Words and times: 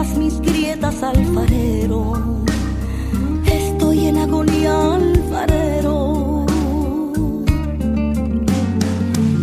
todas 0.00 0.16
mis 0.16 0.40
grietas, 0.40 1.02
alfarero. 1.02 2.42
Estoy 3.44 4.06
en 4.06 4.18
agonía, 4.18 4.94
alfarero. 4.94 6.46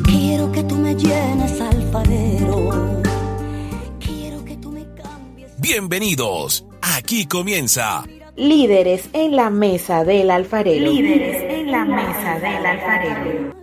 Quiero 0.06 0.52
que 0.52 0.64
tú 0.64 0.76
me 0.76 0.96
llenes, 0.96 1.62
alfarero. 1.62 2.94
Quiero 4.00 4.44
que 4.46 4.58
tú 4.58 4.72
me 4.72 4.86
cambies. 4.96 5.52
Bienvenidos. 5.60 6.66
Aquí 6.82 7.26
comienza 7.26 8.04
Líderes 8.36 9.10
en 9.14 9.36
la 9.36 9.50
mesa 9.50 10.04
del 10.04 10.32
alfarero. 10.32 10.92
Líderes 10.92 11.44
en 11.52 11.72
la 11.72 11.86
mesa 11.86 12.40
del 12.40 12.66
alfarero. 12.66 13.57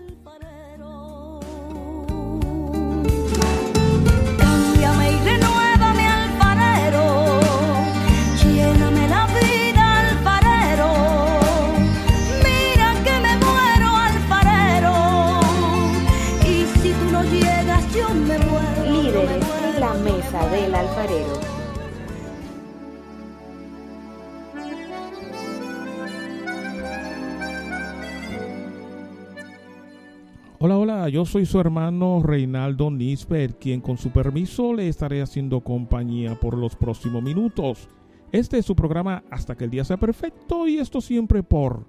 Hola, 30.67 30.79
hola, 30.79 31.09
yo 31.11 31.27
soy 31.27 31.45
su 31.45 31.61
hermano 31.61 32.23
Reinaldo 32.25 32.91
Nisbet, 32.91 33.59
quien 33.59 33.83
con 33.83 33.99
su 33.99 34.09
permiso 34.13 34.73
le 34.73 34.89
estaré 34.89 35.21
haciendo 35.21 35.61
compañía 35.61 36.41
por 36.41 36.57
los 36.57 36.75
próximos 36.75 37.23
minutos. 37.23 37.87
Este 38.33 38.57
es 38.57 38.65
su 38.65 38.75
programa 38.75 39.25
Hasta 39.31 39.57
que 39.57 39.65
el 39.65 39.71
día 39.71 39.85
sea 39.85 39.99
perfecto 39.99 40.67
y 40.67 40.79
esto 40.79 41.03
siempre 41.03 41.43
por 41.43 41.87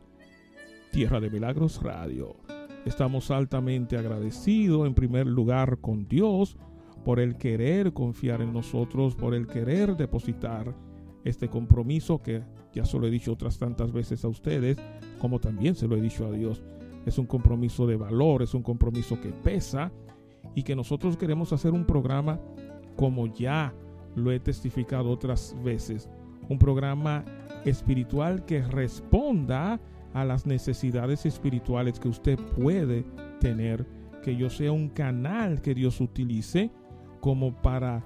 Tierra 0.92 1.22
de 1.22 1.30
Milagros 1.30 1.82
Radio. 1.82 2.36
Estamos 2.86 3.32
altamente 3.32 3.98
agradecidos 3.98 4.86
en 4.86 4.94
primer 4.94 5.26
lugar 5.26 5.78
con 5.78 6.10
Dios 6.10 6.58
por 7.06 7.22
el 7.22 7.38
querer 7.38 7.94
confiar 7.94 8.42
en 8.42 8.52
nosotros, 8.52 9.16
por 9.16 9.36
el 9.36 9.48
querer 9.48 9.96
depositar 9.96 10.76
este 11.24 11.48
compromiso 11.48 12.22
que 12.22 12.44
ya 12.74 12.84
se 12.84 13.00
lo 13.00 13.08
he 13.08 13.10
dicho 13.10 13.32
otras 13.32 13.58
tantas 13.58 13.94
veces 13.94 14.26
a 14.26 14.28
ustedes, 14.28 14.78
como 15.18 15.40
también 15.40 15.76
se 15.76 15.88
lo 15.88 15.96
he 15.96 16.02
dicho 16.02 16.26
a 16.26 16.32
Dios 16.32 16.62
es 17.06 17.18
un 17.18 17.26
compromiso 17.26 17.86
de 17.86 17.96
valor, 17.96 18.42
es 18.42 18.54
un 18.54 18.64
compromiso 18.64 19.20
que 19.20 19.30
pesa 19.30 19.92
y 20.56 20.64
que 20.64 20.76
nosotros 20.76 21.18
queremos 21.18 21.54
hacer 21.54 21.72
un 21.72 21.86
programa 21.86 22.40
como 22.96 23.28
ya 23.28 23.74
lo 24.16 24.32
he 24.32 24.40
testificado 24.40 25.10
otras 25.10 25.56
veces, 25.64 26.10
un 26.50 26.58
programa 26.58 27.26
espiritual 27.66 28.46
que 28.46 28.62
responda 28.62 29.80
a 30.14 30.24
las 30.24 30.46
necesidades 30.46 31.26
espirituales 31.26 32.00
que 32.00 32.08
usted 32.08 32.40
puede 32.56 33.04
tener, 33.40 33.86
que 34.24 34.36
yo 34.36 34.50
sea 34.50 34.72
un 34.72 34.90
canal 34.90 35.62
que 35.62 35.76
Dios 35.76 36.00
utilice 36.00 36.72
como 37.20 37.54
para 37.62 38.04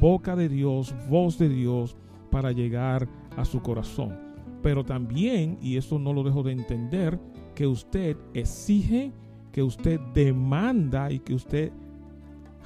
boca 0.00 0.36
de 0.36 0.48
Dios, 0.48 0.94
voz 1.08 1.38
de 1.38 1.48
Dios, 1.48 1.96
para 2.30 2.52
llegar 2.52 3.08
a 3.36 3.44
su 3.44 3.60
corazón. 3.60 4.16
Pero 4.62 4.84
también, 4.84 5.58
y 5.60 5.76
esto 5.76 5.98
no 5.98 6.12
lo 6.12 6.22
dejo 6.22 6.42
de 6.42 6.52
entender, 6.52 7.18
que 7.56 7.66
usted 7.66 8.16
exige, 8.34 9.12
que 9.50 9.62
usted 9.62 9.98
demanda 10.14 11.10
y 11.10 11.18
que 11.18 11.34
usted 11.34 11.72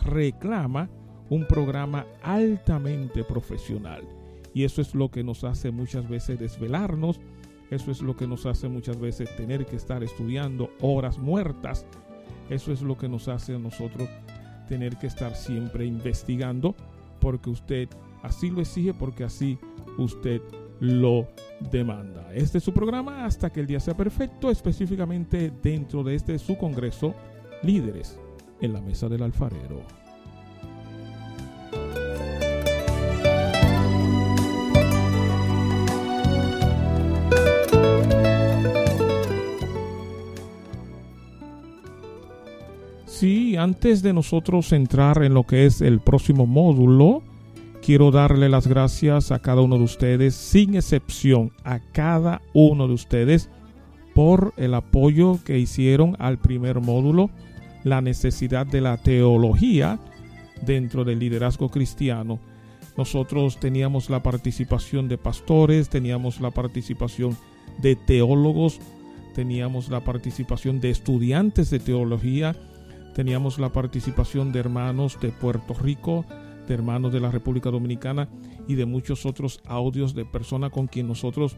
reclama 0.03 0.91
un 1.31 1.47
programa 1.47 2.05
altamente 2.23 3.25
profesional. 3.25 4.03
Y 4.53 4.65
eso 4.65 4.83
es 4.83 4.95
lo 4.95 5.09
que 5.11 5.23
nos 5.23 5.45
hace 5.45 5.71
muchas 5.71 6.09
veces 6.09 6.41
desvelarnos, 6.41 7.21
eso 7.71 7.93
es 7.93 8.03
lo 8.03 8.17
que 8.17 8.27
nos 8.27 8.47
hace 8.47 8.69
muchas 8.69 8.99
veces 8.99 9.35
tener 9.37 9.65
que 9.65 9.77
estar 9.77 10.03
estudiando 10.03 10.71
horas 10.81 11.19
muertas, 11.19 11.87
eso 12.51 12.73
es 12.73 12.83
lo 12.83 12.99
que 12.99 13.09
nos 13.09 13.29
hace 13.29 13.55
a 13.55 13.59
nosotros 13.61 14.09
tener 14.69 14.97
que 14.97 15.07
estar 15.07 15.37
siempre 15.37 15.87
investigando, 15.87 16.75
porque 17.21 17.49
usted 17.49 17.89
así 18.25 18.51
lo 18.51 18.61
exige, 18.61 18.93
porque 18.93 19.23
así 19.23 19.57
usted 19.99 20.43
lo 20.81 21.29
demanda. 21.71 22.31
Este 22.35 22.59
es 22.59 22.65
su 22.65 22.73
programa 22.73 23.25
hasta 23.25 23.51
que 23.51 23.61
el 23.61 23.67
día 23.67 23.81
sea 23.81 23.97
perfecto, 23.97 24.51
específicamente 24.51 25.53
dentro 25.63 26.03
de 26.03 26.15
este 26.15 26.39
su 26.39 26.57
congreso, 26.57 27.15
líderes 27.63 28.19
en 28.61 28.73
la 28.73 28.81
mesa 28.81 29.09
del 29.09 29.23
alfarero. 29.23 29.83
Sí, 43.05 43.55
antes 43.55 44.03
de 44.03 44.15
nosotros 44.15 44.73
entrar 44.73 45.23
en 45.23 45.35
lo 45.35 45.43
que 45.43 45.67
es 45.67 45.83
el 45.83 46.01
próximo 46.01 46.47
módulo, 46.47 47.23
quiero 47.91 48.13
darle 48.13 48.49
las 48.49 48.69
gracias 48.69 49.33
a 49.33 49.41
cada 49.41 49.63
uno 49.63 49.77
de 49.77 49.83
ustedes, 49.83 50.37
sin 50.37 50.77
excepción, 50.77 51.51
a 51.65 51.81
cada 51.81 52.41
uno 52.53 52.87
de 52.87 52.95
ustedes 52.95 53.51
por 54.15 54.55
el 54.57 54.75
apoyo 54.75 55.41
que 55.45 55.59
hicieron 55.59 56.15
al 56.21 56.39
primer 56.39 56.81
módulo, 56.81 57.31
la 57.83 58.01
necesidad 58.01 58.65
de 58.65 58.81
la 58.81 58.97
teología 58.99 59.99
dentro 60.63 61.05
del 61.05 61.19
liderazgo 61.19 61.69
cristiano. 61.69 62.39
Nosotros 62.97 63.59
teníamos 63.59 64.09
la 64.09 64.23
participación 64.23 65.09
de 65.09 65.19
pastores, 65.19 65.89
teníamos 65.89 66.41
la 66.41 66.53
participación 66.53 67.37
de 67.83 67.97
teólogos, 67.97 68.79
teníamos 69.35 69.89
la 69.89 69.99
participación 70.05 70.81
de 70.81 70.91
estudiantes 70.91 71.71
de 71.71 71.81
teología, 71.81 72.55
teníamos 73.17 73.59
la 73.59 73.71
participación 73.71 74.53
de 74.53 74.61
hermanos 74.61 75.19
de 75.21 75.31
Puerto 75.31 75.75
Rico, 75.75 76.25
hermanos 76.75 77.13
de 77.13 77.21
la 77.21 77.31
República 77.31 77.71
Dominicana 77.71 78.29
y 78.67 78.75
de 78.75 78.87
muchos 78.87 79.27
otros 79.27 79.61
audios 79.67 80.15
de 80.15 80.25
personas 80.25 80.71
con 80.71 80.87
quien 80.87 81.09
nosotros 81.09 81.57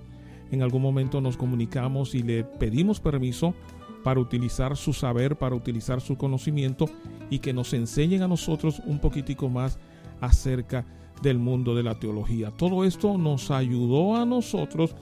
en 0.51 0.63
algún 0.63 0.83
momento 0.83 1.21
nos 1.21 1.37
comunicamos 1.37 2.15
y 2.15 2.23
le 2.23 2.45
pedimos 2.45 3.01
permiso 3.01 3.55
para 4.03 4.21
utilizar 4.21 4.77
su 4.77 4.93
saber, 4.93 5.37
para 5.37 5.55
utilizar 5.55 6.01
su 6.01 6.17
conocimiento 6.17 6.87
y 7.31 7.39
que 7.39 7.53
nos 7.53 7.73
enseñen 7.73 8.23
a 8.23 8.29
nosotros 8.29 8.83
un 8.85 8.99
poquitico 8.99 9.49
más 9.49 9.79
acerca 10.21 10.85
del 11.23 11.39
mundo 11.39 11.75
de 11.75 11.83
la 11.83 11.99
teología. 11.99 12.51
Todo 12.51 12.85
esto 12.85 13.17
nos 13.17 13.51
ayudó 13.51 14.17
a 14.17 14.27
nosotros 14.27 14.95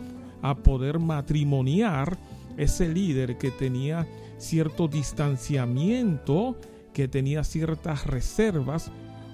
a 0.43 0.55
poder 0.55 0.99
matrimoniar 0.99 2.17
ese 2.57 2.89
líder 2.89 3.39
que 3.39 3.51
tenía 3.51 4.07
cierto 4.39 4.87
distanciamiento, 4.87 6.57
que 6.93 7.09
tenía 7.09 7.43
ciertas 7.45 8.07
reservas 8.07 8.91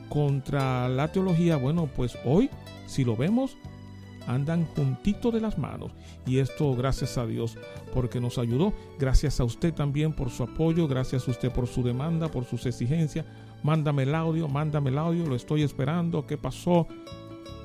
contra 0.09 0.89
la 0.89 1.13
teología, 1.13 1.57
bueno, 1.57 1.89
pues 1.95 2.17
hoy, 2.25 2.51
si 2.87 3.05
lo 3.05 3.17
vemos, 3.17 3.57
andan 4.27 4.67
juntito 4.67 5.31
de 5.31 5.41
las 5.41 5.59
manos. 5.59 5.93
Y 6.27 6.39
esto 6.39 6.75
gracias 6.75 7.19
a 7.19 7.27
Dios, 7.27 7.57
porque 7.95 8.21
nos 8.21 8.39
ayudó. 8.39 8.73
Gracias 8.99 9.41
a 9.41 9.45
usted 9.45 9.73
también 9.73 10.13
por 10.13 10.31
su 10.31 10.43
apoyo, 10.43 10.89
gracias 10.89 11.27
a 11.27 11.31
usted 11.31 11.51
por 11.51 11.67
su 11.67 11.83
demanda, 11.83 12.29
por 12.29 12.45
sus 12.45 12.67
exigencias. 12.67 13.27
Mándame 13.63 14.05
el 14.05 14.15
audio, 14.15 14.49
mándame 14.49 14.91
el 14.91 14.99
audio, 14.99 15.27
lo 15.27 15.37
estoy 15.37 15.63
esperando. 15.63 16.27
¿Qué 16.27 16.37
pasó? 16.37 16.87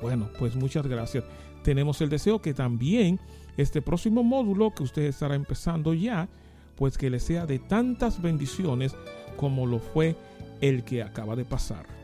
Bueno, 0.00 0.28
pues 0.38 0.56
muchas 0.56 0.86
gracias. 0.86 1.24
Tenemos 1.62 2.00
el 2.00 2.08
deseo 2.08 2.40
que 2.40 2.54
también 2.54 3.20
este 3.56 3.82
próximo 3.82 4.22
módulo 4.22 4.72
que 4.74 4.82
usted 4.82 5.02
estará 5.02 5.34
empezando 5.34 5.94
ya, 5.94 6.28
pues 6.76 6.96
que 6.98 7.10
le 7.10 7.20
sea 7.20 7.46
de 7.46 7.58
tantas 7.58 8.20
bendiciones 8.20 8.96
como 9.36 9.66
lo 9.66 9.78
fue 9.78 10.16
el 10.60 10.84
que 10.84 11.02
acaba 11.02 11.36
de 11.36 11.44
pasar. 11.44 12.01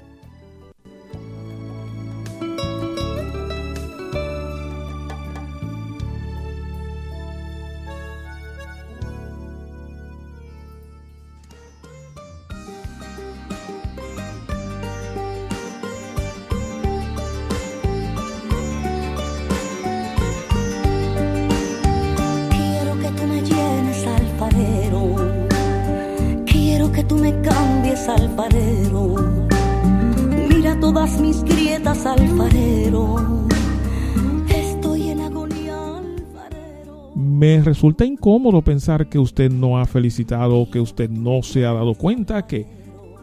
Resulta 37.79 38.05
incómodo 38.05 38.61
pensar 38.61 39.09
que 39.09 39.21
usted 39.21 39.53
no 39.53 39.79
ha 39.79 39.85
felicitado, 39.85 40.69
que 40.69 40.81
usted 40.81 41.09
no 41.09 41.45
se 41.45 41.65
ha 41.65 41.73
dado 41.73 41.95
cuenta 41.95 42.45
que 42.45 42.67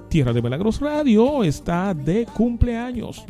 Tierra 0.08 0.32
de 0.32 0.42
Milagros 0.42 0.80
Radio 0.80 1.44
está 1.44 1.94
de 1.94 2.26
cumpleaños. 2.26 3.26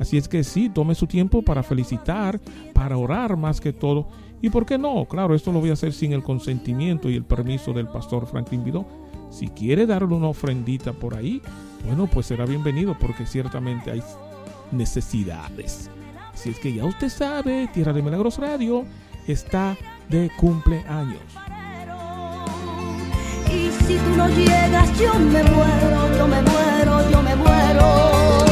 Así 0.00 0.16
es 0.16 0.26
que 0.26 0.42
sí, 0.42 0.68
tome 0.68 0.96
su 0.96 1.06
tiempo 1.06 1.42
para 1.42 1.62
felicitar, 1.62 2.40
para 2.72 2.96
orar 2.96 3.36
más 3.36 3.60
que 3.60 3.72
todo. 3.72 4.08
Y 4.42 4.50
por 4.50 4.66
qué 4.66 4.76
no, 4.76 5.04
claro, 5.04 5.36
esto 5.36 5.52
lo 5.52 5.60
voy 5.60 5.70
a 5.70 5.74
hacer 5.74 5.92
sin 5.92 6.12
el 6.12 6.24
consentimiento 6.24 7.08
y 7.08 7.14
el 7.14 7.24
permiso 7.24 7.72
del 7.72 7.86
pastor 7.86 8.26
Franklin 8.26 8.64
Vidó. 8.64 8.84
Si 9.30 9.46
quiere 9.46 9.86
darle 9.86 10.16
una 10.16 10.26
ofrendita 10.26 10.92
por 10.92 11.14
ahí, 11.14 11.40
bueno, 11.86 12.08
pues 12.12 12.26
será 12.26 12.46
bienvenido 12.46 12.96
porque 12.98 13.26
ciertamente 13.26 13.92
hay 13.92 14.02
necesidades. 14.72 15.88
Así 16.32 16.50
es 16.50 16.58
que 16.58 16.74
ya 16.74 16.84
usted 16.84 17.10
sabe, 17.10 17.68
Tierra 17.72 17.92
de 17.92 18.02
Milagros 18.02 18.38
Radio 18.38 18.84
está 19.28 19.76
de 20.08 20.30
cumpleaños. 20.36 21.22
Y 23.50 23.70
si 23.84 23.96
tú 23.96 24.16
no 24.16 24.28
llegas, 24.28 24.98
yo 24.98 25.14
me 25.14 25.42
muero, 25.42 26.16
yo 26.18 26.26
me 26.26 26.42
muero, 26.42 27.10
yo 27.10 27.22
me 27.22 27.36
muero. 27.36 28.43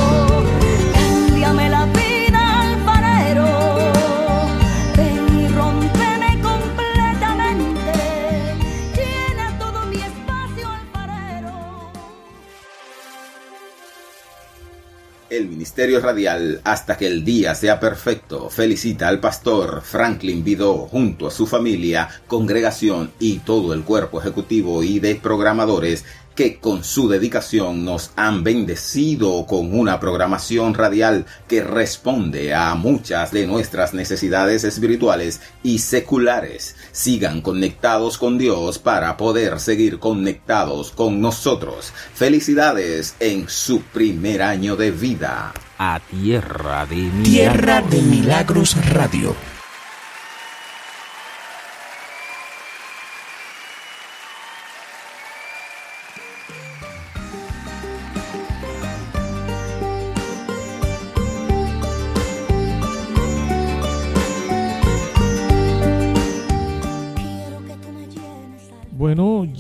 Ministerio 15.63 16.01
Radial, 16.01 16.61
hasta 16.65 16.97
que 16.97 17.07
el 17.07 17.25
día 17.25 17.55
sea 17.55 17.79
perfecto, 17.79 18.51
felicita 18.51 19.07
al 19.07 19.21
pastor 19.21 19.81
Franklin 19.81 20.43
Vidó 20.43 20.89
junto 20.89 21.29
a 21.29 21.31
su 21.31 21.47
familia, 21.47 22.09
congregación 22.27 23.13
y 23.21 23.39
todo 23.39 23.73
el 23.73 23.85
cuerpo 23.85 24.21
ejecutivo 24.21 24.83
y 24.83 24.99
de 24.99 25.15
programadores 25.15 26.05
que 26.35 26.59
con 26.59 26.85
su 26.85 27.09
dedicación 27.09 27.85
nos 27.85 28.11
han 28.17 28.45
bendecido 28.45 29.47
con 29.47 29.79
una 29.79 30.01
programación 30.01 30.75
radial 30.75 31.27
que 31.49 31.63
responde 31.63 32.55
a 32.55 32.75
muchas 32.75 33.31
de 33.33 33.47
nuestras 33.47 33.95
necesidades 33.95 34.65
espirituales 34.65 35.41
y 35.63 35.79
seculares. 35.79 36.77
Sigan 36.93 37.41
conectados 37.41 38.19
con 38.19 38.39
Dios 38.39 38.79
para 38.79 39.17
poder 39.17 39.61
seguir 39.61 39.99
conectados 39.99 40.93
con 40.93 41.21
nosotros. 41.21 41.93
Felicidades 42.15 43.15
en 43.21 43.49
su 43.49 43.83
primer 43.83 44.43
año 44.43 44.77
de 44.77 44.91
vida. 44.91 45.53
A 45.79 46.01
Tierra 46.11 46.87
de 46.87 46.97
Milagros. 46.97 47.25
Tierra 47.25 47.83
de 47.83 48.03
Milagros 48.03 48.77
Radio. 48.91 49.52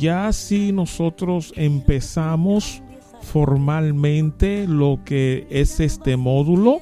Ya 0.02 0.32
si 0.32 0.72
nosotros 0.72 1.54
empezamos 1.54 2.82
formalmente 3.20 4.66
lo 4.66 4.98
que 5.04 5.46
es 5.48 5.78
este 5.78 6.16
módulo, 6.16 6.80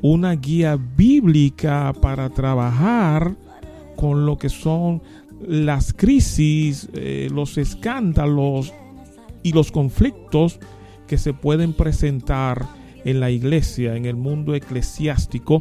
una 0.00 0.32
guía 0.32 0.78
bíblica 0.96 1.92
para 2.00 2.30
trabajar 2.30 3.36
con 3.94 4.24
lo 4.24 4.38
que 4.38 4.48
son 4.48 5.02
las 5.46 5.92
crisis, 5.92 6.88
eh, 6.94 7.28
los 7.30 7.58
escándalos 7.58 8.72
y 9.42 9.52
los 9.52 9.70
conflictos 9.70 10.60
que 11.06 11.18
se 11.18 11.34
pueden 11.34 11.74
presentar 11.74 12.64
en 13.04 13.20
la 13.20 13.30
iglesia, 13.30 13.96
en 13.96 14.06
el 14.06 14.16
mundo 14.16 14.54
eclesiástico, 14.54 15.60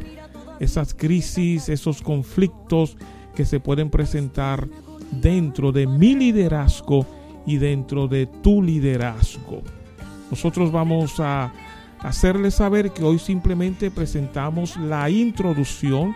esas 0.61 0.93
crisis, 0.93 1.67
esos 1.67 2.01
conflictos 2.01 2.95
que 3.35 3.43
se 3.43 3.59
pueden 3.59 3.89
presentar 3.89 4.69
dentro 5.11 5.71
de 5.71 5.87
mi 5.87 6.15
liderazgo 6.15 7.05
y 7.45 7.57
dentro 7.57 8.07
de 8.07 8.25
tu 8.25 8.61
liderazgo. 8.61 9.61
Nosotros 10.29 10.71
vamos 10.71 11.19
a 11.19 11.51
hacerles 11.99 12.55
saber 12.55 12.91
que 12.91 13.03
hoy 13.03 13.19
simplemente 13.19 13.89
presentamos 13.89 14.77
la 14.77 15.09
introducción, 15.09 16.15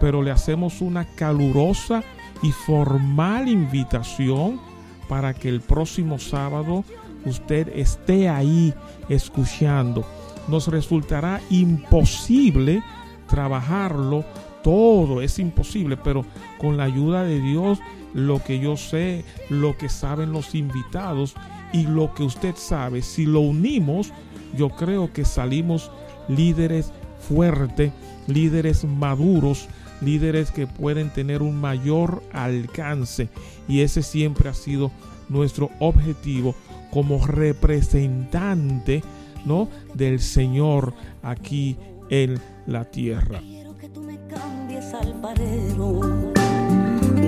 pero 0.00 0.22
le 0.22 0.30
hacemos 0.30 0.80
una 0.80 1.04
calurosa 1.14 2.02
y 2.42 2.50
formal 2.50 3.48
invitación 3.48 4.60
para 5.08 5.34
que 5.34 5.48
el 5.48 5.60
próximo 5.60 6.18
sábado 6.18 6.84
usted 7.24 7.68
esté 7.76 8.28
ahí 8.28 8.74
escuchando. 9.08 10.04
Nos 10.48 10.66
resultará 10.66 11.40
imposible 11.50 12.82
trabajarlo 13.28 14.24
todo, 14.62 15.22
es 15.22 15.38
imposible, 15.38 15.96
pero 15.96 16.24
con 16.58 16.76
la 16.76 16.84
ayuda 16.84 17.24
de 17.24 17.40
Dios, 17.40 17.78
lo 18.14 18.42
que 18.42 18.58
yo 18.58 18.76
sé, 18.76 19.24
lo 19.48 19.76
que 19.76 19.88
saben 19.88 20.32
los 20.32 20.54
invitados 20.54 21.34
y 21.72 21.86
lo 21.86 22.14
que 22.14 22.22
usted 22.22 22.54
sabe, 22.56 23.02
si 23.02 23.24
lo 23.26 23.40
unimos, 23.40 24.12
yo 24.56 24.70
creo 24.70 25.12
que 25.12 25.24
salimos 25.24 25.90
líderes 26.28 26.92
fuertes, 27.28 27.92
líderes 28.26 28.84
maduros, 28.84 29.68
líderes 30.00 30.50
que 30.50 30.66
pueden 30.66 31.10
tener 31.10 31.42
un 31.42 31.60
mayor 31.60 32.22
alcance 32.32 33.28
y 33.68 33.80
ese 33.80 34.02
siempre 34.02 34.48
ha 34.48 34.54
sido 34.54 34.90
nuestro 35.28 35.70
objetivo 35.78 36.54
como 36.90 37.26
representante 37.26 39.02
¿no? 39.46 39.68
del 39.94 40.20
Señor 40.20 40.92
aquí 41.22 41.76
en 42.10 42.38
la 42.66 42.84
tierra. 42.84 43.40
Quiero 43.40 43.74
que 43.76 43.88
tú 43.88 44.02
me 44.02 44.18
cambies, 44.28 44.92
alfarero. 44.92 46.31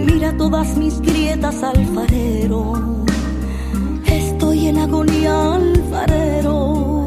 Mira 0.06 0.36
todas 0.36 0.76
mis 0.76 1.00
grietas, 1.00 1.62
alfarero. 1.62 3.04
Estoy 4.06 4.68
en 4.68 4.78
agonía, 4.78 5.54
alfarero. 5.54 7.06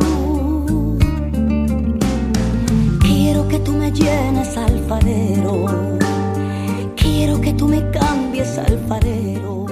Quiero 3.01 3.47
que 3.47 3.59
tú 3.59 3.73
me 3.73 3.91
llenes, 3.91 4.57
alfarero. 4.57 5.65
Quiero 6.95 7.41
que 7.41 7.53
tú 7.53 7.67
me 7.67 7.89
cambies, 7.91 8.57
alfarero. 8.57 9.65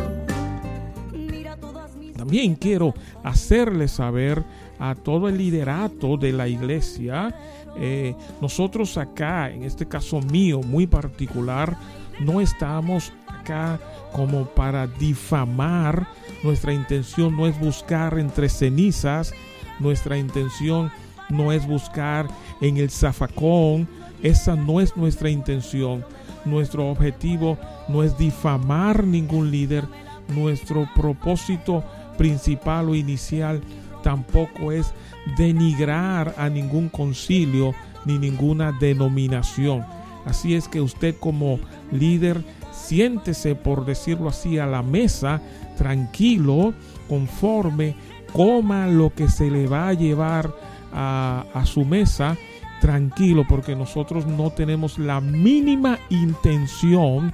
Mira 1.11 1.57
todas 1.57 1.95
mis 1.95 2.13
También 2.13 2.55
quiero 2.55 2.93
hacerle 3.23 3.87
saber 3.87 4.43
a 4.79 4.95
todo 4.95 5.29
el 5.29 5.37
liderato 5.37 6.17
de 6.17 6.33
la 6.33 6.47
iglesia, 6.47 7.33
eh, 7.77 8.15
nosotros 8.41 8.97
acá, 8.97 9.49
en 9.49 9.63
este 9.63 9.87
caso 9.87 10.21
mío 10.21 10.61
muy 10.61 10.87
particular, 10.87 11.77
no 12.19 12.41
estamos 12.41 13.13
acá 13.27 13.79
como 14.11 14.45
para 14.45 14.87
difamar. 14.87 16.07
Nuestra 16.43 16.73
intención 16.73 17.35
no 17.35 17.47
es 17.47 17.59
buscar 17.59 18.17
entre 18.19 18.49
cenizas, 18.49 19.33
nuestra 19.79 20.17
intención 20.17 20.91
no 21.29 21.51
es 21.51 21.65
buscar 21.67 22.27
en 22.61 22.77
el 22.77 22.89
zafacón, 22.89 23.87
esa 24.21 24.55
no 24.55 24.79
es 24.79 24.95
nuestra 24.95 25.29
intención. 25.29 26.05
Nuestro 26.45 26.89
objetivo 26.89 27.57
no 27.87 28.03
es 28.03 28.17
difamar 28.17 29.03
ningún 29.03 29.49
líder, 29.49 29.85
nuestro 30.27 30.87
propósito 30.95 31.83
principal 32.17 32.89
o 32.89 32.95
inicial 32.95 33.61
tampoco 34.03 34.71
es 34.71 34.93
denigrar 35.37 36.35
a 36.37 36.47
ningún 36.47 36.89
concilio 36.89 37.73
ni 38.05 38.19
ninguna 38.19 38.71
denominación. 38.71 39.83
Así 40.25 40.55
es 40.55 40.67
que 40.67 40.81
usted 40.81 41.15
como 41.19 41.59
líder 41.91 42.43
siéntese, 42.71 43.55
por 43.55 43.85
decirlo 43.85 44.29
así, 44.29 44.59
a 44.59 44.65
la 44.65 44.81
mesa, 44.81 45.41
tranquilo, 45.77 46.73
conforme, 47.07 47.95
coma 48.33 48.87
lo 48.87 49.13
que 49.13 49.27
se 49.29 49.49
le 49.49 49.67
va 49.67 49.89
a 49.89 49.93
llevar 49.93 50.53
a, 50.93 51.45
a 51.53 51.65
su 51.65 51.85
mesa, 51.85 52.37
tranquilo, 52.81 53.45
porque 53.47 53.75
nosotros 53.75 54.25
no 54.25 54.51
tenemos 54.51 54.99
la 54.99 55.21
mínima 55.21 55.99
intención 56.09 57.31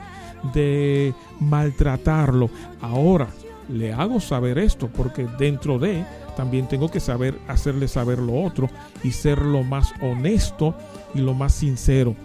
de 0.54 1.14
maltratarlo. 1.40 2.50
Ahora, 2.82 3.28
le 3.70 3.94
hago 3.94 4.20
saber 4.20 4.58
esto 4.58 4.88
porque 4.88 5.28
dentro 5.38 5.80
de 5.80 6.04
también 6.36 6.68
tengo 6.68 6.90
que 6.90 7.00
saber 7.00 7.40
hacerle 7.48 7.88
saber 7.88 8.20
lo 8.20 8.44
otro 8.44 8.70
y 9.04 9.12
ser 9.12 9.40
lo 9.40 9.64
más 9.64 9.94
honesto 10.02 10.76
y 11.14 11.20
lo 11.20 11.34
más 11.34 11.54
sincero. 11.54 12.16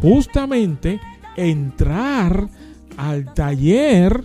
Justamente 0.00 1.00
entrar 1.36 2.48
al 2.96 3.34
taller 3.34 4.24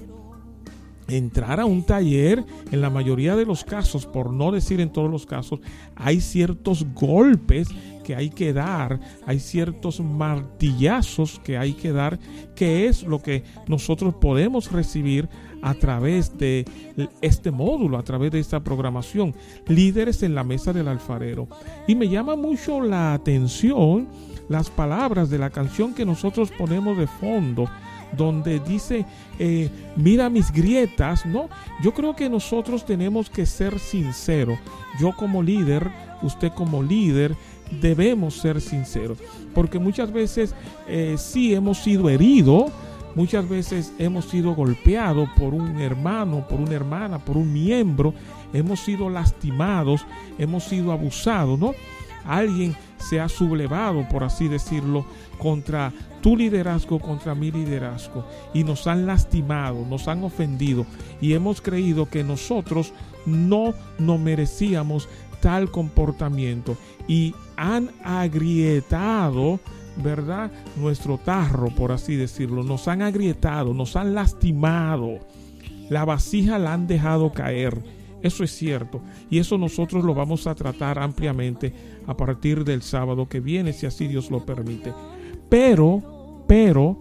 entrar 1.07 1.59
a 1.59 1.65
un 1.65 1.83
taller, 1.83 2.43
en 2.71 2.81
la 2.81 2.89
mayoría 2.89 3.35
de 3.35 3.45
los 3.45 3.63
casos, 3.63 4.05
por 4.05 4.31
no 4.31 4.51
decir 4.51 4.79
en 4.81 4.91
todos 4.91 5.11
los 5.11 5.25
casos, 5.25 5.59
hay 5.95 6.21
ciertos 6.21 6.85
golpes 6.93 7.67
que 8.03 8.15
hay 8.15 8.29
que 8.29 8.51
dar, 8.53 8.99
hay 9.25 9.39
ciertos 9.39 9.99
martillazos 10.01 11.39
que 11.39 11.57
hay 11.57 11.73
que 11.73 11.91
dar, 11.91 12.19
que 12.55 12.87
es 12.87 13.03
lo 13.03 13.21
que 13.21 13.43
nosotros 13.67 14.15
podemos 14.15 14.71
recibir 14.71 15.29
a 15.61 15.73
través 15.73 16.37
de 16.37 16.65
este 17.21 17.51
módulo, 17.51 17.97
a 17.97 18.03
través 18.03 18.31
de 18.31 18.39
esta 18.39 18.61
programación, 18.61 19.33
líderes 19.67 20.23
en 20.23 20.35
la 20.35 20.43
mesa 20.43 20.73
del 20.73 20.89
alfarero. 20.89 21.47
Y 21.87 21.95
me 21.95 22.09
llama 22.09 22.35
mucho 22.35 22.81
la 22.81 23.13
atención 23.13 24.09
las 24.49 24.69
palabras 24.69 25.29
de 25.29 25.37
la 25.37 25.49
canción 25.49 25.93
que 25.93 26.05
nosotros 26.05 26.51
ponemos 26.51 26.97
de 26.97 27.07
fondo 27.07 27.67
donde 28.15 28.59
dice, 28.59 29.05
eh, 29.39 29.69
mira 29.95 30.29
mis 30.29 30.51
grietas, 30.51 31.25
¿no? 31.25 31.49
Yo 31.81 31.93
creo 31.93 32.15
que 32.15 32.29
nosotros 32.29 32.85
tenemos 32.85 33.29
que 33.29 33.45
ser 33.45 33.79
sinceros. 33.79 34.59
Yo 34.99 35.13
como 35.15 35.41
líder, 35.41 35.89
usted 36.21 36.51
como 36.51 36.83
líder, 36.83 37.35
debemos 37.81 38.35
ser 38.35 38.61
sinceros. 38.61 39.17
Porque 39.53 39.79
muchas 39.79 40.11
veces 40.11 40.55
eh, 40.87 41.15
sí 41.17 41.53
hemos 41.53 41.79
sido 41.79 42.09
heridos, 42.09 42.71
muchas 43.15 43.47
veces 43.47 43.93
hemos 43.97 44.25
sido 44.25 44.53
golpeados 44.53 45.29
por 45.37 45.53
un 45.53 45.79
hermano, 45.79 46.47
por 46.47 46.59
una 46.59 46.73
hermana, 46.73 47.19
por 47.19 47.37
un 47.37 47.51
miembro, 47.51 48.13
hemos 48.53 48.79
sido 48.81 49.09
lastimados, 49.09 50.05
hemos 50.37 50.63
sido 50.65 50.91
abusados, 50.91 51.59
¿no? 51.59 51.73
Alguien 52.25 52.75
se 53.03 53.19
ha 53.19 53.29
sublevado, 53.29 54.07
por 54.09 54.23
así 54.23 54.47
decirlo, 54.47 55.05
contra 55.37 55.93
tu 56.21 56.37
liderazgo, 56.37 56.99
contra 56.99 57.35
mi 57.35 57.51
liderazgo. 57.51 58.25
Y 58.53 58.63
nos 58.63 58.87
han 58.87 59.05
lastimado, 59.05 59.85
nos 59.85 60.07
han 60.07 60.23
ofendido. 60.23 60.85
Y 61.21 61.33
hemos 61.33 61.61
creído 61.61 62.09
que 62.09 62.23
nosotros 62.23 62.93
no 63.25 63.73
nos 63.99 64.19
merecíamos 64.19 65.09
tal 65.41 65.69
comportamiento. 65.69 66.77
Y 67.07 67.35
han 67.57 67.91
agrietado, 68.03 69.59
¿verdad? 69.97 70.51
Nuestro 70.77 71.17
tarro, 71.17 71.69
por 71.69 71.91
así 71.91 72.15
decirlo. 72.15 72.63
Nos 72.63 72.87
han 72.87 73.01
agrietado, 73.01 73.73
nos 73.73 73.95
han 73.95 74.15
lastimado. 74.15 75.19
La 75.89 76.05
vasija 76.05 76.57
la 76.57 76.73
han 76.73 76.87
dejado 76.87 77.31
caer. 77.31 78.02
Eso 78.23 78.43
es 78.43 78.51
cierto. 78.51 79.01
Y 79.29 79.37
eso 79.37 79.57
nosotros 79.57 80.03
lo 80.03 80.15
vamos 80.15 80.47
a 80.47 80.55
tratar 80.55 80.97
ampliamente 80.97 81.73
a 82.07 82.15
partir 82.15 82.63
del 82.63 82.81
sábado 82.81 83.27
que 83.27 83.41
viene, 83.41 83.73
si 83.73 83.85
así 83.85 84.07
Dios 84.07 84.31
lo 84.31 84.45
permite. 84.45 84.93
Pero, 85.49 86.45
pero, 86.47 86.97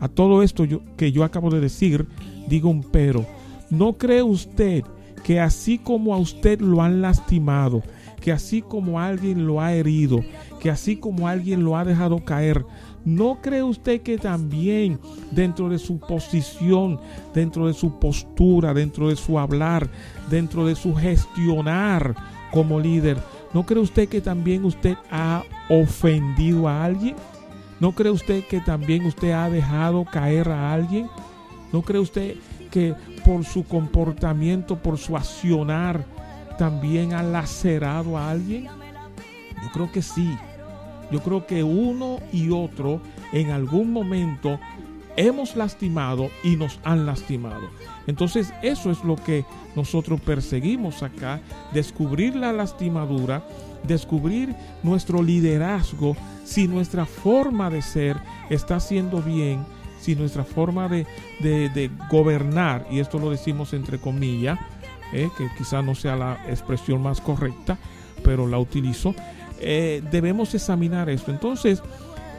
a 0.00 0.08
todo 0.08 0.42
esto 0.42 0.64
que 0.96 1.12
yo 1.12 1.24
acabo 1.24 1.48
de 1.48 1.60
decir, 1.60 2.06
digo 2.48 2.68
un 2.68 2.82
pero. 2.82 3.24
¿No 3.70 3.94
cree 3.94 4.22
usted 4.22 4.84
que 5.22 5.40
así 5.40 5.78
como 5.78 6.14
a 6.14 6.18
usted 6.18 6.60
lo 6.60 6.82
han 6.82 7.00
lastimado, 7.00 7.82
que 8.20 8.32
así 8.32 8.60
como 8.60 9.00
alguien 9.00 9.46
lo 9.46 9.60
ha 9.60 9.72
herido, 9.72 10.20
que 10.60 10.70
así 10.70 10.96
como 10.96 11.28
alguien 11.28 11.64
lo 11.64 11.76
ha 11.76 11.84
dejado 11.84 12.24
caer, 12.24 12.64
¿no 13.04 13.40
cree 13.40 13.62
usted 13.62 14.02
que 14.02 14.18
también 14.18 14.98
dentro 15.30 15.68
de 15.68 15.78
su 15.78 15.98
posición, 15.98 17.00
dentro 17.34 17.66
de 17.66 17.74
su 17.74 17.98
postura, 17.98 18.74
dentro 18.74 19.08
de 19.08 19.16
su 19.16 19.38
hablar, 19.38 19.88
dentro 20.28 20.66
de 20.66 20.74
su 20.74 20.94
gestionar 20.94 22.14
como 22.50 22.80
líder, 22.80 23.18
¿no 23.52 23.64
cree 23.64 23.82
usted 23.82 24.08
que 24.08 24.20
también 24.20 24.64
usted 24.64 24.96
ha 25.10 25.42
ofendido 25.68 26.68
a 26.68 26.84
alguien? 26.84 27.16
¿No 27.80 27.92
cree 27.92 28.12
usted 28.12 28.44
que 28.44 28.60
también 28.60 29.04
usted 29.04 29.32
ha 29.32 29.50
dejado 29.50 30.04
caer 30.04 30.48
a 30.48 30.72
alguien? 30.72 31.08
¿No 31.72 31.82
cree 31.82 32.00
usted 32.00 32.36
que 32.70 32.94
por 33.24 33.44
su 33.44 33.64
comportamiento, 33.64 34.76
por 34.76 34.98
su 34.98 35.16
accionar, 35.16 36.04
también 36.58 37.14
ha 37.14 37.22
lacerado 37.22 38.16
a 38.16 38.30
alguien? 38.30 38.66
Yo 39.62 39.70
creo 39.72 39.90
que 39.90 40.02
sí. 40.02 40.36
Yo 41.10 41.20
creo 41.20 41.46
que 41.46 41.62
uno 41.62 42.18
y 42.32 42.50
otro 42.50 43.00
en 43.32 43.50
algún 43.50 43.92
momento 43.92 44.58
hemos 45.16 45.56
lastimado 45.56 46.28
y 46.42 46.56
nos 46.56 46.80
han 46.84 47.06
lastimado. 47.06 47.68
Entonces 48.06 48.52
eso 48.62 48.90
es 48.90 49.02
lo 49.04 49.16
que 49.16 49.44
nosotros 49.74 50.20
perseguimos 50.20 51.02
acá, 51.02 51.40
descubrir 51.72 52.36
la 52.36 52.52
lastimadura, 52.52 53.44
descubrir 53.82 54.54
nuestro 54.82 55.22
liderazgo, 55.22 56.16
si 56.44 56.68
nuestra 56.68 57.06
forma 57.06 57.70
de 57.70 57.82
ser 57.82 58.16
está 58.50 58.76
haciendo 58.76 59.22
bien, 59.22 59.64
si 60.00 60.14
nuestra 60.14 60.44
forma 60.44 60.88
de, 60.88 61.90
gobernar, 62.10 62.86
y 62.90 63.00
esto 63.00 63.18
lo 63.18 63.30
decimos 63.30 63.72
entre 63.72 63.98
comillas, 63.98 64.58
eh, 65.12 65.28
que 65.38 65.48
quizá 65.56 65.80
no 65.80 65.94
sea 65.94 66.16
la 66.16 66.38
expresión 66.48 67.02
más 67.02 67.20
correcta, 67.20 67.78
pero 68.22 68.46
la 68.46 68.58
utilizo, 68.58 69.14
eh, 69.60 70.02
debemos 70.10 70.54
examinar 70.54 71.08
esto. 71.08 71.30
Entonces, 71.30 71.82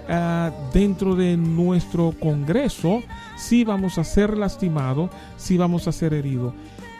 ah, 0.09 0.51
dentro 0.74 1.15
de 1.15 1.38
nuestro 1.38 2.13
Congreso, 2.19 3.03
si 3.38 3.63
vamos 3.63 3.97
a 3.97 4.03
ser 4.03 4.38
lastimados, 4.38 5.09
si 5.38 5.57
vamos 5.57 5.88
a 5.88 5.91
ser 5.91 6.13
heridos. 6.13 6.53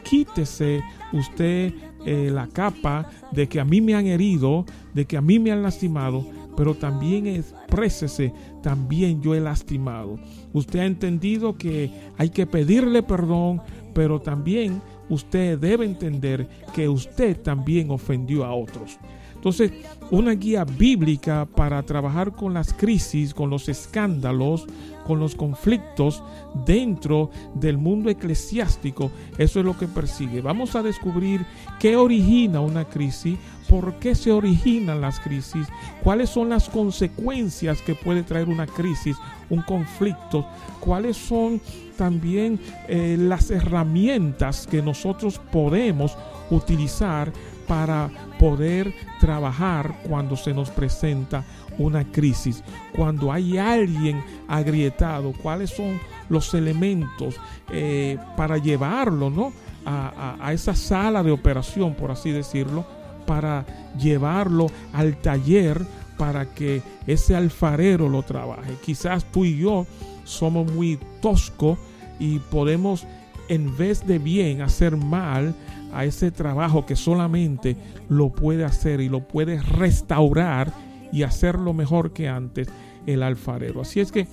Quítese 0.04 0.82
usted 1.14 1.74
eh, 2.06 2.30
la 2.32 2.48
capa 2.48 3.10
de 3.32 3.48
que 3.48 3.60
a 3.60 3.66
mí 3.66 3.82
me 3.82 3.96
han 3.96 4.06
herido, 4.06 4.66
de 4.94 5.06
que 5.06 5.18
a 5.18 5.22
mí 5.22 5.40
me 5.40 5.52
han 5.52 5.64
lastimado, 5.64 6.26
pero 6.56 6.76
también 6.76 7.28
exprésese, 7.28 8.34
también 8.62 9.22
yo 9.22 9.34
he 9.34 9.40
lastimado. 9.40 10.20
Usted 10.54 10.80
ha 10.80 10.86
entendido 10.86 11.58
que 11.58 11.92
hay 12.18 12.30
que 12.30 12.46
pedirle 12.46 13.04
perdón, 13.04 13.62
pero 13.94 14.22
también 14.22 14.82
usted 15.10 15.58
debe 15.58 15.86
entender 15.86 16.48
que 16.74 16.88
usted 16.88 17.42
también 17.42 17.92
ofendió 17.92 18.46
a 18.46 18.54
otros. 18.54 19.00
Entonces, 19.46 19.74
una 20.10 20.32
guía 20.32 20.66
bíblica 20.66 21.46
para 21.46 21.84
trabajar 21.84 22.32
con 22.32 22.56
las 22.56 22.74
crisis, 22.74 23.32
con 23.32 23.52
los 23.52 23.70
escándalos, 23.70 24.66
con 25.06 25.20
los 25.20 25.36
conflictos 25.36 26.24
dentro 26.66 27.30
del 27.54 27.78
mundo 27.78 28.10
eclesiástico, 28.10 29.12
eso 29.38 29.60
es 29.60 29.66
lo 29.68 29.78
que 29.78 29.86
persigue. 29.86 30.42
Vamos 30.42 30.76
a 30.76 30.82
descubrir 30.82 31.46
qué 31.80 31.96
origina 31.96 32.60
una 32.60 32.86
crisis, 32.86 33.38
por 33.70 33.94
qué 34.00 34.16
se 34.16 34.32
originan 34.32 35.00
las 35.00 35.20
crisis, 35.20 35.68
cuáles 36.04 36.32
son 36.32 36.50
las 36.50 36.68
consecuencias 36.68 37.84
que 37.84 37.94
puede 37.94 38.24
traer 38.24 38.50
una 38.50 38.66
crisis, 38.66 39.16
un 39.52 39.62
conflicto, 39.62 40.48
cuáles 40.80 41.18
son 41.18 41.62
también 42.00 42.60
eh, 42.88 43.16
las 43.20 43.52
herramientas 43.52 44.66
que 44.66 44.82
nosotros 44.82 45.40
podemos 45.52 46.18
utilizar 46.50 47.32
para 47.68 48.10
poder 48.40 48.94
trabajar 49.20 50.00
cuando 50.08 50.36
se 50.36 50.54
nos 50.54 50.70
presenta 50.70 51.44
una 51.78 52.10
crisis, 52.12 52.64
cuando 52.96 53.32
hay 53.32 53.58
alguien 53.58 54.24
agrietado, 54.48 55.34
cuáles 55.34 55.72
son 55.72 56.00
los 56.30 56.54
elementos 56.54 57.36
eh, 57.72 58.18
para 58.38 58.58
llevarlo 58.58 59.30
¿no? 59.30 59.54
A, 59.86 60.38
a, 60.40 60.54
esa 60.54 60.76
sala 60.76 61.22
de 61.22 61.32
operación, 61.32 61.94
por 61.94 62.10
así 62.10 62.32
decirlo, 62.32 62.86
para 63.28 63.66
llevarlo 64.00 64.68
al 64.94 65.18
taller 65.18 65.86
para 66.18 66.46
que 66.46 66.82
ese 67.06 67.36
alfarero 67.36 68.10
lo 68.10 68.24
trabaje. 68.24 68.74
Quizás 68.84 69.26
tú 69.26 69.46
y 69.46 69.58
yo 69.58 69.86
somos 70.24 70.72
muy 70.72 70.98
toscos 71.22 71.78
y 72.20 72.40
podemos 72.40 73.06
en 73.48 73.76
vez 73.78 74.08
de 74.08 74.18
bien 74.18 74.62
hacer 74.62 74.98
mal 74.98 75.54
a 75.96 76.06
ese 76.06 76.30
trabajo 76.30 76.86
que 76.86 76.96
solamente 76.96 77.78
lo 78.10 78.30
puede 78.30 78.66
hacer 78.66 79.00
y 79.00 79.10
lo 79.10 79.28
puede 79.28 79.62
restaurar 79.62 80.74
y 81.12 81.24
hacerlo 81.24 81.74
mejor 81.74 82.12
que 82.12 82.28
antes 82.28 82.68
el 83.06 83.24
alfarero. 83.24 83.82
Así 83.82 84.02
es 84.02 84.12
que 84.12 84.28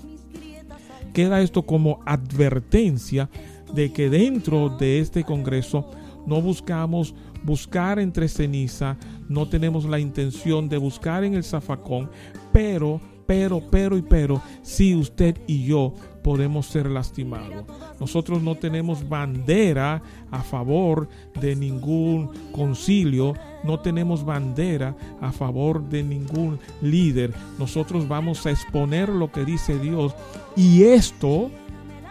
queda 1.15 1.41
esto 1.41 1.63
como 1.63 2.01
advertencia 2.05 3.31
de 3.73 3.93
que 3.93 4.11
dentro 4.11 4.71
de 4.71 4.99
este 4.99 5.25
Congreso 5.25 5.89
no 6.27 6.43
buscamos 6.43 7.15
buscar 7.45 7.99
entre 7.99 8.29
ceniza, 8.29 8.97
no 9.29 9.49
tenemos 9.49 9.85
la 9.85 9.99
intención 9.99 10.69
de 10.69 10.79
buscar 10.79 11.25
en 11.25 11.35
el 11.35 11.45
zafacón, 11.45 12.11
pero, 12.53 13.01
pero, 13.27 13.63
pero 13.71 13.97
y 13.97 14.03
pero, 14.03 14.43
si 14.63 14.95
usted 14.95 15.37
y 15.47 15.65
yo 15.65 15.95
podemos 16.23 16.67
ser 16.67 16.89
lastimados. 16.91 17.65
Nosotros 18.01 18.43
no 18.43 18.55
tenemos 18.57 19.09
bandera 19.09 20.03
a 20.31 20.43
favor 20.43 21.09
de 21.41 21.57
ningún 21.57 22.31
concilio, 22.53 23.35
no 23.65 23.81
tenemos 23.81 24.25
bandera 24.25 24.95
a 25.21 25.33
favor 25.33 25.83
de 25.83 26.03
ningún 26.03 26.59
líder. 26.81 27.35
Nosotros 27.59 28.09
vamos 28.09 28.47
a 28.47 28.51
exponer 28.51 29.09
lo 29.09 29.31
que 29.31 29.45
dice 29.45 29.79
Dios 29.79 30.15
y 30.57 30.85
esto, 30.85 31.51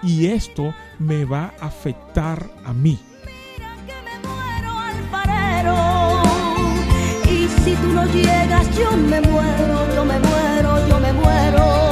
y 0.03 0.27
esto 0.27 0.73
me 0.99 1.25
va 1.25 1.53
a 1.59 1.67
afectar 1.67 2.49
a 2.65 2.73
mí. 2.73 2.99
Si 7.63 7.75
tú 7.75 7.87
no 7.93 8.05
llegas, 8.07 8.75
yo 8.75 8.91
me 8.97 9.21
muero, 9.21 9.95
yo 9.95 10.03
me 10.03 10.19
muero, 10.19 10.87
yo 10.87 10.99
me 10.99 11.13
muero. 11.13 11.90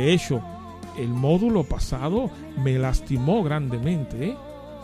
De 0.00 0.14
hecho, 0.14 0.40
el 0.96 1.08
módulo 1.08 1.62
pasado 1.62 2.30
me 2.64 2.78
lastimó 2.78 3.42
grandemente, 3.42 4.30
¿eh? 4.30 4.36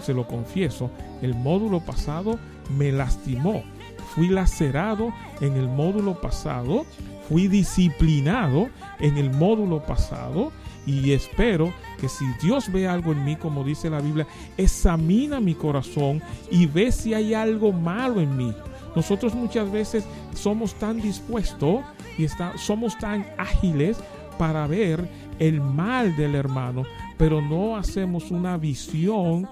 se 0.03 0.13
lo 0.13 0.29
confieso. 0.29 0.91
El 1.23 1.35
módulo 1.35 1.81
pasado 1.81 2.39
me 2.77 2.93
lastimó. 2.93 3.63
Fui 4.15 4.29
lacerado 4.29 5.15
en 5.41 5.55
el 5.55 5.69
módulo 5.69 6.21
pasado, 6.21 6.85
fui 7.31 7.49
disciplinado 7.49 8.69
en 9.01 9.17
el 9.17 9.31
módulo 9.31 9.83
pasado 9.83 10.53
y 10.85 11.13
espero 11.13 11.73
que 11.99 12.11
si 12.11 12.27
Dios 12.43 12.71
ve 12.71 12.87
algo 12.87 13.13
en 13.13 13.25
mí, 13.25 13.37
como 13.37 13.65
dice 13.65 13.89
la 13.89 14.03
Biblia, 14.03 14.27
examina 14.59 15.41
mi 15.41 15.55
corazón 15.55 16.21
y 16.51 16.67
ve 16.67 16.93
si 16.93 17.15
hay 17.15 17.33
algo 17.33 17.73
malo 17.73 18.21
en 18.21 18.37
mí. 18.37 18.55
Nosotros 18.95 19.35
muchas 19.35 19.73
veces 19.73 20.05
somos 20.35 20.75
tan 20.75 21.01
dispuestos 21.01 21.81
y 22.19 22.25
está, 22.25 22.57
somos 22.59 22.99
tan 22.99 23.27
ágiles 23.39 23.99
para 24.39 24.67
ver 24.67 25.09
el 25.39 25.61
mal 25.61 26.17
del 26.17 26.35
hermano, 26.35 26.85
pero 27.17 27.41
no 27.41 27.77
hacemos 27.77 28.31
una 28.31 28.57
visión 28.57 29.49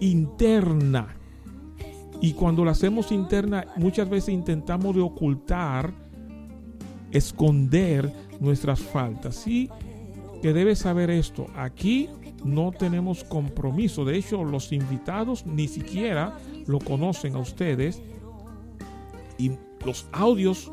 interna. 0.00 1.14
Y 2.20 2.32
cuando 2.32 2.64
la 2.64 2.72
hacemos 2.72 3.12
interna, 3.12 3.66
muchas 3.76 4.08
veces 4.08 4.30
intentamos 4.30 4.96
ocultar, 4.96 5.92
esconder 7.10 8.12
nuestras 8.40 8.80
faltas. 8.80 9.36
Sí, 9.36 9.68
que 10.42 10.52
debe 10.52 10.74
saber 10.74 11.10
esto. 11.10 11.46
Aquí 11.56 12.08
no 12.44 12.72
tenemos 12.72 13.24
compromiso. 13.24 14.04
De 14.04 14.16
hecho, 14.16 14.44
los 14.44 14.72
invitados 14.72 15.46
ni 15.46 15.68
siquiera 15.68 16.36
lo 16.66 16.78
conocen 16.78 17.34
a 17.34 17.38
ustedes. 17.38 18.02
Y 19.38 19.52
los 19.84 20.08
audios 20.12 20.70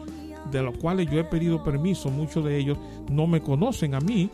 de 0.52 0.62
los 0.62 0.78
cuales 0.78 1.10
yo 1.10 1.20
he 1.20 1.24
pedido 1.24 1.64
permiso, 1.64 2.10
muchos 2.10 2.46
de 2.46 2.58
ellos 2.58 2.78
no 3.10 3.28
me 3.28 3.42
conocen 3.42 3.96
a 3.96 4.00
mí 4.00 4.30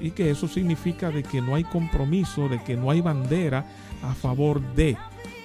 y 0.00 0.10
que 0.10 0.30
eso 0.30 0.48
significa 0.48 1.10
de 1.10 1.22
que 1.22 1.40
no 1.40 1.54
hay 1.54 1.64
compromiso, 1.64 2.48
de 2.48 2.62
que 2.62 2.76
no 2.76 2.90
hay 2.90 3.00
bandera 3.00 3.64
a 4.02 4.14
favor 4.14 4.60
de. 4.74 4.96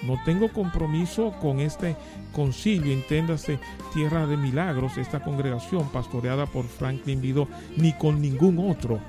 No 0.03 0.15
tengo 0.25 0.51
compromiso 0.51 1.33
con 1.41 1.59
este 1.59 1.95
concilio, 2.31 2.93
enténdase 2.93 3.59
Tierra 3.93 4.27
de 4.27 4.37
Milagros, 4.37 4.97
esta 4.97 5.19
congregación 5.21 5.89
pastoreada 5.89 6.45
por 6.45 6.65
Franklin 6.65 7.21
Vido, 7.21 7.47
ni 7.77 7.93
con 7.93 8.21
ningún 8.21 8.69
otro. 8.69 8.99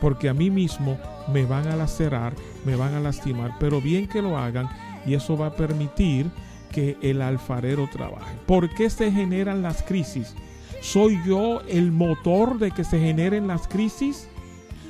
Porque 0.00 0.28
a 0.28 0.34
mí 0.34 0.50
mismo 0.50 0.98
me 1.32 1.44
van 1.44 1.66
a 1.68 1.76
lacerar, 1.76 2.34
me 2.64 2.76
van 2.76 2.94
a 2.94 3.00
lastimar, 3.00 3.54
pero 3.58 3.80
bien 3.80 4.06
que 4.06 4.22
lo 4.22 4.38
hagan 4.38 4.68
y 5.06 5.14
eso 5.14 5.36
va 5.36 5.48
a 5.48 5.56
permitir 5.56 6.30
que 6.68 6.96
el 7.02 7.22
alfarero 7.22 7.88
trabaje. 7.90 8.36
¿Por 8.46 8.68
qué 8.74 8.90
se 8.90 9.10
generan 9.10 9.62
las 9.62 9.82
crisis? 9.82 10.34
¿Soy 10.80 11.18
yo 11.26 11.60
el 11.68 11.90
motor 11.90 12.58
de 12.58 12.70
que 12.70 12.84
se 12.84 12.98
generen 12.98 13.46
las 13.46 13.66
crisis? 13.66 14.28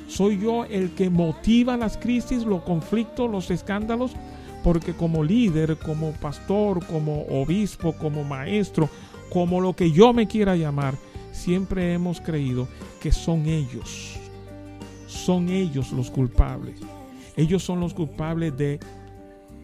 ¿Soy 0.07 0.39
yo 0.39 0.65
el 0.65 0.91
que 0.91 1.09
motiva 1.09 1.77
las 1.77 1.97
crisis, 1.97 2.43
los 2.43 2.63
conflictos, 2.63 3.29
los 3.29 3.51
escándalos? 3.51 4.11
Porque 4.63 4.93
como 4.93 5.23
líder, 5.23 5.77
como 5.77 6.11
pastor, 6.13 6.85
como 6.85 7.25
obispo, 7.27 7.93
como 7.93 8.23
maestro, 8.23 8.89
como 9.31 9.61
lo 9.61 9.73
que 9.73 9.91
yo 9.91 10.13
me 10.13 10.27
quiera 10.27 10.55
llamar, 10.55 10.95
siempre 11.31 11.93
hemos 11.93 12.19
creído 12.21 12.67
que 12.99 13.11
son 13.11 13.45
ellos. 13.45 14.15
Son 15.07 15.49
ellos 15.49 15.91
los 15.91 16.11
culpables. 16.11 16.79
Ellos 17.35 17.63
son 17.63 17.79
los 17.79 17.93
culpables 17.93 18.57
de 18.57 18.79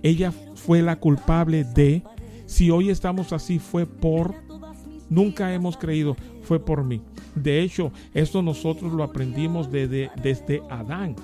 ella 0.05 0.31
fue 0.53 0.83
la 0.83 0.97
culpable 0.97 1.63
de, 1.63 2.03
si 2.45 2.69
hoy 2.69 2.91
estamos 2.91 3.33
así 3.33 3.57
fue 3.57 3.87
por, 3.87 4.35
nunca 5.09 5.51
hemos 5.51 5.77
creído, 5.77 6.15
fue 6.43 6.63
por 6.63 6.83
mí. 6.83 7.01
De 7.33 7.61
hecho, 7.61 7.91
esto 8.13 8.43
nosotros 8.43 8.93
lo 8.93 9.01
aprendimos 9.03 9.71
desde, 9.71 10.11
desde 10.21 10.61
Adán. 10.69 11.15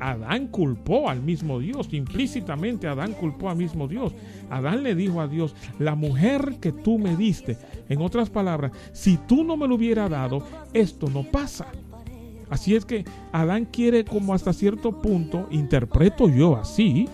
Adán 0.00 0.48
culpó 0.48 1.08
al 1.08 1.22
mismo 1.22 1.60
Dios, 1.60 1.88
implícitamente 1.92 2.88
Adán 2.88 3.12
culpó 3.12 3.48
al 3.48 3.58
mismo 3.58 3.86
Dios. 3.86 4.12
Adán 4.50 4.82
le 4.82 4.96
dijo 4.96 5.20
a 5.20 5.28
Dios, 5.28 5.54
la 5.78 5.94
mujer 5.94 6.56
que 6.60 6.72
tú 6.72 6.98
me 6.98 7.14
diste, 7.14 7.56
en 7.88 8.02
otras 8.02 8.28
palabras, 8.28 8.72
si 8.92 9.18
tú 9.18 9.44
no 9.44 9.56
me 9.56 9.68
lo 9.68 9.76
hubiera 9.76 10.08
dado, 10.08 10.44
esto 10.72 11.08
no 11.10 11.22
pasa. 11.22 11.68
Así 12.50 12.74
es 12.74 12.84
que 12.84 13.04
Adán 13.30 13.66
quiere 13.66 14.04
como 14.04 14.34
hasta 14.34 14.52
cierto 14.52 15.00
punto, 15.00 15.46
interpreto 15.52 16.28
yo 16.28 16.56
así, 16.56 17.08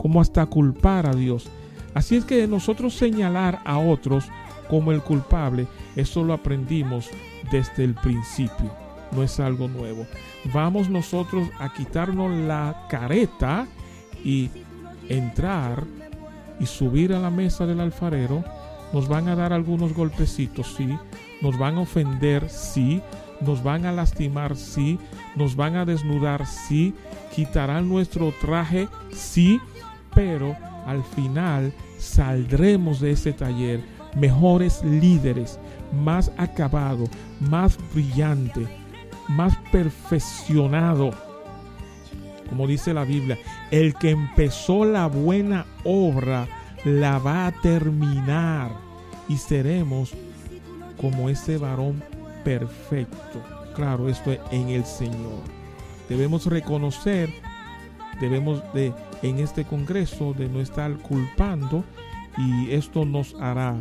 como 0.00 0.22
hasta 0.22 0.46
culpar 0.46 1.06
a 1.06 1.14
Dios. 1.14 1.48
Así 1.92 2.16
es 2.16 2.24
que 2.24 2.46
nosotros 2.46 2.94
señalar 2.94 3.60
a 3.66 3.78
otros 3.78 4.24
como 4.68 4.92
el 4.92 5.02
culpable, 5.02 5.66
eso 5.94 6.24
lo 6.24 6.32
aprendimos 6.32 7.10
desde 7.50 7.84
el 7.84 7.94
principio, 7.94 8.72
no 9.12 9.22
es 9.22 9.38
algo 9.40 9.68
nuevo. 9.68 10.06
Vamos 10.54 10.88
nosotros 10.88 11.48
a 11.58 11.72
quitarnos 11.74 12.30
la 12.30 12.86
careta 12.88 13.66
y 14.24 14.48
entrar 15.08 15.84
y 16.58 16.64
subir 16.66 17.12
a 17.12 17.18
la 17.18 17.30
mesa 17.30 17.66
del 17.66 17.80
alfarero. 17.80 18.42
Nos 18.94 19.06
van 19.06 19.28
a 19.28 19.36
dar 19.36 19.52
algunos 19.52 19.92
golpecitos, 19.92 20.74
sí. 20.76 20.96
Nos 21.42 21.58
van 21.58 21.76
a 21.76 21.80
ofender, 21.80 22.48
sí. 22.48 23.02
Nos 23.40 23.62
van 23.62 23.84
a 23.84 23.92
lastimar, 23.92 24.56
sí. 24.56 24.98
Nos 25.36 25.56
van 25.56 25.76
a 25.76 25.84
desnudar, 25.84 26.46
sí. 26.46 26.94
Quitarán 27.34 27.88
nuestro 27.88 28.32
traje, 28.40 28.88
sí 29.12 29.60
pero 30.14 30.56
al 30.86 31.02
final 31.04 31.72
saldremos 31.98 33.00
de 33.00 33.12
ese 33.12 33.32
taller 33.32 33.80
mejores 34.16 34.82
líderes, 34.84 35.58
más 35.92 36.32
acabado, 36.36 37.04
más 37.40 37.78
brillante, 37.92 38.66
más 39.28 39.56
perfeccionado. 39.70 41.10
Como 42.48 42.66
dice 42.66 42.92
la 42.92 43.04
Biblia, 43.04 43.38
el 43.70 43.94
que 43.94 44.10
empezó 44.10 44.84
la 44.84 45.06
buena 45.06 45.66
obra 45.84 46.48
la 46.84 47.18
va 47.18 47.46
a 47.46 47.52
terminar 47.52 48.72
y 49.28 49.36
seremos 49.36 50.12
como 51.00 51.28
ese 51.28 51.58
varón 51.58 52.02
perfecto. 52.44 53.42
Claro, 53.74 54.08
esto 54.08 54.32
es 54.32 54.40
en 54.50 54.70
el 54.70 54.84
Señor. 54.84 55.40
Debemos 56.08 56.46
reconocer, 56.46 57.30
debemos 58.20 58.62
de 58.74 58.92
en 59.22 59.38
este 59.38 59.64
Congreso 59.64 60.32
de 60.32 60.48
no 60.48 60.60
estar 60.60 60.96
culpando 60.98 61.84
y 62.38 62.70
esto 62.70 63.04
nos 63.04 63.34
hará 63.34 63.76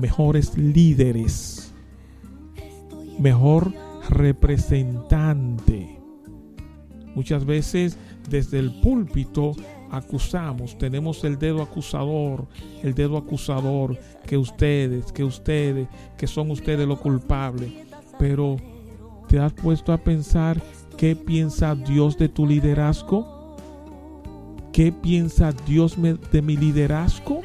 mejores 0.00 0.56
líderes, 0.56 1.72
mejor 3.18 3.72
representante. 4.08 5.98
Muchas 7.14 7.44
veces 7.46 7.96
desde 8.28 8.58
el 8.58 8.80
púlpito 8.80 9.52
acusamos, 9.90 10.76
tenemos 10.76 11.24
el 11.24 11.38
dedo 11.38 11.62
acusador, 11.62 12.46
el 12.82 12.94
dedo 12.94 13.16
acusador, 13.16 13.98
que 14.26 14.36
ustedes, 14.36 15.12
que 15.12 15.24
ustedes, 15.24 15.88
que 16.18 16.26
son 16.26 16.50
ustedes 16.50 16.86
los 16.86 17.00
culpables. 17.00 17.72
Pero 18.18 18.56
¿te 19.28 19.38
has 19.38 19.52
puesto 19.52 19.92
a 19.92 19.98
pensar 19.98 20.60
qué 20.96 21.16
piensa 21.16 21.74
Dios 21.74 22.18
de 22.18 22.28
tu 22.28 22.46
liderazgo? 22.46 23.35
¿Qué 24.76 24.92
piensa 24.92 25.54
Dios 25.66 25.96
de 26.30 26.42
mi 26.42 26.54
liderazgo? 26.54 27.40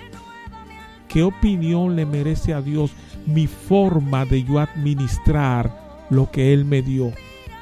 ¿Qué 1.08 1.24
opinión 1.24 1.96
le 1.96 2.06
merece 2.06 2.54
a 2.54 2.62
Dios 2.62 2.91
mi 3.26 3.48
forma 3.48 4.26
de 4.26 4.44
yo 4.44 4.60
administrar 4.60 6.06
lo 6.10 6.30
que 6.30 6.52
Él 6.52 6.65
me 6.65 6.82
dio? 6.82 7.13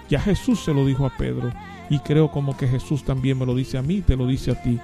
Ya 0.10 0.20
Jesús 0.20 0.62
se 0.62 0.74
lo 0.74 0.88
dijo 0.88 1.06
a 1.06 1.16
Pedro 1.16 1.52
y 1.88 2.00
creo 2.00 2.32
como 2.32 2.58
que 2.58 2.68
Jesús 2.68 3.04
también 3.04 3.38
me 3.38 3.46
lo 3.46 3.54
dice 3.54 3.78
a 3.78 3.84
mí, 3.84 4.02
te 4.02 4.16
lo 4.16 4.26
dice 4.26 4.50
a 4.50 4.60
ti. 4.60 4.80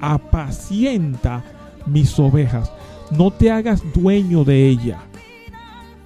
Apacienta 0.00 1.44
mis 1.84 2.18
ovejas, 2.18 2.72
no 3.10 3.32
te 3.32 3.50
hagas 3.50 3.82
dueño 3.92 4.44
de 4.44 4.66
ella, 4.66 5.02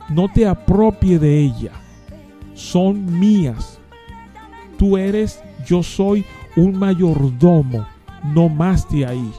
no 0.09 0.27
te 0.29 0.49
apropie 0.49 1.21
de 1.21 1.43
ella, 1.43 1.71
son 2.55 3.21
mías. 3.21 3.79
Tú 4.77 4.97
eres, 4.97 5.41
yo 5.65 5.85
soy 5.85 6.25
un 6.57 6.77
mayordomo 6.77 7.87
no 8.35 8.49
más 8.49 8.89
de 8.91 9.07
ahí. 9.07 9.33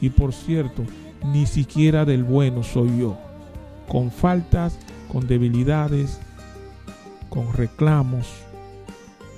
Y 0.00 0.10
por 0.10 0.32
cierto, 0.32 0.84
ni 1.32 1.46
siquiera 1.46 2.04
del 2.04 2.24
bueno 2.24 2.62
soy 2.62 2.98
yo. 2.98 3.16
Con 3.88 4.10
faltas, 4.10 4.78
con 5.10 5.26
debilidades, 5.26 6.20
con 7.28 7.52
reclamos. 7.52 8.28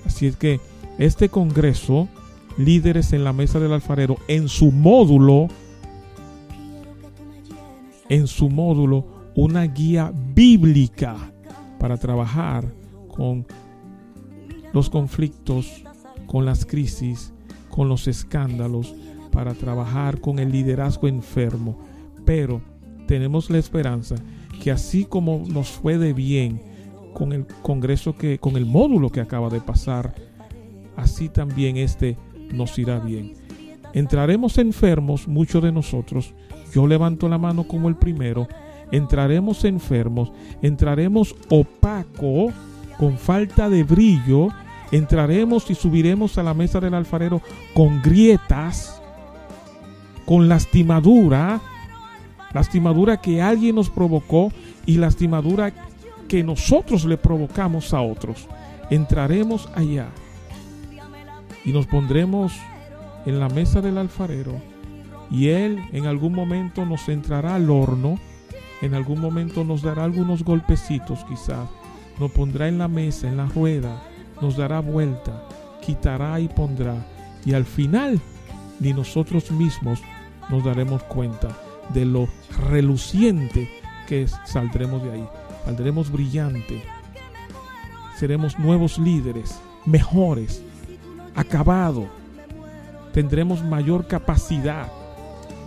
Así 0.05 0.27
es 0.27 0.37
que 0.37 0.61
este 0.99 1.29
Congreso, 1.29 2.09
líderes 2.57 3.13
en 3.13 3.25
la 3.25 3.33
mesa 3.33 3.61
del 3.61 3.73
alfarero, 3.73 4.17
en 4.27 4.49
su 4.49 4.73
módulo, 4.73 5.49
en 8.09 8.27
su 8.27 8.49
módulo, 8.49 9.05
una 9.35 9.63
guía 9.65 10.13
bíblica 10.35 11.17
para 11.79 11.97
trabajar 11.97 12.67
con 13.15 13.47
los 14.73 14.91
conflictos, 14.91 15.85
con 16.27 16.45
las 16.45 16.65
crisis, 16.65 17.33
con 17.69 17.89
los 17.89 18.09
escándalos, 18.09 18.95
para 19.31 19.55
trabajar 19.55 20.21
con 20.21 20.39
el 20.39 20.51
liderazgo 20.51 21.07
enfermo. 21.09 21.79
Pero 22.25 22.61
tenemos 23.07 23.51
la 23.51 23.59
esperanza 23.59 24.17
que 24.63 24.71
así 24.71 25.05
como 25.05 25.45
nos 25.49 25.69
fue 25.69 25.99
de 25.99 26.13
bien 26.13 26.61
con 27.15 27.33
el 27.33 27.47
congreso 27.63 28.17
que, 28.17 28.39
con 28.39 28.57
el 28.57 28.67
módulo 28.67 29.11
que 29.11 29.21
acaba 29.21 29.49
de 29.49 29.61
pasar, 29.61 30.15
así 30.97 31.29
también 31.29 31.77
este 31.77 32.17
nos 32.53 32.79
irá 32.79 32.99
bien. 32.99 33.35
Entraremos 33.93 34.59
enfermos, 34.59 35.27
muchos 35.27 35.63
de 35.63 35.73
nosotros, 35.73 36.35
yo 36.73 36.87
levanto 36.87 37.29
la 37.29 37.39
mano 37.39 37.67
como 37.67 37.89
el 37.89 37.97
primero, 37.97 38.47
entraremos 38.93 39.65
enfermos, 39.65 40.33
entraremos 40.63 41.35
opaco, 41.49 42.53
con 42.99 43.17
falta 43.17 43.69
de 43.69 43.85
brillo, 43.85 44.49
entraremos 44.93 45.71
y 45.71 45.75
subiremos 45.75 46.39
a 46.39 46.43
la 46.43 46.55
mesa 46.55 46.81
del 46.81 46.95
alfarero 46.95 47.43
con 47.75 48.03
grietas, 48.03 49.03
con 50.25 50.49
lastimadura, 50.49 51.61
lastimadura 52.53 53.21
que 53.21 53.43
alguien 53.43 53.77
nos 53.77 53.91
provocó 53.91 54.53
y 54.87 54.97
lastimadura 54.97 55.73
que 56.29 56.45
nosotros 56.45 57.05
le 57.05 57.17
provocamos 57.17 57.95
a 57.95 58.01
otros. 58.01 58.47
Entraremos 58.91 59.69
allá 59.75 60.09
y 61.65 61.73
nos 61.73 61.87
pondremos 61.87 62.53
en 63.27 63.41
la 63.41 63.49
mesa 63.49 63.81
del 63.81 63.99
alfarero 63.99 64.55
y 65.31 65.49
él 65.49 65.79
en 65.93 66.07
algún 66.07 66.35
momento 66.35 66.87
nos 66.87 67.09
entrará 67.09 67.55
al 67.55 67.71
horno, 67.71 68.19
en 68.81 68.95
algún 68.95 69.21
momento 69.21 69.65
nos 69.65 69.83
dará 69.83 70.05
algunos 70.05 70.45
golpecitos 70.45 71.25
quizás, 71.29 71.69
nos 72.19 72.31
pondrá 72.31 72.69
en 72.69 72.79
la 72.79 72.89
mesa, 72.89 73.29
en 73.29 73.37
la 73.37 73.47
rueda, 73.47 74.03
nos 74.41 74.57
dará 74.57 74.81
vuelta, 74.81 75.43
quitará 75.85 76.39
y 76.41 76.49
pondrá 76.49 76.97
y 77.45 77.55
al 77.55 77.65
final 77.65 78.21
ni 78.81 78.93
nosotros 78.93 79.51
mismos 79.51 80.01
nos 80.49 80.65
daremos 80.65 81.03
cuenta 81.05 81.57
de 81.95 82.05
lo 82.05 82.29
reluciente 82.69 83.69
que 84.07 84.27
saldremos 84.45 85.03
de 85.03 85.13
ahí. 85.13 85.29
Saldremos 85.65 86.11
brillante. 86.11 86.83
Seremos 88.17 88.59
nuevos 88.59 88.99
líderes, 88.99 89.59
mejores, 89.85 90.63
acabado. 91.35 92.07
Tendremos 93.13 93.63
mayor 93.63 94.07
capacidad. 94.07 94.91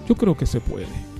Yo 0.07 0.15
creo 0.15 0.35
que 0.35 0.45
se 0.45 0.59
puede. 0.59 1.10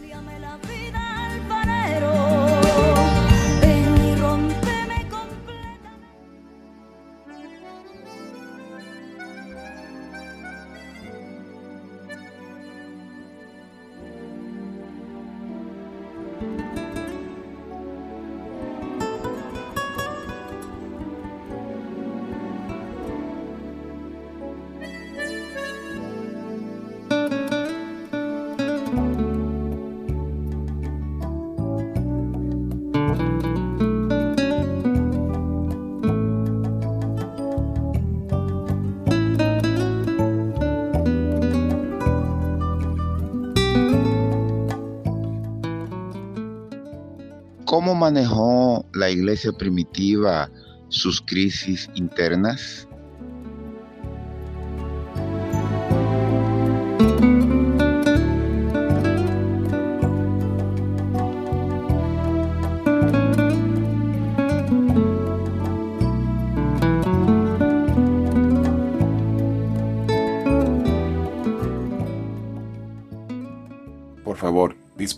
¿Cómo 47.82 47.96
manejó 47.96 48.86
la 48.94 49.10
iglesia 49.10 49.52
primitiva 49.54 50.52
sus 50.90 51.20
crisis 51.20 51.90
internas? 51.96 52.88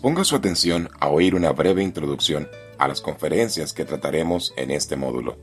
Disponga 0.04 0.24
su 0.24 0.36
atención 0.36 0.90
a 1.00 1.08
oír 1.08 1.34
una 1.34 1.50
breve 1.52 1.82
introducción 1.82 2.46
a 2.76 2.88
las 2.88 3.00
conferencias 3.00 3.72
que 3.72 3.86
trataremos 3.86 4.52
en 4.58 4.70
este 4.70 4.96
módulo. 4.96 5.38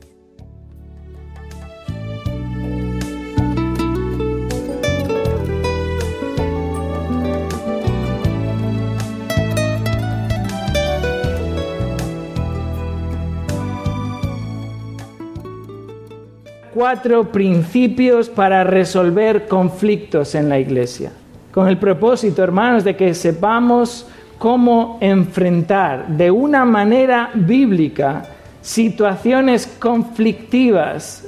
Cuatro 16.72 17.32
principios 17.32 18.28
para 18.28 18.62
resolver 18.62 19.48
conflictos 19.48 20.36
en 20.36 20.48
la 20.48 20.60
iglesia. 20.60 21.10
Con 21.50 21.66
el 21.66 21.78
propósito, 21.78 22.44
hermanos, 22.44 22.84
de 22.84 22.94
que 22.94 23.12
sepamos 23.14 24.06
cómo 24.42 24.98
enfrentar 25.00 26.08
de 26.08 26.32
una 26.32 26.64
manera 26.64 27.30
bíblica 27.32 28.24
situaciones 28.60 29.68
conflictivas 29.78 31.22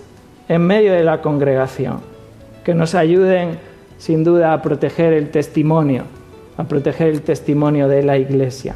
en 0.49 0.67
medio 0.67 0.93
de 0.93 1.05
la 1.05 1.23
congregación, 1.23 2.01
que 2.65 2.75
nos 2.75 2.97
ayuden 2.97 3.61
sin 3.99 4.25
duda 4.25 4.53
a 4.53 4.61
proteger 4.61 5.13
el 5.13 5.31
testimonio, 5.31 6.07
a 6.57 6.65
proteger 6.65 7.07
el 7.07 7.23
testimonio 7.23 7.87
de 7.87 8.03
la 8.03 8.19
iglesia. 8.19 8.75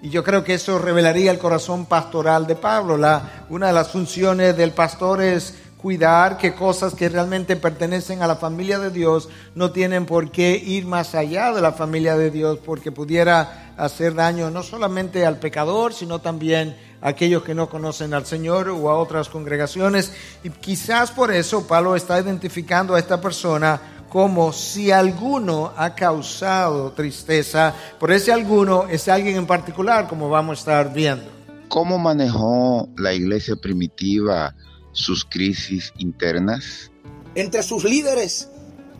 Y 0.00 0.08
yo 0.08 0.24
creo 0.24 0.42
que 0.42 0.54
eso 0.54 0.78
revelaría 0.78 1.30
el 1.30 1.38
corazón 1.38 1.84
pastoral 1.84 2.46
de 2.46 2.56
Pablo. 2.56 2.96
La, 2.96 3.44
una 3.50 3.66
de 3.66 3.74
las 3.74 3.90
funciones 3.90 4.56
del 4.56 4.70
pastor 4.70 5.20
es 5.20 5.54
cuidar 5.78 6.36
que 6.38 6.54
cosas 6.54 6.94
que 6.94 7.08
realmente 7.08 7.56
pertenecen 7.56 8.20
a 8.22 8.26
la 8.26 8.36
familia 8.36 8.78
de 8.78 8.90
Dios 8.90 9.28
no 9.54 9.70
tienen 9.70 10.06
por 10.06 10.30
qué 10.30 10.56
ir 10.56 10.84
más 10.84 11.14
allá 11.14 11.52
de 11.52 11.60
la 11.60 11.72
familia 11.72 12.16
de 12.16 12.30
Dios 12.30 12.58
porque 12.64 12.90
pudiera 12.92 13.72
hacer 13.76 14.14
daño 14.14 14.50
no 14.50 14.62
solamente 14.64 15.24
al 15.24 15.38
pecador, 15.38 15.94
sino 15.94 16.18
también 16.18 16.76
a 17.00 17.10
aquellos 17.10 17.44
que 17.44 17.54
no 17.54 17.68
conocen 17.68 18.12
al 18.12 18.26
Señor 18.26 18.68
o 18.68 18.90
a 18.90 18.98
otras 18.98 19.28
congregaciones. 19.28 20.12
Y 20.42 20.50
quizás 20.50 21.12
por 21.12 21.32
eso 21.32 21.66
Pablo 21.66 21.94
está 21.94 22.20
identificando 22.20 22.96
a 22.96 22.98
esta 22.98 23.20
persona 23.20 23.80
como 24.08 24.52
si 24.52 24.90
alguno 24.90 25.72
ha 25.76 25.94
causado 25.94 26.92
tristeza, 26.92 27.74
por 28.00 28.10
ese 28.10 28.32
alguno 28.32 28.86
es 28.88 29.06
alguien 29.06 29.36
en 29.36 29.46
particular, 29.46 30.08
como 30.08 30.28
vamos 30.28 30.58
a 30.58 30.60
estar 30.60 30.92
viendo. 30.92 31.30
¿Cómo 31.68 31.98
manejó 31.98 32.88
la 32.96 33.12
iglesia 33.12 33.54
primitiva 33.56 34.54
sus 34.98 35.24
crisis 35.24 35.92
internas? 35.98 36.90
Entre 37.34 37.62
sus 37.62 37.84
líderes 37.84 38.48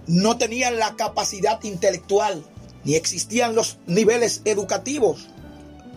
no 0.07 0.39
tenían 0.39 0.79
la 0.79 0.97
capacidad 0.97 1.63
intelectual 1.65 2.45
ni 2.85 2.95
existían 2.95 3.55
los 3.55 3.79
niveles 3.87 4.43
educativos 4.45 5.27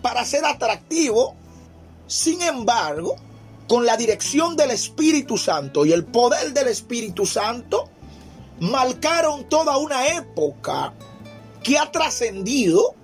para 0.02 0.24
ser 0.24 0.44
atractivo. 0.44 1.34
Sin 2.06 2.42
embargo, 2.42 3.16
con 3.68 3.86
la 3.86 3.96
dirección 3.96 4.56
del 4.56 4.72
Espíritu 4.72 5.38
Santo 5.38 5.86
y 5.86 5.92
el 5.92 6.04
poder 6.04 6.52
del 6.52 6.68
Espíritu 6.68 7.24
Santo, 7.24 7.88
marcaron 8.60 9.48
toda 9.48 9.78
una 9.78 10.08
época 10.08 10.92
que 11.62 11.78
ha 11.78 11.90
trascendido 11.90 12.94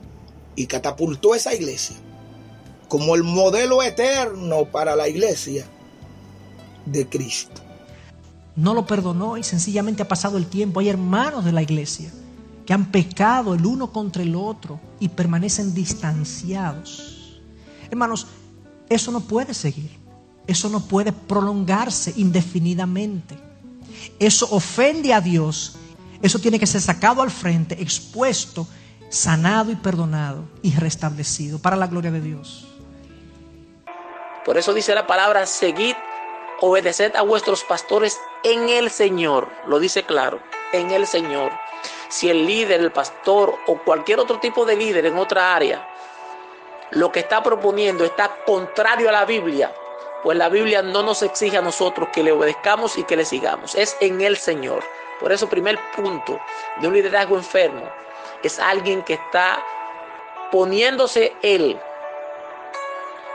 y 0.56 0.66
catapultó 0.66 1.34
esa 1.34 1.54
iglesia 1.54 1.96
como 2.88 3.14
el 3.14 3.22
modelo 3.22 3.82
eterno 3.82 4.64
para 4.66 4.96
la 4.96 5.08
iglesia 5.08 5.66
de 6.92 7.08
Cristo. 7.08 7.62
No 8.56 8.74
lo 8.74 8.86
perdonó 8.86 9.36
y 9.36 9.44
sencillamente 9.44 10.02
ha 10.02 10.08
pasado 10.08 10.36
el 10.36 10.46
tiempo. 10.46 10.80
Hay 10.80 10.88
hermanos 10.88 11.44
de 11.44 11.52
la 11.52 11.62
iglesia 11.62 12.10
que 12.66 12.74
han 12.74 12.90
pecado 12.90 13.54
el 13.54 13.64
uno 13.64 13.92
contra 13.92 14.22
el 14.22 14.34
otro 14.34 14.80
y 15.00 15.08
permanecen 15.08 15.74
distanciados. 15.74 17.40
Hermanos, 17.90 18.26
eso 18.88 19.12
no 19.12 19.20
puede 19.20 19.54
seguir. 19.54 19.90
Eso 20.46 20.68
no 20.68 20.80
puede 20.80 21.12
prolongarse 21.12 22.12
indefinidamente. 22.16 23.38
Eso 24.18 24.48
ofende 24.50 25.12
a 25.12 25.20
Dios. 25.20 25.76
Eso 26.20 26.38
tiene 26.38 26.58
que 26.58 26.66
ser 26.66 26.80
sacado 26.80 27.22
al 27.22 27.30
frente, 27.30 27.80
expuesto, 27.80 28.66
sanado 29.08 29.70
y 29.70 29.76
perdonado 29.76 30.44
y 30.62 30.72
restablecido 30.72 31.58
para 31.58 31.76
la 31.76 31.86
gloria 31.86 32.10
de 32.10 32.20
Dios. 32.20 32.66
Por 34.44 34.56
eso 34.56 34.72
dice 34.72 34.94
la 34.94 35.06
palabra, 35.06 35.46
seguid 35.46 35.94
obedeced 36.60 37.14
a 37.16 37.22
vuestros 37.22 37.64
pastores 37.64 38.20
en 38.42 38.68
el 38.68 38.90
Señor. 38.90 39.48
Lo 39.66 39.78
dice 39.78 40.02
claro, 40.02 40.40
en 40.72 40.90
el 40.90 41.06
Señor. 41.06 41.52
Si 42.08 42.30
el 42.30 42.46
líder, 42.46 42.80
el 42.80 42.92
pastor 42.92 43.54
o 43.66 43.78
cualquier 43.78 44.20
otro 44.20 44.38
tipo 44.40 44.64
de 44.64 44.76
líder 44.76 45.06
en 45.06 45.18
otra 45.18 45.54
área, 45.54 45.88
lo 46.90 47.12
que 47.12 47.20
está 47.20 47.42
proponiendo 47.42 48.04
está 48.04 48.44
contrario 48.46 49.08
a 49.08 49.12
la 49.12 49.24
Biblia, 49.24 49.72
pues 50.22 50.36
la 50.36 50.48
Biblia 50.48 50.82
no 50.82 51.02
nos 51.02 51.22
exige 51.22 51.58
a 51.58 51.62
nosotros 51.62 52.08
que 52.12 52.22
le 52.22 52.32
obedezcamos 52.32 52.96
y 52.96 53.04
que 53.04 53.16
le 53.16 53.24
sigamos. 53.24 53.74
Es 53.74 53.96
en 54.00 54.20
el 54.20 54.36
Señor. 54.36 54.82
Por 55.20 55.32
eso, 55.32 55.48
primer 55.48 55.78
punto 55.94 56.40
de 56.80 56.88
un 56.88 56.94
liderazgo 56.94 57.36
enfermo 57.36 57.88
es 58.42 58.58
alguien 58.58 59.02
que 59.02 59.14
está 59.14 59.62
poniéndose 60.50 61.34
él 61.42 61.78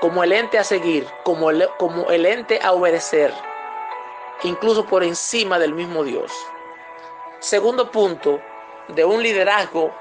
como 0.03 0.21
el 0.21 0.33
ente 0.33 0.57
a 0.57 0.65
seguir, 0.65 1.05
como 1.23 1.49
el, 1.49 1.63
como 1.79 2.11
el 2.11 2.25
ente 2.25 2.59
a 2.61 2.73
obedecer, 2.73 3.31
incluso 4.43 4.85
por 4.85 5.01
encima 5.01 5.57
del 5.59 5.73
mismo 5.73 6.03
Dios. 6.03 6.29
Segundo 7.39 7.89
punto 7.89 8.41
de 8.93 9.05
un 9.05 9.23
liderazgo 9.23 9.93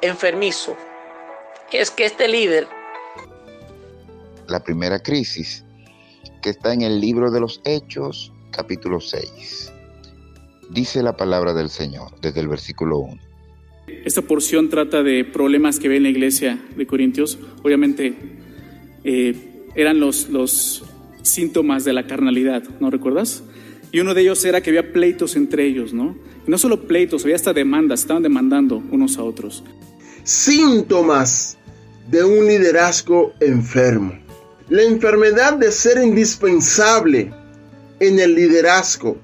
enfermizo 0.00 0.76
es 1.70 1.92
que 1.92 2.06
este 2.06 2.26
líder... 2.26 2.66
La 4.48 4.64
primera 4.64 4.98
crisis 4.98 5.64
que 6.42 6.50
está 6.50 6.72
en 6.72 6.82
el 6.82 7.00
libro 7.00 7.30
de 7.30 7.38
los 7.38 7.60
Hechos, 7.64 8.32
capítulo 8.50 8.98
6. 8.98 9.72
Dice 10.70 11.04
la 11.04 11.16
palabra 11.16 11.54
del 11.54 11.70
Señor 11.70 12.20
desde 12.20 12.40
el 12.40 12.48
versículo 12.48 12.98
1. 12.98 13.20
Esta 14.04 14.22
porción 14.22 14.68
trata 14.70 15.04
de 15.04 15.24
problemas 15.24 15.78
que 15.78 15.88
ve 15.88 15.98
en 15.98 16.02
la 16.02 16.08
iglesia 16.08 16.58
de 16.74 16.84
Corintios. 16.84 17.38
Obviamente 17.62 18.39
eh, 19.04 19.34
eran 19.74 20.00
los, 20.00 20.28
los 20.28 20.84
síntomas 21.22 21.84
de 21.84 21.92
la 21.92 22.06
carnalidad, 22.06 22.62
¿no 22.80 22.90
recuerdas? 22.90 23.42
Y 23.92 24.00
uno 24.00 24.14
de 24.14 24.22
ellos 24.22 24.44
era 24.44 24.60
que 24.60 24.70
había 24.70 24.92
pleitos 24.92 25.36
entre 25.36 25.66
ellos, 25.66 25.92
¿no? 25.92 26.16
Y 26.46 26.50
no 26.50 26.58
solo 26.58 26.86
pleitos, 26.86 27.24
había 27.24 27.36
hasta 27.36 27.52
demandas, 27.52 28.00
estaban 28.00 28.22
demandando 28.22 28.82
unos 28.90 29.18
a 29.18 29.24
otros. 29.24 29.64
Síntomas 30.22 31.58
de 32.08 32.24
un 32.24 32.46
liderazgo 32.46 33.32
enfermo. 33.40 34.12
La 34.68 34.82
enfermedad 34.82 35.54
de 35.54 35.72
ser 35.72 36.02
indispensable 36.02 37.32
en 37.98 38.18
el 38.18 38.34
liderazgo. 38.34 39.18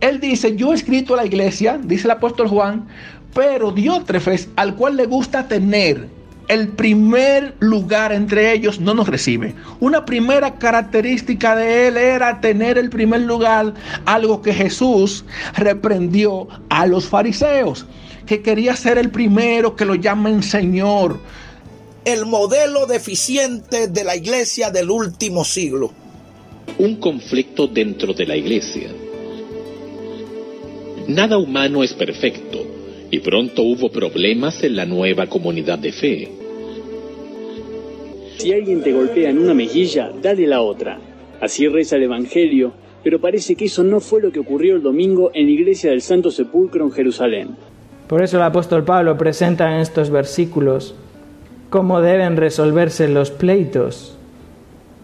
Él 0.00 0.20
dice, 0.20 0.56
yo 0.56 0.72
he 0.72 0.74
escrito 0.74 1.14
a 1.14 1.18
la 1.18 1.26
iglesia, 1.26 1.78
dice 1.82 2.06
el 2.06 2.10
apóstol 2.10 2.48
Juan, 2.48 2.88
pero 3.34 3.72
Diótrefes, 3.72 4.48
al 4.56 4.76
cual 4.76 4.96
le 4.96 5.06
gusta 5.06 5.48
tener 5.48 6.08
el 6.48 6.68
primer 6.68 7.54
lugar 7.60 8.12
entre 8.12 8.52
ellos, 8.52 8.80
no 8.80 8.94
nos 8.94 9.08
recibe. 9.08 9.54
Una 9.80 10.04
primera 10.04 10.58
característica 10.58 11.56
de 11.56 11.88
él 11.88 11.96
era 11.96 12.40
tener 12.40 12.78
el 12.78 12.90
primer 12.90 13.22
lugar, 13.22 13.74
algo 14.04 14.42
que 14.42 14.52
Jesús 14.52 15.24
reprendió 15.56 16.48
a 16.68 16.86
los 16.86 17.06
fariseos, 17.06 17.86
que 18.26 18.42
quería 18.42 18.76
ser 18.76 18.98
el 18.98 19.10
primero 19.10 19.76
que 19.76 19.84
lo 19.84 19.94
llamen 19.94 20.42
Señor. 20.42 21.20
El 22.04 22.26
modelo 22.26 22.86
deficiente 22.86 23.88
de 23.88 24.04
la 24.04 24.14
iglesia 24.14 24.70
del 24.70 24.90
último 24.90 25.44
siglo. 25.44 25.92
Un 26.78 26.96
conflicto 26.96 27.66
dentro 27.66 28.12
de 28.12 28.26
la 28.26 28.36
iglesia. 28.36 28.90
Nada 31.08 31.38
humano 31.38 31.82
es 31.82 31.92
perfecto 31.92 32.73
y 33.14 33.20
pronto 33.20 33.62
hubo 33.62 33.90
problemas 33.90 34.64
en 34.64 34.74
la 34.74 34.86
nueva 34.86 35.28
comunidad 35.28 35.78
de 35.78 35.92
fe. 35.92 36.28
Si 38.38 38.52
alguien 38.52 38.82
te 38.82 38.92
golpea 38.92 39.30
en 39.30 39.38
una 39.38 39.54
mejilla, 39.54 40.10
dale 40.20 40.48
la 40.48 40.60
otra. 40.62 40.98
Así 41.40 41.68
reza 41.68 41.94
el 41.94 42.02
Evangelio, 42.02 42.72
pero 43.04 43.20
parece 43.20 43.54
que 43.54 43.66
eso 43.66 43.84
no 43.84 44.00
fue 44.00 44.20
lo 44.20 44.32
que 44.32 44.40
ocurrió 44.40 44.74
el 44.74 44.82
domingo 44.82 45.30
en 45.32 45.46
la 45.46 45.52
iglesia 45.52 45.90
del 45.90 46.02
Santo 46.02 46.32
Sepulcro 46.32 46.86
en 46.86 46.90
Jerusalén. 46.90 47.48
Por 48.08 48.20
eso 48.20 48.36
el 48.36 48.42
apóstol 48.42 48.82
Pablo 48.82 49.16
presenta 49.16 49.72
en 49.72 49.80
estos 49.80 50.10
versículos 50.10 50.96
cómo 51.70 52.00
deben 52.00 52.36
resolverse 52.36 53.06
los 53.06 53.30
pleitos, 53.30 54.18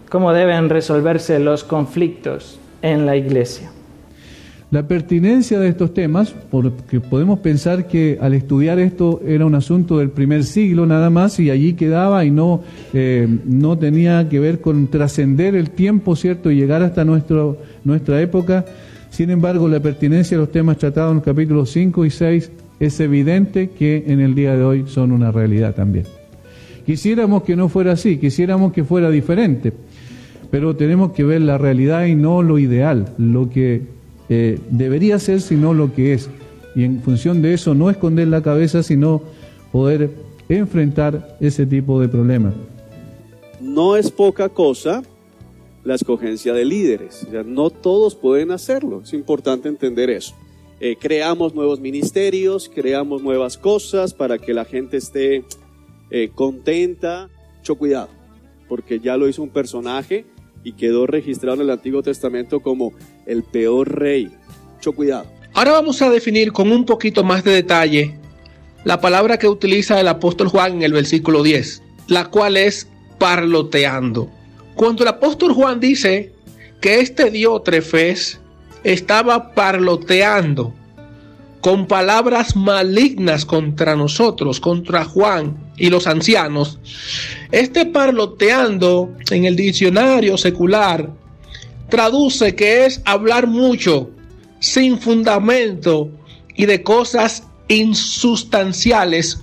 cómo 0.09 0.33
deben 0.33 0.67
resolverse 0.67 1.39
los 1.39 1.63
conflictos 1.63 2.59
en 2.81 3.05
la 3.05 3.15
iglesia. 3.15 3.71
La 4.71 4.87
pertinencia 4.87 5.59
de 5.59 5.67
estos 5.67 5.93
temas, 5.93 6.33
porque 6.49 7.01
podemos 7.01 7.39
pensar 7.39 7.89
que 7.89 8.17
al 8.21 8.33
estudiar 8.33 8.79
esto 8.79 9.19
era 9.27 9.45
un 9.45 9.53
asunto 9.53 9.97
del 9.97 10.11
primer 10.11 10.45
siglo 10.45 10.85
nada 10.85 11.09
más 11.09 11.37
y 11.41 11.49
allí 11.49 11.73
quedaba 11.73 12.23
y 12.23 12.31
no, 12.31 12.61
eh, 12.93 13.27
no 13.43 13.77
tenía 13.77 14.29
que 14.29 14.39
ver 14.39 14.61
con 14.61 14.87
trascender 14.87 15.55
el 15.55 15.71
tiempo, 15.71 16.15
¿cierto? 16.15 16.49
Y 16.49 16.55
llegar 16.55 16.83
hasta 16.83 17.03
nuestro, 17.03 17.57
nuestra 17.83 18.21
época. 18.21 18.63
Sin 19.09 19.29
embargo, 19.29 19.67
la 19.67 19.81
pertinencia 19.81 20.37
de 20.37 20.43
los 20.43 20.53
temas 20.53 20.77
tratados 20.77 21.11
en 21.11 21.15
los 21.17 21.25
capítulos 21.25 21.69
5 21.71 22.05
y 22.05 22.09
6 22.09 22.51
es 22.79 22.99
evidente 23.01 23.71
que 23.71 24.05
en 24.07 24.21
el 24.21 24.33
día 24.35 24.55
de 24.55 24.63
hoy 24.63 24.85
son 24.87 25.11
una 25.11 25.33
realidad 25.33 25.75
también. 25.75 26.05
Quisiéramos 26.85 27.43
que 27.43 27.57
no 27.57 27.67
fuera 27.67 27.91
así, 27.91 28.15
quisiéramos 28.19 28.71
que 28.71 28.85
fuera 28.85 29.09
diferente, 29.09 29.73
pero 30.49 30.77
tenemos 30.77 31.11
que 31.11 31.25
ver 31.25 31.41
la 31.41 31.57
realidad 31.57 32.05
y 32.05 32.15
no 32.15 32.41
lo 32.41 32.57
ideal, 32.57 33.09
lo 33.17 33.49
que 33.49 33.99
eh, 34.33 34.59
debería 34.69 35.19
ser 35.19 35.41
sino 35.41 35.73
lo 35.73 35.93
que 35.93 36.13
es. 36.13 36.29
Y 36.73 36.85
en 36.85 37.01
función 37.01 37.41
de 37.41 37.53
eso 37.53 37.75
no 37.75 37.89
esconder 37.89 38.29
la 38.29 38.41
cabeza, 38.41 38.81
sino 38.81 39.21
poder 39.73 40.09
enfrentar 40.47 41.35
ese 41.41 41.65
tipo 41.65 41.99
de 41.99 42.07
problemas. 42.07 42.53
No 43.59 43.97
es 43.97 44.09
poca 44.09 44.47
cosa 44.47 45.03
la 45.83 45.95
escogencia 45.95 46.53
de 46.53 46.63
líderes. 46.63 47.27
no 47.45 47.69
todos 47.71 48.15
pueden 48.15 48.51
hacerlo. 48.51 49.01
Es 49.03 49.11
importante 49.11 49.67
entender 49.67 50.09
eso. 50.09 50.33
Eh, 50.79 50.95
creamos 50.97 51.53
nuevos 51.53 51.81
ministerios, 51.81 52.71
creamos 52.73 53.21
nuevas 53.21 53.57
cosas 53.57 54.13
para 54.13 54.37
que 54.37 54.53
la 54.53 54.63
gente 54.63 54.95
esté 54.95 55.43
eh, 56.09 56.31
contenta. 56.33 57.29
Mucho 57.57 57.75
cuidado, 57.75 58.07
porque 58.69 59.01
ya 59.01 59.17
lo 59.17 59.27
hizo 59.27 59.43
un 59.43 59.49
personaje 59.49 60.25
y 60.63 60.73
quedó 60.73 61.07
registrado 61.07 61.55
en 61.55 61.61
el 61.61 61.69
Antiguo 61.71 62.03
Testamento 62.03 62.59
como 62.59 62.93
el 63.25 63.43
peor 63.43 63.99
rey. 63.99 64.31
Mucho 64.75 64.93
cuidado. 64.93 65.25
Ahora 65.53 65.71
vamos 65.71 66.01
a 66.01 66.09
definir 66.09 66.51
con 66.51 66.71
un 66.71 66.85
poquito 66.85 67.23
más 67.23 67.43
de 67.43 67.51
detalle 67.51 68.15
la 68.83 68.99
palabra 68.99 69.37
que 69.37 69.47
utiliza 69.47 69.99
el 69.99 70.07
apóstol 70.07 70.47
Juan 70.47 70.73
en 70.73 70.83
el 70.83 70.93
versículo 70.93 71.43
10, 71.43 71.83
la 72.07 72.25
cual 72.25 72.57
es 72.57 72.87
parloteando. 73.19 74.31
Cuando 74.75 75.03
el 75.03 75.09
apóstol 75.09 75.53
Juan 75.53 75.79
dice 75.79 76.33
que 76.79 76.99
este 76.99 77.29
Diótrefes 77.29 78.39
estaba 78.83 79.53
parloteando 79.53 80.73
con 81.61 81.85
palabras 81.85 82.55
malignas 82.55 83.45
contra 83.45 83.95
nosotros, 83.95 84.59
contra 84.59 85.05
Juan 85.05 85.71
y 85.77 85.89
los 85.89 86.07
ancianos. 86.07 86.79
Este 87.51 87.85
parloteando 87.85 89.15
en 89.29 89.45
el 89.45 89.55
diccionario 89.55 90.37
secular 90.37 91.11
traduce 91.89 92.55
que 92.55 92.85
es 92.85 93.01
hablar 93.05 93.47
mucho, 93.47 94.09
sin 94.59 94.99
fundamento 94.99 96.09
y 96.55 96.65
de 96.65 96.81
cosas 96.81 97.43
insustanciales. 97.67 99.39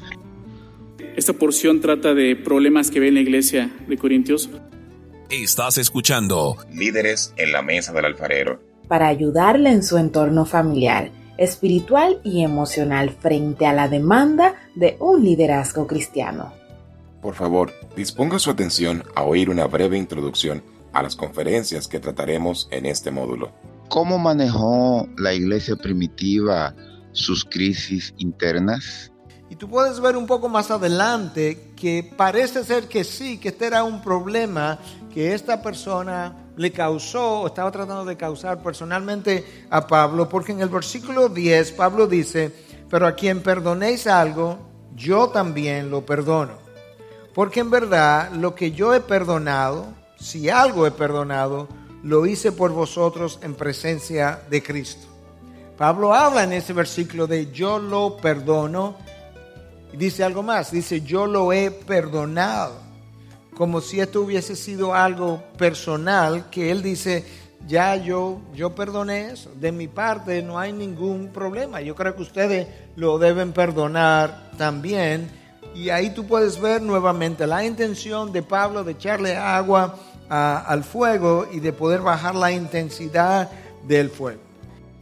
Esta 1.17 1.33
porción 1.33 1.81
trata 1.81 2.15
de 2.15 2.37
problemas 2.37 2.91
que 2.91 3.01
ve 3.01 3.09
en 3.09 3.15
la 3.15 3.21
iglesia 3.21 3.71
de 3.89 3.97
Corintios. 3.97 4.51
Estás 5.31 5.79
escuchando 5.79 6.57
Líderes 6.73 7.35
en 7.37 7.53
la 7.53 7.63
Mesa 7.63 7.93
del 7.93 8.07
Alfarero. 8.07 8.61
Para 8.89 9.09
ayudarle 9.09 9.71
en 9.71 9.83
su 9.83 9.99
entorno 9.99 10.47
familiar 10.47 11.11
espiritual 11.39 12.21
y 12.25 12.43
emocional 12.43 13.11
frente 13.11 13.65
a 13.65 13.73
la 13.73 13.89
demanda 13.89 14.57
de 14.75 14.97
un 15.01 15.25
liderazgo 15.25 15.87
cristiano. 15.87 16.53
Por 17.23 17.35
favor, 17.35 17.73
disponga 17.97 18.39
su 18.39 18.51
atención 18.51 19.05
a 19.15 19.23
oír 19.23 19.49
una 19.49 19.67
breve 19.67 19.97
introducción 19.97 20.63
a 20.93 21.03
las 21.03 21.17
conferencias 21.17 21.89
que 21.89 22.01
trataremos 22.01 22.69
en 22.71 22.87
este 22.87 23.11
módulo. 23.11 23.53
¿Cómo 23.89 24.19
manejó 24.19 25.09
la 25.17 25.33
iglesia 25.33 25.77
primitiva 25.77 26.75
sus 27.13 27.45
crisis 27.45 28.15
internas? 28.19 29.13
Y 29.51 29.57
tú 29.57 29.69
puedes 29.69 29.99
ver 30.01 30.17
un 30.17 30.27
poco 30.27 30.49
más 30.49 30.71
adelante 30.71 31.73
que 31.75 32.13
parece 32.17 32.65
ser 32.65 32.87
que 32.89 33.03
sí, 33.03 33.39
que 33.39 33.49
este 33.49 33.67
era 33.67 33.83
un 33.83 34.03
problema 34.03 34.79
que 35.13 35.35
esta 35.35 35.63
persona 35.63 36.48
le 36.59 36.73
causó, 36.73 37.47
estaba 37.47 37.71
tratando 37.71 38.05
de 38.05 38.17
causar 38.17 38.61
personalmente 38.61 39.65
a 39.71 39.87
Pablo, 39.87 40.29
porque 40.29 40.51
en 40.51 40.61
el 40.61 40.69
versículo 40.69 41.29
10 41.29 41.73
Pablo 41.73 42.09
dice, 42.09 42.53
pero 42.91 43.07
a 43.07 43.13
quien 43.13 43.43
perdonéis 43.43 44.09
algo, 44.09 44.59
yo 44.97 45.29
también 45.29 45.89
lo 45.89 46.05
perdono. 46.05 46.55
Porque 47.33 47.61
en 47.61 47.71
verdad 47.71 48.33
lo 48.33 48.57
que 48.57 48.73
yo 48.73 48.93
he 48.93 48.99
perdonado, 48.99 49.87
si 50.19 50.51
algo 50.51 50.85
he 50.85 50.91
perdonado, 50.91 51.69
lo 52.03 52.27
hice 52.27 52.51
por 52.51 52.73
vosotros 52.73 53.39
en 53.43 53.55
presencia 53.55 54.43
de 54.51 54.61
Cristo. 54.61 55.07
Pablo 55.77 56.13
habla 56.13 56.43
en 56.43 56.53
ese 56.53 56.73
versículo 56.73 57.29
de 57.29 57.53
yo 57.53 57.79
lo 57.79 58.17
perdono. 58.17 58.97
Y 59.93 59.97
dice 59.97 60.25
algo 60.25 60.43
más, 60.43 60.73
dice 60.73 61.03
yo 61.03 61.27
lo 61.27 61.53
he 61.53 61.71
perdonado 61.71 62.88
como 63.59 63.81
si 63.81 63.99
esto 63.99 64.23
hubiese 64.23 64.55
sido 64.55 64.95
algo 64.95 65.43
personal, 65.59 66.49
que 66.49 66.71
él 66.71 66.81
dice, 66.81 67.25
ya 67.67 67.97
yo, 67.97 68.41
yo 68.55 68.73
perdoné 68.77 69.33
eso, 69.33 69.51
de 69.61 69.73
mi 69.73 69.89
parte 69.89 70.45
no 70.45 70.61
hay 70.61 70.73
ningún 70.73 71.31
problema, 71.33 71.81
yo 71.81 71.97
creo 71.97 72.15
que 72.15 72.23
ustedes 72.23 72.69
lo 72.95 73.19
deben 73.19 73.51
perdonar 73.51 74.53
también. 74.57 75.29
Y 75.75 75.91
ahí 75.91 76.15
tú 76.15 76.25
puedes 76.25 76.61
ver 76.61 76.81
nuevamente 76.83 77.49
la 77.49 77.65
intención 77.65 78.33
de 78.33 78.43
Pablo 78.43 78.85
de 78.85 78.93
echarle 78.93 79.37
agua 79.37 79.97
al 80.29 80.85
fuego 80.85 81.49
y 81.53 81.59
de 81.59 81.73
poder 81.73 82.01
bajar 82.01 82.37
la 82.37 82.53
intensidad 82.53 83.51
del 83.89 84.09
fuego. 84.09 84.41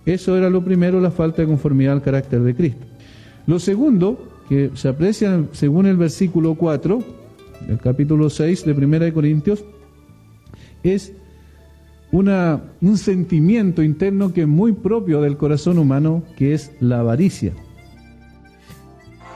Eso 0.07 0.35
era 0.35 0.49
lo 0.49 0.65
primero, 0.65 0.99
la 0.99 1.11
falta 1.11 1.43
de 1.43 1.49
conformidad 1.49 1.93
al 1.93 2.03
carácter 2.03 2.41
de 2.41 2.55
Cristo. 2.55 2.87
Lo 3.47 3.59
segundo, 3.59 4.41
que 4.49 4.71
se 4.75 4.89
aprecia 4.89 5.45
según 5.53 5.85
el 5.85 5.99
versículo 5.99 6.55
4, 6.55 7.26
del 7.61 7.79
capítulo 7.79 8.31
6 8.31 8.65
de 8.65 8.73
1 8.73 8.99
de 8.99 9.13
Corintios, 9.13 9.65
es 10.83 11.13
una, 12.13 12.63
un 12.81 12.97
sentimiento 12.97 13.83
interno 13.83 14.33
que 14.33 14.43
es 14.43 14.47
muy 14.47 14.73
propio 14.73 15.21
del 15.21 15.37
corazón 15.37 15.79
humano, 15.79 16.23
que 16.37 16.55
es 16.55 16.73
la 16.81 17.01
avaricia. 17.01 17.53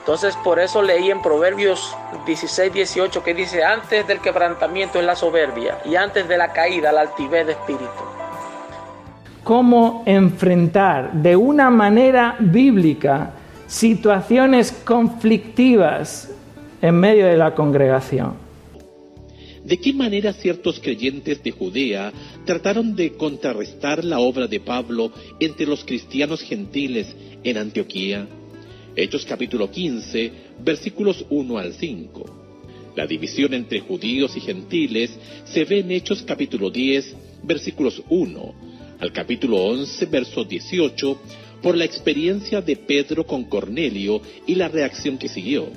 Entonces 0.00 0.34
por 0.42 0.58
eso 0.58 0.82
leí 0.82 1.10
en 1.10 1.20
Proverbios 1.22 1.94
16, 2.26 2.72
18 2.72 3.22
que 3.22 3.34
dice, 3.34 3.62
antes 3.62 4.06
del 4.06 4.18
quebrantamiento 4.20 4.98
es 4.98 5.04
la 5.04 5.14
soberbia 5.14 5.78
y 5.84 5.94
antes 5.94 6.26
de 6.26 6.38
la 6.38 6.52
caída 6.52 6.90
la 6.90 7.02
altivez 7.02 7.46
de 7.46 7.52
espíritu. 7.52 7.86
cómo 9.44 10.02
enfrentar 10.06 11.12
de 11.12 11.36
una 11.36 11.70
manera 11.70 12.36
bíblica 12.40 13.32
situaciones 13.66 14.72
conflictivas 14.72 16.29
en 16.82 16.94
medio 16.98 17.26
de 17.26 17.36
la 17.36 17.54
congregación. 17.54 18.34
¿De 19.64 19.78
qué 19.78 19.92
manera 19.92 20.32
ciertos 20.32 20.80
creyentes 20.80 21.42
de 21.42 21.50
Judea 21.50 22.12
trataron 22.46 22.96
de 22.96 23.12
contrarrestar 23.12 24.04
la 24.04 24.18
obra 24.18 24.46
de 24.46 24.60
Pablo 24.60 25.12
entre 25.38 25.66
los 25.66 25.84
cristianos 25.84 26.40
gentiles 26.40 27.14
en 27.44 27.58
Antioquía? 27.58 28.26
Hechos 28.96 29.26
capítulo 29.26 29.70
15, 29.70 30.32
versículos 30.64 31.24
1 31.28 31.58
al 31.58 31.74
5. 31.74 32.92
La 32.96 33.06
división 33.06 33.54
entre 33.54 33.80
judíos 33.80 34.36
y 34.36 34.40
gentiles 34.40 35.16
se 35.44 35.64
ve 35.64 35.80
en 35.80 35.92
Hechos 35.92 36.22
capítulo 36.22 36.70
10, 36.70 37.16
versículos 37.44 38.02
1 38.08 38.54
al 38.98 39.12
capítulo 39.12 39.58
11, 39.58 40.06
verso 40.06 40.44
18, 40.44 41.18
por 41.62 41.76
la 41.76 41.84
experiencia 41.84 42.60
de 42.62 42.76
Pedro 42.76 43.26
con 43.26 43.44
Cornelio 43.44 44.20
y 44.46 44.54
la 44.54 44.68
reacción 44.68 45.18
que 45.18 45.28
siguió. 45.28 45.68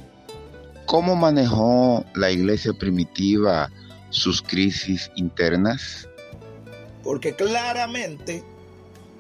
¿Cómo 0.93 1.15
manejó 1.15 2.05
la 2.13 2.29
iglesia 2.29 2.71
primitiva 2.71 3.71
sus 4.11 4.43
crisis 4.43 5.09
internas? 5.15 6.07
Porque 7.03 7.33
claramente 7.33 8.43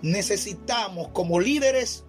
necesitamos 0.03 1.07
como 1.13 1.39
líderes 1.39 2.03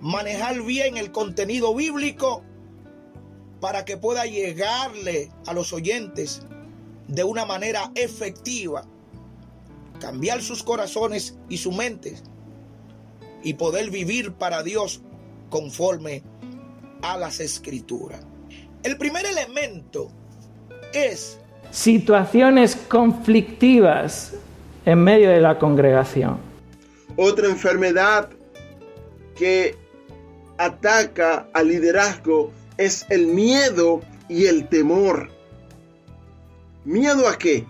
manejar 0.00 0.62
bien 0.62 0.96
el 0.96 1.10
contenido 1.10 1.74
bíblico 1.74 2.44
para 3.60 3.84
que 3.84 3.96
pueda 3.96 4.26
llegarle 4.26 5.32
a 5.46 5.52
los 5.52 5.72
oyentes 5.72 6.42
de 7.08 7.24
una 7.24 7.44
manera 7.44 7.90
efectiva, 7.96 8.86
cambiar 9.98 10.40
sus 10.40 10.62
corazones 10.62 11.36
y 11.48 11.56
sus 11.56 11.74
mentes 11.74 12.22
y 13.42 13.54
poder 13.54 13.90
vivir 13.90 14.34
para 14.34 14.62
Dios 14.62 15.02
conforme 15.50 16.22
a 17.02 17.16
las 17.16 17.40
escrituras. 17.40 18.20
El 18.82 18.96
primer 18.96 19.26
elemento 19.26 20.10
es 20.92 21.38
Situaciones 21.72 22.76
conflictivas 22.76 24.34
en 24.84 25.02
medio 25.02 25.30
de 25.30 25.40
la 25.40 25.58
congregación. 25.58 26.36
Otra 27.16 27.48
enfermedad 27.48 28.28
que 29.34 29.74
ataca 30.58 31.48
al 31.54 31.68
liderazgo 31.68 32.52
es 32.76 33.06
el 33.08 33.26
miedo 33.26 34.02
y 34.28 34.46
el 34.46 34.68
temor. 34.68 35.30
¿Miedo 36.84 37.26
a 37.26 37.38
qué? 37.38 37.64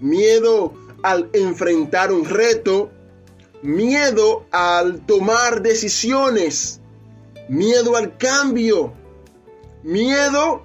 Miedo 0.00 0.74
al 1.04 1.30
enfrentar 1.32 2.10
un 2.10 2.24
reto, 2.24 2.90
miedo 3.62 4.44
al 4.50 5.06
tomar 5.06 5.62
decisiones, 5.62 6.80
miedo 7.50 7.96
al 7.96 8.16
cambio, 8.16 8.94
miedo 9.82 10.62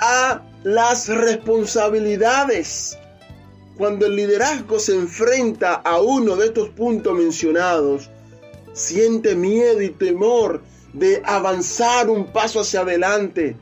a 0.00 0.40
las 0.62 1.08
responsabilidades. 1.08 2.96
Cuando 3.76 4.06
el 4.06 4.16
liderazgo 4.16 4.78
se 4.78 4.94
enfrenta 4.94 5.74
a 5.74 6.00
uno 6.00 6.36
de 6.36 6.46
estos 6.46 6.68
puntos 6.70 7.14
mencionados, 7.16 8.08
siente 8.72 9.34
miedo 9.34 9.82
y 9.82 9.90
temor 9.90 10.62
de 10.92 11.20
avanzar 11.24 12.08
un 12.08 12.26
paso 12.32 12.60
hacia 12.60 12.80
adelante. 12.80 13.56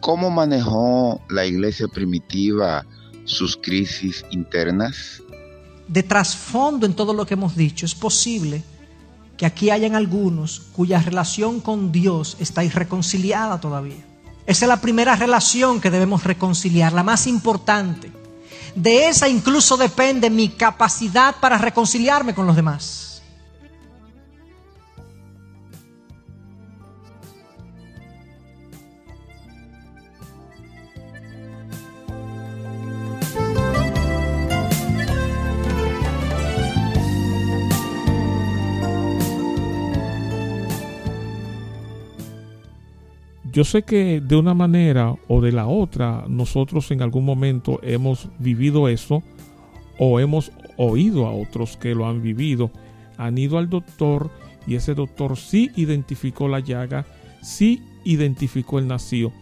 ¿Cómo 0.00 0.30
manejó 0.30 1.20
la 1.30 1.46
iglesia 1.46 1.88
primitiva 1.88 2.84
sus 3.24 3.56
crisis 3.56 4.24
internas? 4.30 5.22
de 5.90 6.04
trasfondo 6.04 6.86
en 6.86 6.94
todo 6.94 7.12
lo 7.12 7.26
que 7.26 7.34
hemos 7.34 7.56
dicho, 7.56 7.84
es 7.84 7.96
posible 7.96 8.62
que 9.40 9.46
aquí 9.46 9.70
hayan 9.70 9.94
algunos 9.94 10.60
cuya 10.76 11.00
relación 11.00 11.60
con 11.60 11.92
Dios 11.92 12.36
está 12.40 12.62
irreconciliada 12.62 13.58
todavía. 13.58 14.04
Esa 14.44 14.66
es 14.66 14.68
la 14.68 14.82
primera 14.82 15.16
relación 15.16 15.80
que 15.80 15.90
debemos 15.90 16.24
reconciliar, 16.24 16.92
la 16.92 17.02
más 17.02 17.26
importante. 17.26 18.12
De 18.74 19.08
esa 19.08 19.30
incluso 19.30 19.78
depende 19.78 20.28
mi 20.28 20.50
capacidad 20.50 21.36
para 21.40 21.56
reconciliarme 21.56 22.34
con 22.34 22.46
los 22.46 22.54
demás. 22.54 23.09
Yo 43.52 43.64
sé 43.64 43.82
que 43.82 44.20
de 44.20 44.36
una 44.36 44.54
manera 44.54 45.16
o 45.26 45.40
de 45.40 45.50
la 45.50 45.66
otra 45.66 46.24
nosotros 46.28 46.90
en 46.92 47.02
algún 47.02 47.24
momento 47.24 47.80
hemos 47.82 48.28
vivido 48.38 48.88
eso 48.88 49.24
o 49.98 50.20
hemos 50.20 50.52
oído 50.76 51.26
a 51.26 51.32
otros 51.32 51.76
que 51.76 51.94
lo 51.94 52.06
han 52.06 52.22
vivido. 52.22 52.70
Han 53.18 53.38
ido 53.38 53.58
al 53.58 53.68
doctor 53.68 54.30
y 54.66 54.76
ese 54.76 54.94
doctor 54.94 55.36
sí 55.36 55.70
identificó 55.74 56.46
la 56.46 56.60
llaga, 56.60 57.06
sí 57.42 57.82
identificó 58.04 58.78
el 58.78 58.86
nacido, 58.86 59.32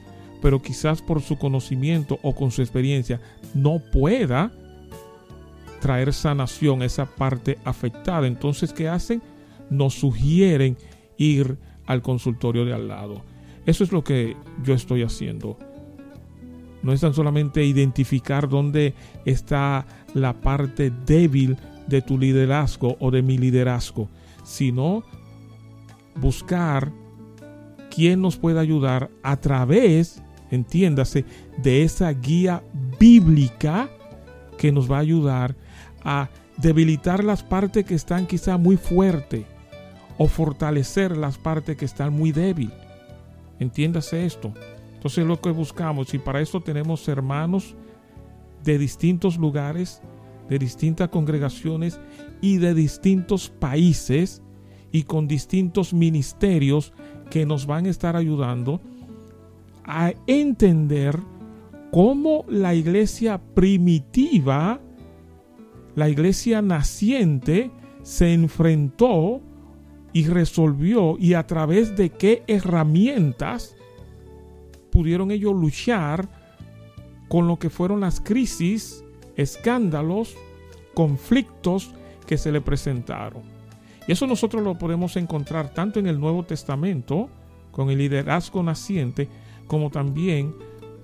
pero 0.40 0.62
quizás 0.62 1.02
por 1.02 1.20
su 1.20 1.36
conocimiento 1.36 2.18
o 2.22 2.34
con 2.34 2.50
su 2.50 2.62
experiencia 2.62 3.20
no 3.54 3.78
pueda 3.92 4.50
traer 5.80 6.14
sanación 6.14 6.80
a 6.80 6.86
esa 6.86 7.06
parte 7.06 7.58
afectada. 7.64 8.26
Entonces, 8.26 8.72
¿qué 8.72 8.88
hacen? 8.88 9.22
Nos 9.70 9.94
sugieren 9.94 10.78
ir 11.18 11.58
al 11.86 12.00
consultorio 12.00 12.64
de 12.64 12.72
al 12.72 12.88
lado. 12.88 13.22
Eso 13.68 13.84
es 13.84 13.92
lo 13.92 14.02
que 14.02 14.34
yo 14.64 14.72
estoy 14.72 15.02
haciendo. 15.02 15.58
No 16.82 16.94
es 16.94 17.02
tan 17.02 17.12
solamente 17.12 17.66
identificar 17.66 18.48
dónde 18.48 18.94
está 19.26 19.84
la 20.14 20.32
parte 20.40 20.90
débil 21.04 21.58
de 21.86 22.00
tu 22.00 22.16
liderazgo 22.16 22.96
o 22.98 23.10
de 23.10 23.20
mi 23.20 23.36
liderazgo, 23.36 24.08
sino 24.42 25.02
buscar 26.14 26.90
quién 27.90 28.22
nos 28.22 28.38
puede 28.38 28.58
ayudar 28.58 29.10
a 29.22 29.36
través, 29.36 30.22
entiéndase, 30.50 31.26
de 31.58 31.82
esa 31.82 32.10
guía 32.10 32.62
bíblica 32.98 33.90
que 34.56 34.72
nos 34.72 34.90
va 34.90 34.96
a 34.96 35.00
ayudar 35.00 35.56
a 36.04 36.30
debilitar 36.56 37.22
las 37.22 37.42
partes 37.42 37.84
que 37.84 37.96
están 37.96 38.26
quizá 38.26 38.56
muy 38.56 38.78
fuertes 38.78 39.44
o 40.16 40.26
fortalecer 40.26 41.18
las 41.18 41.36
partes 41.36 41.76
que 41.76 41.84
están 41.84 42.14
muy 42.14 42.32
débiles. 42.32 42.87
Entiéndase 43.58 44.24
esto. 44.24 44.52
Entonces 44.94 45.26
lo 45.26 45.40
que 45.40 45.50
buscamos, 45.50 46.12
y 46.14 46.18
para 46.18 46.40
eso 46.40 46.60
tenemos 46.60 47.06
hermanos 47.08 47.76
de 48.64 48.78
distintos 48.78 49.38
lugares, 49.38 50.02
de 50.48 50.58
distintas 50.58 51.08
congregaciones 51.08 52.00
y 52.40 52.56
de 52.56 52.74
distintos 52.74 53.48
países 53.48 54.42
y 54.90 55.02
con 55.04 55.28
distintos 55.28 55.92
ministerios 55.92 56.92
que 57.30 57.46
nos 57.46 57.66
van 57.66 57.86
a 57.86 57.90
estar 57.90 58.16
ayudando 58.16 58.80
a 59.84 60.12
entender 60.26 61.18
cómo 61.90 62.44
la 62.48 62.74
iglesia 62.74 63.38
primitiva, 63.54 64.80
la 65.94 66.08
iglesia 66.08 66.60
naciente, 66.62 67.70
se 68.02 68.32
enfrentó 68.32 69.40
y 70.18 70.26
resolvió 70.26 71.16
y 71.16 71.34
a 71.34 71.46
través 71.46 71.96
de 71.96 72.10
qué 72.10 72.42
herramientas 72.48 73.76
pudieron 74.90 75.30
ellos 75.30 75.54
luchar 75.54 76.28
con 77.28 77.46
lo 77.46 77.60
que 77.60 77.70
fueron 77.70 78.00
las 78.00 78.20
crisis, 78.20 79.04
escándalos, 79.36 80.36
conflictos 80.92 81.92
que 82.26 82.36
se 82.36 82.50
le 82.50 82.60
presentaron. 82.60 83.42
Y 84.08 84.12
eso 84.12 84.26
nosotros 84.26 84.60
lo 84.64 84.76
podemos 84.76 85.14
encontrar 85.16 85.72
tanto 85.72 86.00
en 86.00 86.08
el 86.08 86.18
Nuevo 86.18 86.42
Testamento, 86.42 87.30
con 87.70 87.88
el 87.90 87.98
liderazgo 87.98 88.60
naciente, 88.64 89.28
como 89.68 89.88
también 89.88 90.52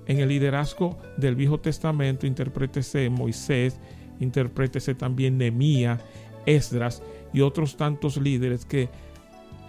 en 0.07 0.19
el 0.19 0.27
liderazgo 0.27 0.97
del 1.15 1.37
Viejo 1.37 1.61
Testamento, 1.61 2.27
interprétese 2.27 3.09
Moisés, 3.09 3.79
interprétese 4.19 4.93
también 4.93 5.37
Nemía, 5.37 6.01
Esdras 6.45 7.01
y 7.33 7.39
otros 7.39 7.77
tantos 7.77 8.17
líderes 8.17 8.65
que 8.65 8.89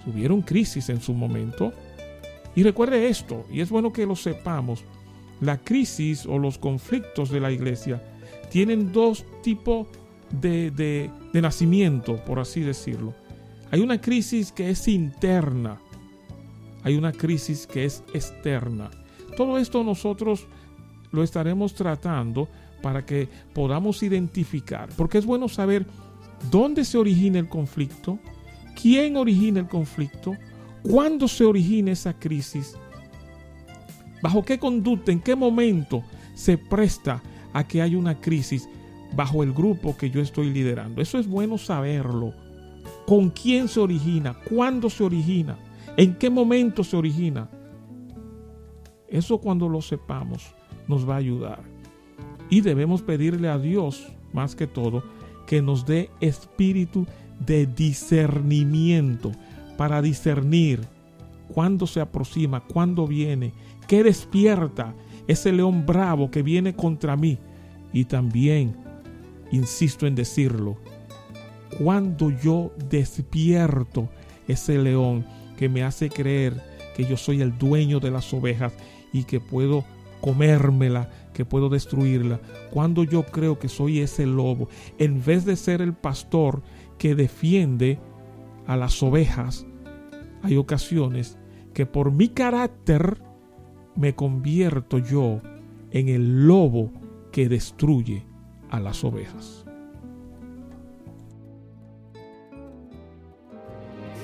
tuvieron 0.06 0.40
crisis 0.40 0.88
en 0.88 1.00
su 1.00 1.12
momento. 1.12 1.72
Y 2.54 2.62
recuerde 2.62 3.08
esto, 3.08 3.44
y 3.52 3.60
es 3.60 3.68
bueno 3.68 3.92
que 3.92 4.06
lo 4.06 4.16
sepamos, 4.16 4.84
la 5.40 5.58
crisis 5.58 6.24
o 6.24 6.38
los 6.38 6.56
conflictos 6.56 7.28
de 7.30 7.40
la 7.40 7.50
iglesia 7.50 8.02
tienen 8.50 8.92
dos 8.92 9.26
tipos 9.42 9.88
de, 10.30 10.70
de, 10.70 11.10
de 11.32 11.42
nacimiento, 11.42 12.16
por 12.24 12.38
así 12.38 12.60
decirlo. 12.60 13.14
Hay 13.70 13.80
una 13.80 14.00
crisis 14.00 14.52
que 14.52 14.70
es 14.70 14.86
interna, 14.88 15.78
hay 16.84 16.94
una 16.96 17.12
crisis 17.12 17.66
que 17.66 17.84
es 17.84 18.04
externa. 18.14 18.90
Todo 19.36 19.58
esto 19.58 19.82
nosotros 19.82 20.46
lo 21.10 21.24
estaremos 21.24 21.74
tratando 21.74 22.48
para 22.80 23.04
que 23.04 23.28
podamos 23.52 24.02
identificar, 24.04 24.88
porque 24.96 25.18
es 25.18 25.26
bueno 25.26 25.48
saber 25.48 25.84
dónde 26.50 26.84
se 26.84 26.96
origina 26.96 27.38
el 27.38 27.48
conflicto, 27.48 28.18
quién 28.80 29.16
origina 29.16 29.60
el 29.60 29.66
conflicto, 29.66 30.36
cuándo 30.82 31.26
se 31.26 31.44
origina 31.44 31.92
esa 31.92 32.12
crisis, 32.12 32.76
bajo 34.22 34.44
qué 34.44 34.58
conducta, 34.58 35.10
en 35.10 35.20
qué 35.20 35.34
momento 35.34 36.04
se 36.34 36.58
presta 36.58 37.22
a 37.52 37.66
que 37.66 37.82
haya 37.82 37.98
una 37.98 38.20
crisis 38.20 38.68
bajo 39.14 39.42
el 39.42 39.52
grupo 39.52 39.96
que 39.96 40.10
yo 40.10 40.20
estoy 40.20 40.50
liderando. 40.50 41.00
Eso 41.00 41.18
es 41.18 41.26
bueno 41.26 41.58
saberlo. 41.58 42.34
¿Con 43.06 43.30
quién 43.30 43.68
se 43.68 43.80
origina? 43.80 44.36
¿Cuándo 44.48 44.90
se 44.90 45.04
origina? 45.04 45.56
¿En 45.96 46.14
qué 46.16 46.28
momento 46.28 46.84
se 46.84 46.96
origina? 46.96 47.48
Eso 49.08 49.38
cuando 49.38 49.68
lo 49.68 49.80
sepamos 49.80 50.54
nos 50.88 51.08
va 51.08 51.14
a 51.14 51.18
ayudar. 51.18 51.62
Y 52.50 52.60
debemos 52.60 53.02
pedirle 53.02 53.48
a 53.48 53.58
Dios, 53.58 54.08
más 54.32 54.54
que 54.54 54.66
todo, 54.66 55.02
que 55.46 55.62
nos 55.62 55.86
dé 55.86 56.10
espíritu 56.20 57.06
de 57.44 57.66
discernimiento 57.66 59.32
para 59.76 60.02
discernir 60.02 60.80
cuándo 61.48 61.86
se 61.86 62.00
aproxima, 62.00 62.60
cuándo 62.60 63.06
viene, 63.06 63.52
qué 63.86 64.02
despierta 64.02 64.94
ese 65.26 65.52
león 65.52 65.84
bravo 65.86 66.30
que 66.30 66.42
viene 66.42 66.74
contra 66.74 67.16
mí. 67.16 67.38
Y 67.92 68.04
también, 68.04 68.76
insisto 69.50 70.06
en 70.06 70.14
decirlo, 70.14 70.76
cuando 71.78 72.30
yo 72.30 72.72
despierto 72.90 74.08
ese 74.48 74.78
león 74.78 75.26
que 75.56 75.68
me 75.68 75.82
hace 75.82 76.08
creer 76.08 76.62
que 76.96 77.04
yo 77.04 77.16
soy 77.16 77.42
el 77.42 77.56
dueño 77.58 78.00
de 78.00 78.10
las 78.10 78.32
ovejas 78.32 78.72
y 79.12 79.24
que 79.24 79.40
puedo 79.40 79.84
comérmela, 80.20 81.10
que 81.34 81.44
puedo 81.44 81.68
destruirla. 81.68 82.40
Cuando 82.70 83.04
yo 83.04 83.24
creo 83.24 83.58
que 83.58 83.68
soy 83.68 84.00
ese 84.00 84.26
lobo, 84.26 84.68
en 84.98 85.22
vez 85.24 85.44
de 85.44 85.56
ser 85.56 85.82
el 85.82 85.92
pastor 85.92 86.62
que 86.98 87.14
defiende 87.14 87.98
a 88.66 88.76
las 88.76 89.02
ovejas, 89.02 89.66
hay 90.42 90.56
ocasiones 90.56 91.38
que 91.74 91.86
por 91.86 92.10
mi 92.10 92.28
carácter 92.28 93.22
me 93.96 94.14
convierto 94.14 94.98
yo 94.98 95.40
en 95.90 96.08
el 96.08 96.46
lobo 96.46 96.90
que 97.32 97.48
destruye 97.48 98.24
a 98.70 98.80
las 98.80 99.04
ovejas. 99.04 99.64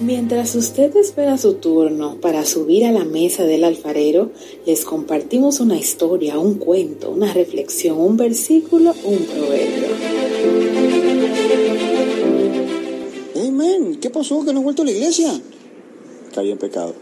Mientras 0.01 0.57
usted 0.57 0.97
espera 0.97 1.39
su 1.39 1.55
turno 1.55 2.16
para 2.20 2.45
subir 2.45 2.87
a 2.87 2.93
la 2.93 3.05
mesa 3.05 3.45
del 3.45 3.62
alfarero, 3.62 4.33
les 4.66 4.85
compartimos 4.85 5.61
una 5.61 5.79
historia, 5.79 6.39
un 6.39 6.55
cuento, 6.55 7.11
una 7.11 7.33
reflexión, 7.33 8.01
un 8.01 8.16
versículo, 8.16 8.95
un 9.05 9.18
proverbio. 9.18 10.22
Man, 13.53 13.97
¿qué 13.97 14.11
pasó? 14.11 14.45
¿Que 14.45 14.53
no 14.53 14.59
has 14.59 14.65
vuelto 14.65 14.83
a 14.83 14.85
la 14.85 14.91
iglesia? 14.93 15.33
Caí 16.35 16.51
en 16.51 16.59
pecado. 16.59 16.95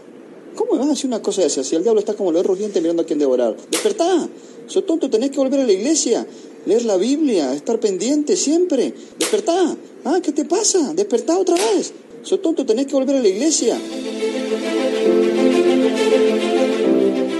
¿Cómo 0.55 0.73
me 0.73 0.79
vas 0.79 0.87
a 0.87 0.91
decir 0.91 1.07
una 1.07 1.21
cosa 1.21 1.41
de 1.41 1.47
esa 1.47 1.63
si 1.63 1.75
el 1.75 1.83
diablo 1.83 1.99
está 1.99 2.13
como 2.13 2.31
león 2.31 2.43
rugiente 2.43 2.81
mirando 2.81 3.03
a 3.03 3.05
quien 3.05 3.19
devorar? 3.19 3.55
¡Despertá! 3.69 4.27
Soy 4.67 4.81
tonto, 4.83 5.09
tenés 5.09 5.31
que 5.31 5.37
volver 5.37 5.61
a 5.61 5.63
la 5.63 5.71
iglesia, 5.71 6.25
leer 6.65 6.85
la 6.85 6.97
Biblia, 6.97 7.53
estar 7.53 7.79
pendiente 7.79 8.35
siempre. 8.35 8.93
¡Despertá! 9.17 9.75
Ah, 10.03 10.19
¿qué 10.21 10.31
te 10.31 10.45
pasa? 10.45 10.93
¡Despertá 10.93 11.37
otra 11.37 11.55
vez! 11.55 11.93
Soy 12.23 12.37
tonto, 12.39 12.65
tenés 12.65 12.87
que 12.87 12.93
volver 12.93 13.15
a 13.15 13.21
la 13.21 13.27
iglesia. 13.27 13.79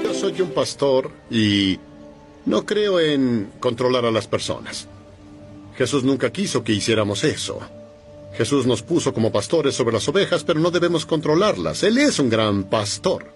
Yo 0.04 0.14
soy 0.14 0.42
un 0.42 0.52
pastor 0.52 1.12
y 1.30 1.78
no 2.46 2.66
creo 2.66 3.00
en 3.00 3.52
controlar 3.60 4.06
a 4.06 4.12
las 4.12 4.28
personas. 4.28 4.88
Jesús 5.76 6.04
nunca 6.04 6.32
quiso 6.32 6.64
que 6.64 6.74
hiciéramos 6.74 7.24
eso. 7.24 7.60
Jesús 8.42 8.66
nos 8.66 8.82
puso 8.82 9.14
como 9.14 9.32
pastores 9.32 9.76
sobre 9.76 9.94
las 9.94 10.10
ovejas, 10.10 10.44
pero 10.44 10.60
no 10.60 10.72
debemos 10.72 11.06
controlarlas. 11.06 11.84
Él 11.84 12.00
es 12.00 12.18
un 12.18 12.28
gran 12.28 12.64
pastor. 12.64 13.28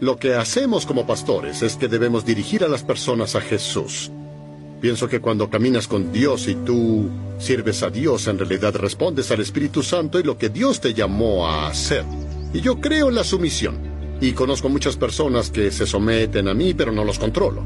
Lo 0.00 0.18
que 0.18 0.34
hacemos 0.34 0.84
como 0.84 1.06
pastores 1.06 1.62
es 1.62 1.76
que 1.76 1.88
debemos 1.88 2.26
dirigir 2.26 2.62
a 2.62 2.68
las 2.68 2.82
personas 2.82 3.36
a 3.36 3.40
Jesús. 3.40 4.10
Pienso 4.82 5.08
que 5.08 5.20
cuando 5.20 5.48
caminas 5.48 5.88
con 5.88 6.12
Dios 6.12 6.46
y 6.46 6.56
tú 6.56 7.08
sirves 7.38 7.82
a 7.82 7.88
Dios, 7.88 8.26
en 8.26 8.38
realidad 8.38 8.76
respondes 8.76 9.30
al 9.30 9.40
Espíritu 9.40 9.82
Santo 9.82 10.20
y 10.20 10.24
lo 10.24 10.36
que 10.36 10.50
Dios 10.50 10.78
te 10.78 10.92
llamó 10.92 11.48
a 11.48 11.66
hacer. 11.66 12.04
Y 12.52 12.60
yo 12.60 12.82
creo 12.82 13.08
en 13.08 13.14
la 13.14 13.24
sumisión. 13.24 13.78
Y 14.20 14.32
conozco 14.32 14.68
muchas 14.68 14.98
personas 14.98 15.50
que 15.50 15.70
se 15.70 15.86
someten 15.86 16.48
a 16.48 16.52
mí, 16.52 16.74
pero 16.74 16.92
no 16.92 17.02
los 17.02 17.18
controlo. 17.18 17.62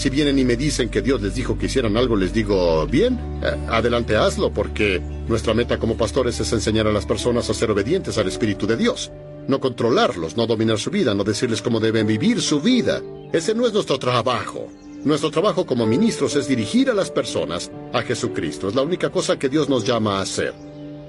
Si 0.00 0.08
vienen 0.08 0.38
y 0.38 0.46
me 0.46 0.56
dicen 0.56 0.88
que 0.88 1.02
Dios 1.02 1.20
les 1.20 1.34
dijo 1.34 1.58
que 1.58 1.66
hicieran 1.66 1.94
algo, 1.98 2.16
les 2.16 2.32
digo, 2.32 2.86
bien, 2.86 3.20
eh, 3.42 3.54
adelante 3.68 4.16
hazlo, 4.16 4.50
porque 4.50 4.98
nuestra 5.28 5.52
meta 5.52 5.76
como 5.76 5.98
pastores 5.98 6.40
es 6.40 6.50
enseñar 6.54 6.86
a 6.86 6.90
las 6.90 7.04
personas 7.04 7.50
a 7.50 7.52
ser 7.52 7.70
obedientes 7.70 8.16
al 8.16 8.26
Espíritu 8.26 8.66
de 8.66 8.78
Dios. 8.78 9.12
No 9.46 9.60
controlarlos, 9.60 10.38
no 10.38 10.46
dominar 10.46 10.78
su 10.78 10.88
vida, 10.90 11.12
no 11.12 11.22
decirles 11.22 11.60
cómo 11.60 11.80
deben 11.80 12.06
vivir 12.06 12.40
su 12.40 12.62
vida. 12.62 13.02
Ese 13.30 13.54
no 13.54 13.66
es 13.66 13.74
nuestro 13.74 13.98
trabajo. 13.98 14.68
Nuestro 15.04 15.30
trabajo 15.30 15.66
como 15.66 15.84
ministros 15.84 16.34
es 16.34 16.48
dirigir 16.48 16.88
a 16.88 16.94
las 16.94 17.10
personas 17.10 17.70
a 17.92 18.00
Jesucristo. 18.00 18.68
Es 18.68 18.74
la 18.74 18.80
única 18.80 19.10
cosa 19.10 19.38
que 19.38 19.50
Dios 19.50 19.68
nos 19.68 19.84
llama 19.84 20.18
a 20.18 20.22
hacer. 20.22 20.54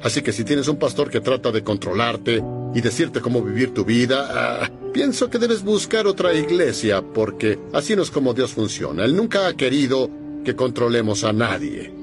Así 0.04 0.22
que 0.22 0.32
si 0.32 0.44
tienes 0.44 0.68
un 0.68 0.78
pastor 0.78 1.10
que 1.10 1.22
trata 1.22 1.52
de 1.52 1.64
controlarte 1.64 2.44
y 2.74 2.82
decirte 2.82 3.22
cómo 3.22 3.42
vivir 3.42 3.74
tu 3.74 3.86
vida, 3.86 4.28
ah, 4.64 4.70
pienso 4.94 5.30
que 5.30 5.38
debes 5.38 5.64
buscar 5.64 6.08
otra 6.08 6.34
iglesia 6.34 7.02
porque 7.02 7.60
así 7.74 7.96
no 7.96 8.02
es 8.02 8.12
como 8.12 8.34
Dios 8.34 8.52
funciona. 8.52 9.06
Él 9.06 9.16
nunca 9.16 9.48
ha 9.48 9.54
querido 9.54 10.10
que 10.44 10.56
controlemos 10.56 11.24
a 11.24 11.34
nadie. 11.34 11.94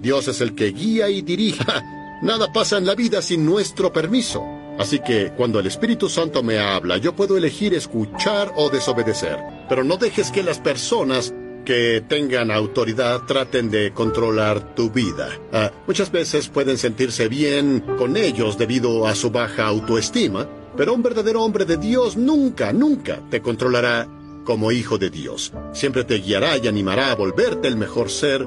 Dios 0.00 0.28
es 0.28 0.40
el 0.40 0.54
que 0.54 0.72
guía 0.72 1.08
y 1.08 1.22
dirige. 1.22 1.64
Nada 2.22 2.52
pasa 2.52 2.78
en 2.78 2.86
la 2.86 2.94
vida 2.94 3.22
sin 3.22 3.44
nuestro 3.46 3.92
permiso. 3.92 4.42
Así 4.78 4.98
que 4.98 5.32
cuando 5.36 5.60
el 5.60 5.66
Espíritu 5.66 6.08
Santo 6.08 6.42
me 6.42 6.58
habla, 6.58 6.96
yo 6.96 7.14
puedo 7.14 7.36
elegir 7.36 7.74
escuchar 7.74 8.52
o 8.56 8.70
desobedecer. 8.70 9.38
Pero 9.68 9.84
no 9.84 9.96
dejes 9.96 10.32
que 10.32 10.42
las 10.42 10.58
personas 10.58 11.32
que 11.64 12.04
tengan 12.06 12.50
autoridad 12.50 13.22
traten 13.26 13.70
de 13.70 13.92
controlar 13.92 14.74
tu 14.74 14.90
vida. 14.90 15.30
Ah, 15.52 15.72
muchas 15.86 16.12
veces 16.12 16.48
pueden 16.48 16.78
sentirse 16.78 17.28
bien 17.28 17.80
con 17.98 18.16
ellos 18.16 18.58
debido 18.58 19.06
a 19.06 19.14
su 19.14 19.30
baja 19.30 19.66
autoestima, 19.66 20.46
pero 20.76 20.94
un 20.94 21.02
verdadero 21.02 21.42
hombre 21.42 21.64
de 21.64 21.76
Dios 21.76 22.16
nunca, 22.16 22.72
nunca 22.72 23.20
te 23.30 23.40
controlará 23.40 24.08
como 24.44 24.72
hijo 24.72 24.98
de 24.98 25.10
Dios. 25.10 25.52
Siempre 25.72 26.04
te 26.04 26.16
guiará 26.16 26.58
y 26.58 26.68
animará 26.68 27.10
a 27.10 27.14
volverte 27.14 27.68
el 27.68 27.76
mejor 27.76 28.10
ser 28.10 28.46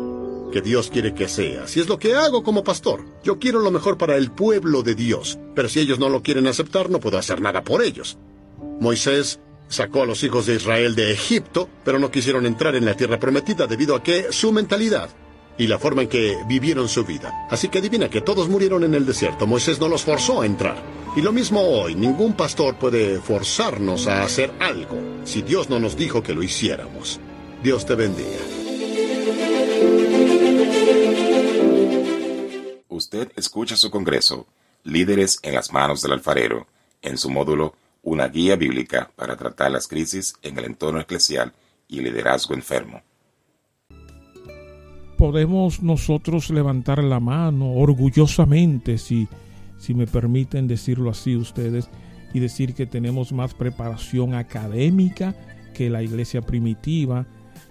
que 0.52 0.62
Dios 0.62 0.90
quiere 0.90 1.14
que 1.14 1.28
seas. 1.28 1.76
Y 1.76 1.82
es 1.82 1.90
lo 1.90 2.00
que 2.00 2.16
hago 2.16 2.44
como 2.44 2.64
pastor. 2.64 3.04
Yo 3.24 3.40
quiero 3.40 3.60
lo 3.60 3.72
mejor 3.72 3.98
para 3.98 4.16
el 4.16 4.32
pueblo 4.32 4.84
de 4.84 4.96
Dios, 4.96 5.38
pero 5.56 5.68
si 5.68 5.80
ellos 5.80 6.00
no 6.00 6.10
lo 6.10 6.22
quieren 6.22 6.48
aceptar, 6.48 6.90
no 6.90 7.00
puedo 7.00 7.18
hacer 7.18 7.42
nada 7.42 7.64
por 7.64 7.82
ellos. 7.82 8.18
Moisés 8.80 9.40
sacó 9.68 10.04
a 10.04 10.06
los 10.06 10.24
hijos 10.24 10.46
de 10.46 10.56
Israel 10.56 10.96
de 10.96 11.12
Egipto, 11.12 11.70
pero 11.84 12.00
no 12.00 12.12
quisieron 12.12 12.46
entrar 12.46 12.76
en 12.76 12.86
la 12.86 12.96
tierra 12.96 13.20
prometida 13.20 13.68
debido 13.68 13.96
a 13.96 14.04
que 14.04 14.32
su 14.32 14.52
mentalidad 14.52 15.10
y 15.58 15.68
la 15.68 15.80
forma 15.80 16.04
en 16.04 16.08
que 16.08 16.38
vivieron 16.48 16.88
su 16.88 17.04
vida. 17.04 17.48
Así 17.50 17.68
que 17.70 17.80
adivina 17.80 18.10
que 18.10 18.22
todos 18.22 18.48
murieron 18.48 18.84
en 18.84 18.94
el 18.94 19.06
desierto. 19.06 19.48
Moisés 19.48 19.80
no 19.80 19.88
los 19.88 20.04
forzó 20.04 20.42
a 20.42 20.46
entrar. 20.46 20.78
Y 21.16 21.22
lo 21.22 21.32
mismo 21.32 21.62
hoy, 21.62 21.96
ningún 21.96 22.34
pastor 22.34 22.78
puede 22.78 23.20
forzarnos 23.20 24.08
a 24.08 24.24
hacer 24.24 24.54
algo 24.60 25.00
si 25.24 25.42
Dios 25.42 25.70
no 25.70 25.80
nos 25.80 25.98
dijo 25.98 26.22
que 26.22 26.34
lo 26.34 26.44
hiciéramos. 26.44 27.20
Dios 27.64 27.86
te 27.86 27.96
bendiga. 27.96 28.38
Usted 32.88 33.32
escucha 33.36 33.76
su 33.76 33.90
congreso, 33.90 34.48
Líderes 34.84 35.40
en 35.42 35.54
las 35.54 35.74
manos 35.74 36.02
del 36.02 36.14
alfarero, 36.14 36.68
en 37.02 37.18
su 37.18 37.30
módulo 37.30 37.74
Una 38.10 38.30
guía 38.30 38.56
bíblica 38.56 39.12
para 39.18 39.36
tratar 39.36 39.70
las 39.70 39.86
crisis 39.86 40.34
en 40.42 40.58
el 40.58 40.64
entorno 40.64 41.02
eclesial 41.02 41.52
y 41.90 42.00
liderazgo 42.00 42.54
enfermo. 42.54 43.02
Podemos 45.18 45.84
nosotros 45.84 46.50
levantar 46.50 47.04
la 47.04 47.20
mano 47.20 47.74
orgullosamente, 47.74 48.98
si, 48.98 49.28
si 49.78 49.94
me 49.94 50.08
permiten 50.08 50.70
decirlo 50.70 51.10
así 51.10 51.36
ustedes, 51.36 51.90
y 52.34 52.40
decir 52.40 52.76
que 52.76 52.86
tenemos 52.86 53.34
más 53.34 53.54
preparación 53.54 54.36
académica 54.36 55.36
que 55.74 55.90
la 55.90 56.02
iglesia 56.02 56.42
primitiva, 56.42 57.26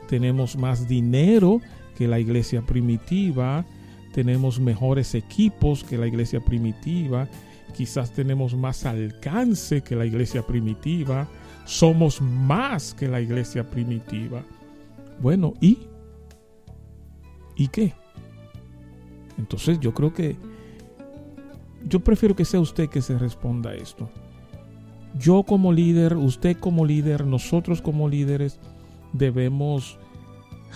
tenemos 0.07 0.59
más 0.59 0.87
dinero 0.87 1.63
que 1.97 2.09
la 2.09 2.19
iglesia 2.19 2.61
primitiva, 2.61 3.65
tenemos 4.13 4.61
mejores 4.61 5.15
equipos 5.15 5.83
que 5.83 5.97
la 5.97 6.07
iglesia 6.07 6.41
primitiva, 6.41 7.27
quizás 7.77 8.11
tenemos 8.11 8.57
más 8.57 8.87
alcance 8.87 9.83
que 9.83 9.95
la 9.95 10.07
iglesia 10.07 10.47
primitiva, 10.47 11.29
somos 11.67 12.23
más 12.23 12.95
que 12.95 13.07
la 13.07 13.21
iglesia 13.21 13.69
primitiva. 13.69 14.43
Bueno, 15.21 15.53
¿y? 15.61 15.81
¿Y 17.55 17.69
qué? 17.69 17.93
Entonces 19.37 19.79
yo 19.79 19.93
creo 19.93 20.15
que 20.15 20.37
yo 21.85 22.01
prefiero 22.01 22.35
que 22.35 22.47
sea 22.47 22.61
usted 22.61 22.89
que 22.89 23.03
se 23.03 23.19
responda 23.19 23.71
a 23.71 23.75
esto. 23.75 24.09
Yo 25.19 25.43
como 25.43 25.71
líder, 25.73 26.17
usted 26.17 26.57
como 26.57 26.87
líder, 26.87 27.27
nosotros 27.27 27.83
como 27.83 28.09
líderes 28.09 28.59
debemos 29.13 29.99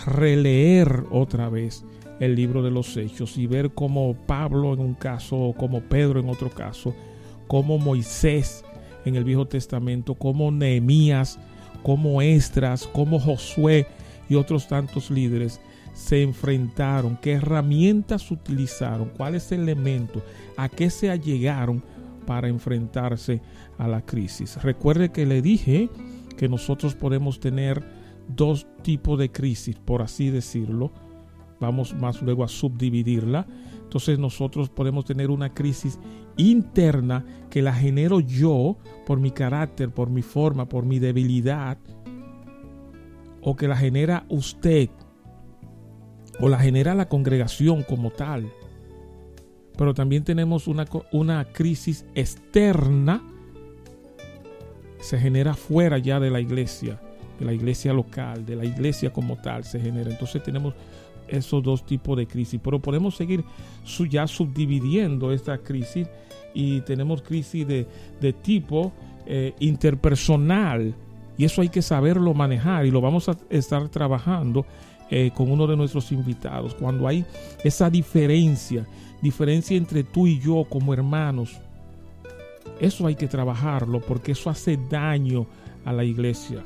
releer 0.05 1.05
otra 1.09 1.49
vez 1.49 1.83
el 2.21 2.35
libro 2.35 2.61
de 2.61 2.69
los 2.69 2.95
hechos 2.97 3.35
y 3.37 3.47
ver 3.47 3.71
cómo 3.71 4.15
Pablo 4.27 4.73
en 4.73 4.79
un 4.79 4.93
caso, 4.93 5.55
como 5.57 5.81
Pedro 5.81 6.19
en 6.19 6.29
otro 6.29 6.51
caso, 6.51 6.95
como 7.47 7.79
Moisés 7.79 8.63
en 9.05 9.15
el 9.15 9.23
Viejo 9.23 9.47
Testamento, 9.47 10.13
como 10.13 10.51
Nehemías, 10.51 11.39
como 11.81 12.21
Estras, 12.21 12.85
como 12.85 13.19
Josué 13.19 13.87
y 14.29 14.35
otros 14.35 14.67
tantos 14.67 15.09
líderes 15.09 15.59
se 15.93 16.21
enfrentaron, 16.21 17.17
qué 17.17 17.33
herramientas 17.33 18.29
utilizaron, 18.29 19.09
cuáles 19.17 19.51
elementos, 19.51 20.21
a 20.57 20.69
qué 20.69 20.91
se 20.91 21.09
allegaron 21.09 21.83
para 22.27 22.47
enfrentarse 22.49 23.41
a 23.79 23.87
la 23.87 24.05
crisis. 24.05 24.61
Recuerde 24.61 25.11
que 25.11 25.25
le 25.25 25.41
dije 25.41 25.89
que 26.37 26.47
nosotros 26.47 26.93
podemos 26.93 27.39
tener 27.39 27.83
dos 28.27 28.67
tipos 28.83 29.17
de 29.17 29.31
crisis, 29.31 29.75
por 29.75 30.03
así 30.03 30.29
decirlo. 30.29 30.91
Vamos 31.61 31.93
más 31.93 32.21
luego 32.21 32.43
a 32.43 32.47
subdividirla. 32.47 33.45
Entonces 33.83 34.17
nosotros 34.19 34.69
podemos 34.69 35.05
tener 35.05 35.29
una 35.29 35.53
crisis 35.53 35.99
interna 36.37 37.23
que 37.49 37.61
la 37.61 37.73
genero 37.73 38.19
yo 38.19 38.77
por 39.05 39.19
mi 39.19 39.31
carácter, 39.31 39.91
por 39.91 40.09
mi 40.09 40.23
forma, 40.23 40.67
por 40.67 40.85
mi 40.85 40.97
debilidad, 40.97 41.77
o 43.41 43.55
que 43.55 43.67
la 43.67 43.77
genera 43.77 44.25
usted, 44.29 44.89
o 46.39 46.49
la 46.49 46.57
genera 46.57 46.95
la 46.95 47.07
congregación 47.07 47.83
como 47.83 48.09
tal. 48.09 48.51
Pero 49.77 49.93
también 49.93 50.23
tenemos 50.23 50.67
una, 50.67 50.85
una 51.11 51.45
crisis 51.45 52.05
externa, 52.15 53.21
se 54.99 55.19
genera 55.19 55.53
fuera 55.53 55.97
ya 55.97 56.19
de 56.19 56.31
la 56.31 56.39
iglesia 56.39 56.99
de 57.41 57.47
la 57.47 57.53
iglesia 57.53 57.91
local, 57.91 58.45
de 58.45 58.55
la 58.55 58.65
iglesia 58.65 59.11
como 59.11 59.35
tal 59.37 59.63
se 59.63 59.79
genera. 59.79 60.11
Entonces 60.11 60.41
tenemos 60.43 60.75
esos 61.31 61.63
dos 61.63 61.85
tipos 61.85 62.17
de 62.17 62.27
crisis, 62.27 62.59
pero 62.63 62.79
podemos 62.79 63.15
seguir 63.15 63.43
ya 64.09 64.27
subdividiendo 64.27 65.31
esta 65.31 65.57
crisis 65.57 66.07
y 66.53 66.81
tenemos 66.81 67.21
crisis 67.21 67.67
de, 67.67 68.33
tipo 68.41 68.91
eh, 69.25 69.53
interpersonal. 69.59 70.93
Y 71.37 71.45
eso 71.45 71.61
hay 71.61 71.69
que 71.69 71.81
saberlo 71.81 72.33
manejar 72.33 72.85
y 72.85 72.91
lo 72.91 73.01
vamos 73.01 73.29
a 73.29 73.37
estar 73.49 73.87
trabajando 73.89 74.65
eh, 75.09 75.31
con 75.33 75.49
uno 75.51 75.65
de 75.65 75.75
nuestros 75.75 76.11
invitados. 76.11 76.75
Cuando 76.75 77.07
hay 77.07 77.25
esa 77.63 77.89
diferencia, 77.89 78.85
diferencia 79.21 79.77
entre 79.77 80.03
tú 80.03 80.27
y 80.27 80.39
yo 80.39 80.65
como 80.69 80.93
hermanos, 80.93 81.59
eso 82.79 83.07
hay 83.07 83.15
que 83.15 83.27
trabajarlo 83.27 84.01
porque 84.01 84.33
eso 84.33 84.49
hace 84.49 84.77
daño 84.89 85.47
a 85.85 85.93
la 85.93 86.03
iglesia. 86.03 86.63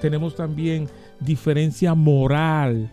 Tenemos 0.00 0.34
también 0.34 0.88
diferencia 1.20 1.94
moral, 1.94 2.90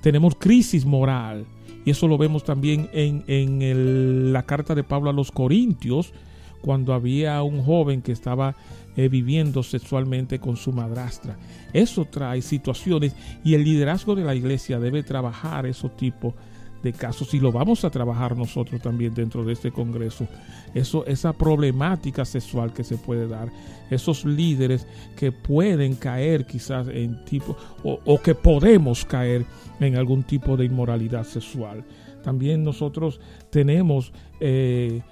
tenemos 0.00 0.34
crisis 0.34 0.84
moral. 0.84 1.46
Y 1.84 1.90
eso 1.90 2.08
lo 2.08 2.18
vemos 2.18 2.44
también 2.44 2.90
en, 2.92 4.32
la 4.32 4.44
carta 4.44 4.74
de 4.74 4.84
Pablo 4.84 5.10
a 5.10 5.14
los 5.14 5.32
Corintios, 5.32 6.12
cuando 6.60 6.92
había 6.92 7.42
un 7.42 7.62
joven 7.62 8.02
que 8.02 8.12
estaba 8.12 8.54
eh, 8.96 9.08
viviendo 9.08 9.62
sexualmente 9.62 10.38
con 10.38 10.56
su 10.56 10.72
madrastra. 10.72 11.38
Eso 11.72 12.04
trae 12.04 12.42
situaciones 12.42 13.14
y 13.42 13.54
el 13.54 13.64
liderazgo 13.64 14.14
de 14.14 14.24
la 14.24 14.34
iglesia 14.34 14.78
debe 14.78 15.02
trabajar 15.02 15.64
esos 15.64 15.96
tipos 15.96 16.34
de 16.34 16.49
casos 16.92 17.32
y 17.34 17.40
lo 17.40 17.52
vamos 17.52 17.84
a 17.84 17.90
trabajar 17.90 18.36
nosotros 18.36 18.80
también 18.80 19.14
dentro 19.14 19.44
de 19.44 19.52
este 19.52 19.70
congreso. 19.70 20.26
Eso, 20.74 21.04
esa 21.06 21.32
problemática 21.32 22.24
sexual 22.24 22.72
que 22.72 22.84
se 22.84 22.96
puede 22.96 23.28
dar, 23.28 23.50
esos 23.90 24.24
líderes 24.24 24.86
que 25.16 25.32
pueden 25.32 25.94
caer 25.94 26.46
quizás 26.46 26.88
en 26.88 27.24
tipo 27.24 27.56
o, 27.84 28.20
que 28.20 28.34
podemos 28.34 29.04
caer 29.04 29.44
en 29.78 29.96
algún 29.96 30.22
tipo 30.22 30.56
de 30.56 30.64
inmoralidad 30.64 31.24
sexual. 31.24 31.84
También 32.22 32.64
nosotros 32.64 33.20
tenemos 33.50 34.12
eh, 34.40 35.02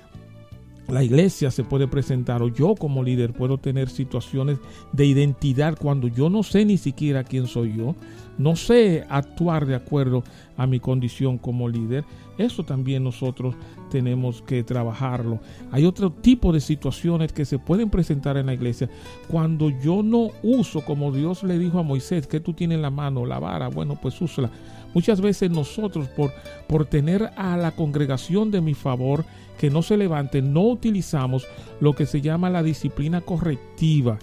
la 0.88 1.04
iglesia 1.04 1.50
se 1.50 1.64
puede 1.64 1.86
presentar 1.86 2.42
o 2.42 2.48
yo 2.48 2.74
como 2.74 3.02
líder 3.02 3.34
puedo 3.34 3.58
tener 3.58 3.90
situaciones 3.90 4.58
de 4.92 5.04
identidad 5.04 5.76
cuando 5.78 6.08
yo 6.08 6.30
no 6.30 6.42
sé 6.42 6.64
ni 6.64 6.78
siquiera 6.78 7.24
quién 7.24 7.46
soy 7.46 7.76
yo, 7.76 7.94
no 8.38 8.56
sé 8.56 9.04
actuar 9.08 9.66
de 9.66 9.74
acuerdo 9.74 10.24
a 10.56 10.66
mi 10.66 10.80
condición 10.80 11.38
como 11.38 11.68
líder. 11.68 12.04
Eso 12.38 12.64
también 12.64 13.02
nosotros 13.02 13.56
tenemos 13.90 14.42
que 14.42 14.62
trabajarlo. 14.62 15.40
Hay 15.72 15.84
otro 15.84 16.12
tipo 16.12 16.52
de 16.52 16.60
situaciones 16.60 17.32
que 17.32 17.44
se 17.44 17.58
pueden 17.58 17.90
presentar 17.90 18.36
en 18.36 18.46
la 18.46 18.54
iglesia 18.54 18.88
cuando 19.28 19.70
yo 19.70 20.02
no 20.02 20.30
uso 20.42 20.84
como 20.84 21.10
Dios 21.10 21.42
le 21.42 21.58
dijo 21.58 21.78
a 21.80 21.82
Moisés 21.82 22.26
que 22.26 22.40
tú 22.40 22.52
tienes 22.52 22.78
la 22.78 22.90
mano, 22.90 23.26
la 23.26 23.38
vara, 23.38 23.68
bueno 23.68 23.98
pues 24.00 24.20
úsala. 24.20 24.50
Muchas 24.94 25.20
veces 25.20 25.50
nosotros 25.50 26.08
por, 26.08 26.32
por 26.66 26.86
tener 26.86 27.30
a 27.36 27.56
la 27.56 27.72
congregación 27.72 28.50
de 28.50 28.60
mi 28.60 28.74
favor, 28.74 29.24
que 29.58 29.70
no 29.70 29.82
se 29.82 29.96
levante, 29.96 30.40
no 30.40 30.62
utilizamos 30.62 31.46
lo 31.80 31.94
que 31.94 32.06
se 32.06 32.20
llama 32.20 32.48
la 32.48 32.62
disciplina 32.62 33.20
correctiva. 33.20 34.18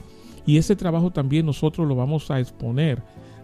Y 0.45 0.57
ese 0.57 0.75
trabajo 0.75 1.11
también 1.11 1.45
nosotros 1.45 1.87
lo 1.87 1.95
vamos 1.95 2.31
a 2.31 2.39
exponer, 2.39 3.01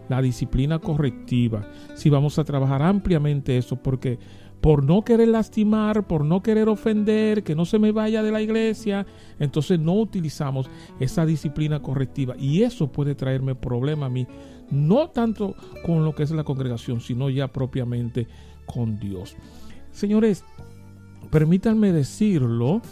la 0.08 0.22
disciplina 0.22 0.78
correctiva. 0.78 1.68
Si 1.94 2.10
vamos 2.10 2.38
a 2.38 2.44
trabajar 2.44 2.82
ampliamente 2.82 3.56
eso, 3.56 3.76
porque 3.76 4.18
por 4.62 4.84
no 4.84 5.02
querer 5.02 5.28
lastimar, 5.28 6.06
por 6.06 6.24
no 6.24 6.40
querer 6.40 6.68
ofender, 6.68 7.42
que 7.42 7.56
no 7.56 7.64
se 7.64 7.80
me 7.80 7.90
vaya 7.90 8.22
de 8.22 8.30
la 8.30 8.40
iglesia, 8.40 9.04
entonces 9.40 9.80
no 9.80 9.94
utilizamos 9.94 10.70
esa 11.00 11.26
disciplina 11.26 11.82
correctiva. 11.82 12.36
Y 12.38 12.62
eso 12.62 12.92
puede 12.92 13.16
traerme 13.16 13.56
problema 13.56 14.06
a 14.06 14.08
mí, 14.08 14.26
no 14.70 15.10
tanto 15.10 15.56
con 15.84 16.04
lo 16.04 16.14
que 16.14 16.22
es 16.22 16.30
la 16.30 16.44
congregación, 16.44 17.00
sino 17.00 17.28
ya 17.28 17.48
propiamente 17.48 18.28
con 18.64 19.00
Dios. 19.00 19.36
Señores, 19.90 20.44
permítanme 21.30 21.92
decirlo, 21.92 22.82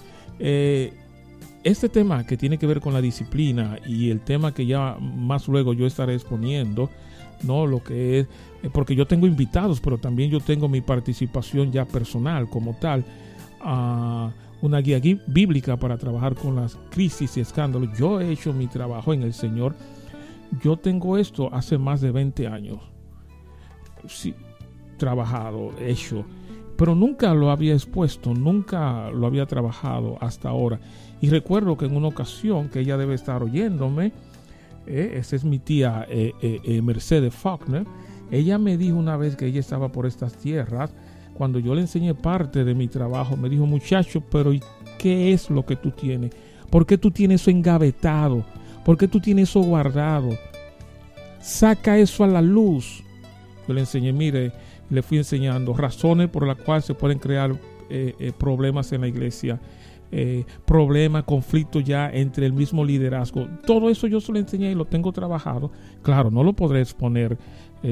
eh, 0.40 0.92
este 1.64 1.88
tema 1.88 2.26
que 2.26 2.36
tiene 2.36 2.58
que 2.58 2.66
ver 2.66 2.80
con 2.80 2.92
la 2.92 3.00
disciplina 3.00 3.78
y 3.86 4.10
el 4.10 4.20
tema 4.20 4.54
que 4.54 4.66
ya 4.66 4.96
más 5.00 5.48
luego 5.48 5.72
yo 5.72 5.86
estaré 5.86 6.14
exponiendo, 6.14 6.90
no 7.42 7.66
lo 7.66 7.82
que 7.82 8.20
es, 8.20 8.26
eh, 8.62 8.70
porque 8.72 8.94
yo 8.94 9.06
tengo 9.06 9.26
invitados, 9.26 9.80
pero 9.80 9.98
también 9.98 10.30
yo 10.30 10.40
tengo 10.40 10.68
mi 10.68 10.80
participación 10.80 11.72
ya 11.72 11.84
personal 11.84 12.48
como 12.48 12.74
tal, 12.74 13.04
a 13.60 14.32
una 14.62 14.78
guía 14.80 15.00
bíblica 15.26 15.76
para 15.76 15.96
trabajar 15.96 16.34
con 16.34 16.56
las 16.56 16.76
crisis 16.90 17.36
y 17.36 17.40
escándalos. 17.40 17.96
Yo 17.98 18.20
he 18.20 18.30
hecho 18.30 18.52
mi 18.52 18.66
trabajo 18.66 19.12
en 19.12 19.22
el 19.22 19.32
Señor. 19.32 19.74
Yo 20.62 20.76
tengo 20.76 21.16
esto 21.16 21.52
hace 21.52 21.78
más 21.78 22.00
de 22.00 22.10
20 22.10 22.46
años. 22.46 22.78
Sí, 24.06 24.34
trabajado, 24.98 25.72
hecho 25.80 26.24
pero 26.80 26.94
nunca 26.94 27.34
lo 27.34 27.50
había 27.50 27.74
expuesto, 27.74 28.32
nunca 28.32 29.10
lo 29.10 29.26
había 29.26 29.44
trabajado 29.44 30.16
hasta 30.18 30.48
ahora. 30.48 30.80
Y 31.20 31.28
recuerdo 31.28 31.76
que 31.76 31.86
en 31.86 31.96
una 31.96 32.08
ocasión, 32.08 32.68
que 32.68 32.80
ella 32.80 32.96
debe 32.96 33.14
estar 33.14 33.42
oyéndome, 33.42 34.12
eh, 34.86 35.14
esa 35.16 35.36
es 35.36 35.44
mi 35.44 35.58
tía 35.58 36.06
eh, 36.08 36.32
eh, 36.42 36.82
Mercedes 36.82 37.34
Faulkner, 37.34 37.84
ella 38.30 38.58
me 38.58 38.76
dijo 38.76 38.96
una 38.96 39.16
vez 39.16 39.36
que 39.36 39.46
ella 39.46 39.60
estaba 39.60 39.90
por 39.90 40.06
estas 40.06 40.34
tierras, 40.34 40.92
cuando 41.34 41.58
yo 41.58 41.74
le 41.74 41.82
enseñé 41.82 42.14
parte 42.14 42.64
de 42.64 42.74
mi 42.74 42.86
trabajo, 42.86 43.36
me 43.36 43.48
dijo, 43.48 43.66
muchacho, 43.66 44.22
pero 44.30 44.52
¿y 44.52 44.62
qué 44.98 45.32
es 45.32 45.50
lo 45.50 45.64
que 45.64 45.76
tú 45.76 45.90
tienes? 45.90 46.32
¿Por 46.70 46.86
qué 46.86 46.98
tú 46.98 47.10
tienes 47.10 47.42
eso 47.42 47.50
engavetado? 47.50 48.44
¿Por 48.84 48.96
qué 48.96 49.08
tú 49.08 49.20
tienes 49.20 49.48
eso 49.48 49.60
guardado? 49.60 50.30
Saca 51.40 51.98
eso 51.98 52.24
a 52.24 52.28
la 52.28 52.42
luz. 52.42 53.02
Yo 53.66 53.74
le 53.74 53.80
enseñé, 53.80 54.12
mire, 54.12 54.52
le 54.90 55.02
fui 55.02 55.18
enseñando 55.18 55.72
razones 55.72 56.28
por 56.28 56.46
las 56.46 56.56
cuales 56.56 56.84
se 56.84 56.94
pueden 56.94 57.18
crear 57.18 57.52
eh, 57.88 58.14
eh, 58.18 58.32
problemas 58.36 58.92
en 58.92 59.00
la 59.00 59.08
iglesia, 59.08 59.58
eh, 60.12 60.44
problemas, 60.64 61.24
conflictos 61.24 61.84
ya 61.84 62.10
entre 62.10 62.46
el 62.46 62.52
mismo 62.52 62.84
liderazgo. 62.84 63.46
Todo 63.66 63.90
eso 63.90 64.06
yo 64.06 64.20
se 64.20 64.32
lo 64.32 64.38
enseñé 64.38 64.72
y 64.72 64.74
lo 64.74 64.84
tengo 64.84 65.12
trabajado. 65.12 65.70
Claro, 66.02 66.30
no 66.30 66.42
lo 66.42 66.52
podré 66.52 66.80
exponer 66.80 67.38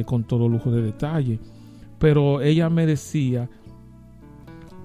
con 0.04 0.24
todo 0.24 0.50
lujo 0.50 0.70
de 0.70 0.82
detalle, 0.82 1.40
pero 1.98 2.42
ella 2.42 2.68
me 2.68 2.84
decía, 2.84 3.48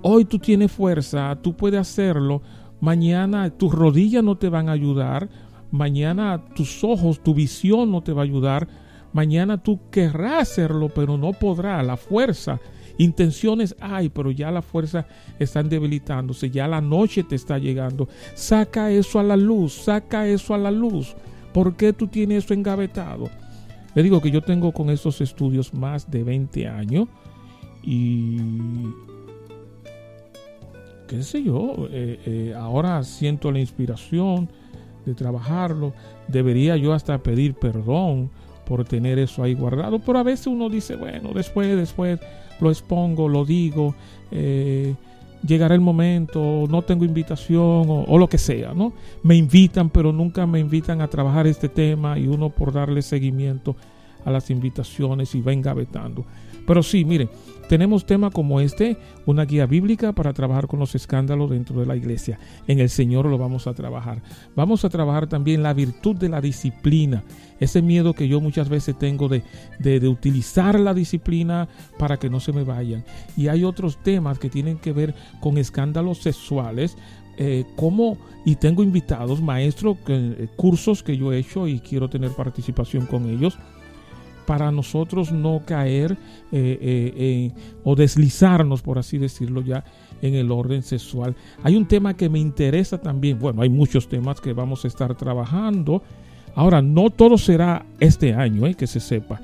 hoy 0.02 0.26
tú 0.26 0.38
tienes 0.40 0.72
fuerza, 0.72 1.36
tú 1.42 1.56
puedes 1.56 1.80
hacerlo, 1.80 2.42
mañana 2.80 3.50
tus 3.50 3.74
rodillas 3.74 4.24
no 4.24 4.38
te 4.38 4.50
van 4.50 4.70
a 4.70 4.74
ayudar, 4.74 5.30
mañana 5.72 6.46
tus 6.56 6.84
ojos, 6.84 7.24
tu 7.24 7.34
visión 7.34 7.92
no 7.92 8.04
te 8.04 8.14
va 8.14 8.22
a 8.22 8.26
ayudar, 8.26 8.68
mañana 9.14 9.64
tú 9.64 9.80
querrás 9.90 10.44
hacerlo, 10.44 10.90
pero 10.90 11.18
no 11.18 11.32
podrás, 11.32 11.86
la 11.86 11.98
fuerza. 11.98 12.60
Intenciones 12.98 13.76
hay, 13.80 14.10
pero 14.10 14.32
ya 14.32 14.52
la 14.52 14.62
fuerza 14.62 15.08
están 15.40 15.70
debilitándose, 15.70 16.50
ya 16.50 16.68
la 16.68 16.82
noche 16.82 17.24
te 17.24 17.36
está 17.36 17.58
llegando. 17.58 18.08
Saca 18.36 18.92
eso 18.92 19.20
a 19.20 19.24
la 19.24 19.36
luz, 19.36 19.74
saca 19.74 20.28
eso 20.28 20.54
a 20.54 20.58
la 20.58 20.72
luz. 20.72 21.16
¿Por 21.54 21.76
qué 21.76 21.94
tú 21.94 22.08
tienes 22.08 22.46
eso 22.46 22.54
engavetado? 22.54 23.30
Le 23.96 24.04
digo 24.04 24.22
que 24.22 24.32
yo 24.32 24.42
tengo 24.42 24.72
con 24.72 24.90
estos 24.90 25.22
estudios 25.22 25.74
más 25.74 26.10
de 26.10 26.24
20 26.24 26.68
años 26.68 27.08
y 27.84 28.38
qué 31.08 31.22
sé 31.22 31.44
yo, 31.44 31.88
eh, 31.92 32.20
eh, 32.26 32.54
ahora 32.58 33.04
siento 33.04 33.52
la 33.52 33.60
inspiración 33.60 34.50
de 35.06 35.14
trabajarlo, 35.14 35.94
debería 36.28 36.78
yo 36.78 36.94
hasta 36.94 37.22
pedir 37.22 37.56
perdón 37.56 38.32
por 38.66 38.86
tener 38.86 39.20
eso 39.20 39.44
ahí 39.44 39.54
guardado, 39.54 40.00
pero 40.00 40.18
a 40.18 40.24
veces 40.24 40.48
uno 40.48 40.70
dice, 40.70 40.96
bueno, 40.96 41.32
después, 41.34 41.76
después 41.76 42.20
lo 42.60 42.70
expongo, 42.70 43.28
lo 43.28 43.46
digo, 43.46 43.96
eh, 44.32 44.96
llegará 45.46 45.76
el 45.76 45.82
momento, 45.82 46.66
no 46.70 46.82
tengo 46.82 47.06
invitación 47.06 47.90
o, 47.90 48.04
o, 48.08 48.18
lo 48.18 48.28
que 48.28 48.38
sea, 48.38 48.74
¿no? 48.74 48.94
Me 49.24 49.36
invitan, 49.36 49.90
pero 49.90 50.12
nunca 50.12 50.46
me 50.46 50.60
invitan 50.60 51.02
a 51.02 51.08
trabajar 51.08 51.48
este 51.48 51.70
tema 51.70 52.18
y 52.18 52.28
uno 52.28 52.50
por 52.50 52.72
darle 52.72 53.02
seguimiento 53.02 53.76
a 54.26 54.32
las 54.32 54.50
invitaciones 54.50 55.36
y 55.36 55.42
va 55.42 55.54
engavetando. 55.54 56.26
Pero 56.66 56.84
sí, 56.84 57.06
miren, 57.06 57.30
tenemos 57.68 58.06
tema 58.06 58.30
como 58.30 58.60
este, 58.60 58.98
una 59.26 59.46
guía 59.46 59.66
bíblica 59.66 60.12
para 60.12 60.34
trabajar 60.34 60.68
con 60.68 60.80
los 60.80 60.96
escándalos 60.96 61.50
dentro 61.50 61.80
de 61.80 61.86
la 61.86 61.96
iglesia. 61.96 62.40
En 62.68 62.80
el 62.80 62.90
Señor 62.90 63.26
lo 63.26 63.38
vamos 63.38 63.68
a 63.68 63.74
trabajar. 63.74 64.22
Vamos 64.56 64.86
a 64.86 64.90
trabajar 64.90 65.28
también 65.28 65.64
la 65.64 65.74
virtud 65.74 66.16
de 66.16 66.30
la 66.30 66.42
disciplina. 66.42 67.24
Ese 67.60 67.82
miedo 67.82 68.14
que 68.14 68.28
yo 68.28 68.42
muchas 68.42 68.70
veces 68.70 68.98
tengo 69.00 69.30
de, 69.30 69.44
de, 69.80 70.08
utilizar 70.08 70.80
la 70.80 70.94
disciplina 70.94 71.70
para 71.98 72.18
que 72.18 72.30
no 72.30 72.40
se 72.40 72.52
me 72.52 72.64
vayan. 72.64 73.06
Y 73.38 73.48
hay 73.48 73.64
otros 73.64 73.98
temas 74.04 74.40
que 74.40 74.50
tienen 74.50 74.78
que 74.78 74.92
ver 74.92 75.16
con 75.40 75.58
escándalos 75.58 76.20
sexuales, 76.20 76.98
eh, 77.38 77.64
como 77.76 78.18
y 78.46 78.56
tengo 78.56 78.84
invitados 78.84 79.42
maestros 79.42 79.98
eh, 80.08 80.48
cursos 80.56 81.02
que 81.02 81.18
yo 81.18 81.34
he 81.34 81.40
hecho 81.40 81.68
y 81.68 81.80
quiero 81.80 82.08
tener 82.08 82.30
participación 82.32 83.08
con 83.08 83.28
ellos 83.28 83.58
para 84.46 84.72
nosotros 84.72 85.32
no 85.32 85.62
caer 85.66 86.18
eh, 86.52 86.80
eh, 86.82 87.52
o 87.84 87.96
deslizarnos 87.96 88.82
por 88.82 89.00
así 89.00 89.18
decirlo 89.18 89.62
ya 89.62 89.84
en 90.22 90.36
el 90.36 90.52
orden 90.52 90.84
sexual. 90.84 91.36
Hay 91.64 91.76
un 91.76 91.86
tema 91.86 92.16
que 92.16 92.30
me 92.30 92.40
interesa 92.40 92.98
también. 92.98 93.40
Bueno 93.40 93.62
hay 93.62 93.70
muchos 93.70 94.08
temas 94.08 94.40
que 94.40 94.54
vamos 94.54 94.86
a 94.86 94.88
estar 94.88 95.16
trabajando. 95.16 96.02
Ahora 96.56 96.82
no 96.82 97.10
todo 97.10 97.38
será 97.38 97.86
este 98.00 98.34
año 98.34 98.72
que 98.76 98.88
se 98.88 99.00
sepa. 99.00 99.42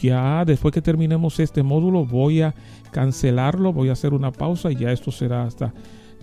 Ya 0.00 0.44
después 0.44 0.74
que 0.74 0.82
terminemos 0.82 1.38
este 1.38 1.62
módulo 1.62 2.04
voy 2.04 2.42
a 2.42 2.52
cancelarlo 2.96 3.74
voy 3.74 3.90
a 3.90 3.92
hacer 3.92 4.14
una 4.14 4.32
pausa 4.32 4.72
y 4.72 4.76
ya 4.76 4.90
esto 4.90 5.12
será 5.12 5.44
hasta 5.44 5.74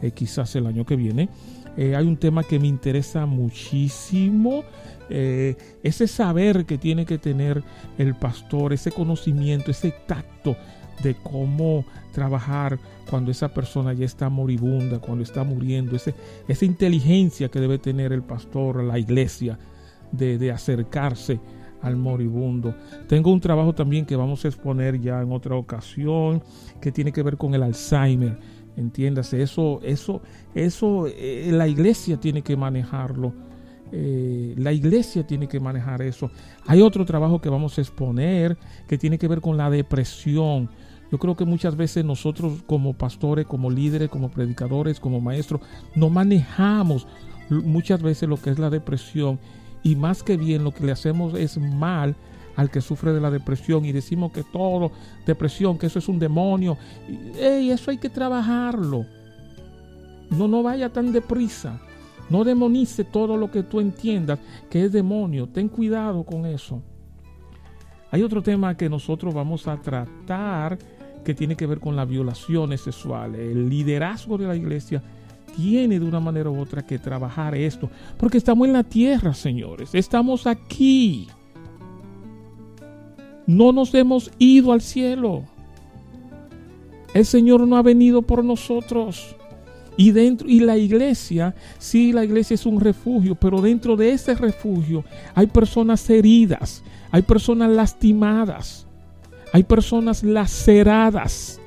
eh, 0.02 0.10
quizás 0.10 0.56
el 0.56 0.66
año 0.66 0.86
que 0.86 0.96
viene. 0.96 1.30
Eh, 1.78 1.96
hay 1.96 2.06
un 2.06 2.18
tema 2.18 2.44
que 2.44 2.60
me 2.60 2.68
interesa 2.68 3.26
muchísimo, 3.26 4.64
eh, 5.10 5.56
ese 5.82 6.08
saber 6.08 6.66
que 6.66 6.78
tiene 6.78 7.06
que 7.06 7.18
tener 7.18 7.64
el 7.98 8.16
pastor, 8.16 8.74
ese 8.74 8.92
conocimiento, 8.92 9.72
ese 9.72 9.92
tacto 10.08 10.56
de 11.02 11.16
cómo 11.16 11.86
trabajar 12.12 12.80
cuando 13.10 13.32
esa 13.32 13.54
persona 13.54 13.94
ya 13.94 14.06
está 14.06 14.30
moribunda, 14.30 15.00
cuando 15.00 15.24
está 15.24 15.44
muriendo, 15.44 15.96
ese, 15.96 16.14
esa 16.48 16.66
inteligencia 16.66 17.50
que 17.50 17.60
debe 17.60 17.80
tener 17.80 18.14
el 18.14 18.22
pastor, 18.22 18.84
la 18.84 19.00
iglesia, 19.00 19.58
de, 20.12 20.38
de 20.38 20.52
acercarse 20.52 21.40
al 21.82 21.98
moribundo. 21.98 22.76
Tengo 23.08 23.32
un 23.32 23.42
trabajo 23.42 23.74
también 23.74 24.06
que 24.06 24.16
vamos 24.16 24.46
a 24.46 24.48
exponer 24.48 25.02
ya 25.02 25.22
en 25.22 25.32
otra 25.32 25.56
ocasión 25.56 26.42
que 26.80 26.92
tiene 26.92 27.12
que 27.12 27.24
ver 27.24 27.36
con 27.36 27.54
el 27.56 27.64
Alzheimer 27.64 28.38
Entiéndase, 28.76 29.42
eso, 29.42 29.80
eso, 29.84 30.22
eso, 30.56 31.06
eh, 31.08 31.50
la 31.52 31.68
iglesia 31.68 32.20
tiene 32.20 32.42
que 32.42 32.58
manejarlo. 32.58 33.34
Eh, 33.92 34.56
la 34.58 34.74
iglesia 34.74 35.28
tiene 35.28 35.48
que 35.48 35.60
manejar 35.60 36.02
eso. 36.02 36.32
Hay 36.66 36.82
otro 36.82 37.06
trabajo 37.06 37.40
que 37.40 37.50
vamos 37.50 37.78
a 37.78 37.82
exponer 37.82 38.58
que 38.88 38.98
tiene 38.98 39.20
que 39.20 39.28
ver 39.28 39.42
con 39.42 39.56
la 39.58 39.70
depresión. 39.70 40.70
Yo 41.12 41.20
creo 41.20 41.36
que 41.36 41.46
muchas 41.46 41.76
veces 41.76 42.04
nosotros 42.04 42.64
como 42.66 42.94
pastores, 42.94 43.46
como 43.46 43.70
líderes, 43.70 44.10
como 44.10 44.32
predicadores, 44.32 45.00
como 45.00 45.22
maestros, 45.22 45.62
no 45.94 46.10
manejamos 46.10 47.08
muchas 47.50 48.02
veces 48.02 48.28
lo 48.28 48.38
que 48.38 48.50
es 48.50 48.58
la 48.58 48.72
depresión 48.72 49.40
y 49.84 49.96
más 49.96 50.24
que 50.24 50.38
bien 50.38 50.64
lo 50.64 50.74
que 50.74 50.86
le 50.86 50.92
hacemos 50.92 51.36
es 51.36 51.60
mal 51.60 52.16
al 52.56 52.70
que 52.70 52.82
sufre 52.82 53.14
de 53.14 53.22
la 53.22 53.32
depresión 53.32 53.86
y 53.86 53.92
decimos 53.92 54.32
que 54.32 54.44
todo, 54.44 54.92
depresión, 55.26 55.78
que 55.78 55.88
eso 55.88 56.00
es 56.00 56.08
un 56.08 56.20
demonio. 56.20 56.78
Y 57.08 57.70
eso 57.70 57.92
hay 57.92 57.98
que 57.98 58.10
trabajarlo. 58.10 59.06
No, 60.30 60.48
no 60.48 60.64
vaya 60.64 60.90
tan 60.90 61.12
deprisa. 61.12 61.80
No 62.30 62.44
demonice 62.44 63.04
todo 63.04 63.38
lo 63.38 63.52
que 63.52 63.64
tú 63.64 63.80
entiendas 63.80 64.40
que 64.70 64.86
es 64.86 64.92
demonio. 64.92 65.48
Ten 65.48 65.68
cuidado 65.68 66.24
con 66.24 66.46
eso. 66.46 66.82
Hay 68.12 68.22
otro 68.22 68.42
tema 68.42 68.78
que 68.78 68.90
nosotros 68.90 69.34
vamos 69.34 69.68
a 69.68 69.82
tratar 69.82 70.78
que 71.24 71.34
tiene 71.34 71.56
que 71.56 71.66
ver 71.66 71.80
con 71.80 71.96
las 71.96 72.08
violaciones 72.08 72.82
sexuales. 72.82 73.40
El 73.40 73.70
liderazgo 73.70 74.38
de 74.38 74.48
la 74.48 74.56
iglesia 74.56 75.02
tiene 75.56 76.00
de 76.00 76.06
una 76.06 76.20
manera 76.20 76.50
u 76.50 76.60
otra 76.60 76.86
que 76.86 77.00
trabajar 77.00 77.56
esto. 77.56 77.90
Porque 78.18 78.38
estamos 78.38 78.68
en 78.68 78.74
la 78.74 78.84
tierra, 78.84 79.34
señores. 79.34 79.94
Estamos 79.94 80.48
aquí. 80.48 81.28
No 83.46 83.72
nos 83.72 83.94
hemos 83.94 84.32
ido 84.40 84.72
al 84.72 84.82
cielo. 84.82 85.44
El 87.14 87.26
Señor 87.26 87.68
no 87.68 87.78
ha 87.78 87.82
venido 87.82 88.22
por 88.22 88.44
nosotros. 88.44 89.36
Y 89.96 90.12
dentro 90.12 90.50
y 90.50 90.60
la 90.60 90.78
iglesia, 90.78 91.54
sí, 91.78 92.12
la 92.14 92.26
iglesia 92.26 92.56
es 92.56 92.66
un 92.66 92.80
refugio, 92.80 93.36
pero 93.36 93.62
dentro 93.62 93.96
de 93.96 94.12
ese 94.12 94.34
refugio 94.34 95.04
hay 95.36 95.46
personas 95.48 96.10
heridas, 96.10 96.84
hay 97.12 97.22
personas 97.22 97.70
lastimadas, 97.70 98.88
hay 99.52 99.64
personas 99.64 100.24
laceradas. 100.24 101.60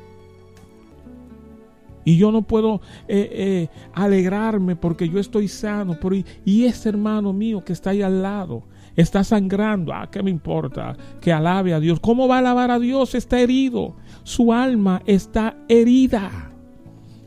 Y 2.05 2.17
yo 2.17 2.33
no 2.33 2.43
puedo 2.43 2.81
eh, 3.07 3.29
eh, 3.33 3.69
alegrarme 3.93 4.77
porque 4.77 5.09
yo 5.09 5.19
estoy 5.19 5.49
sano. 5.49 5.99
Por, 5.99 6.15
y 6.15 6.65
ese 6.65 6.89
hermano 6.89 7.33
mío 7.33 7.65
que 7.65 7.73
está 7.73 7.91
ahí 7.91 8.03
al 8.03 8.23
lado 8.23 8.63
está 8.97 9.23
sangrando. 9.23 9.93
Ah, 9.93 10.09
¿qué 10.11 10.23
me 10.23 10.31
importa? 10.31 10.97
Que 11.21 11.33
alabe 11.33 11.75
a 11.75 11.81
Dios. 11.81 12.01
¿Cómo 12.01 12.27
va 12.27 12.37
a 12.37 12.39
alabar 12.39 12.71
a 12.71 12.79
Dios? 12.79 13.15
Está 13.15 13.41
herido. 13.41 13.95
Su 14.25 14.53
alma 14.53 15.03
está 15.07 15.57
herida. 15.69 16.51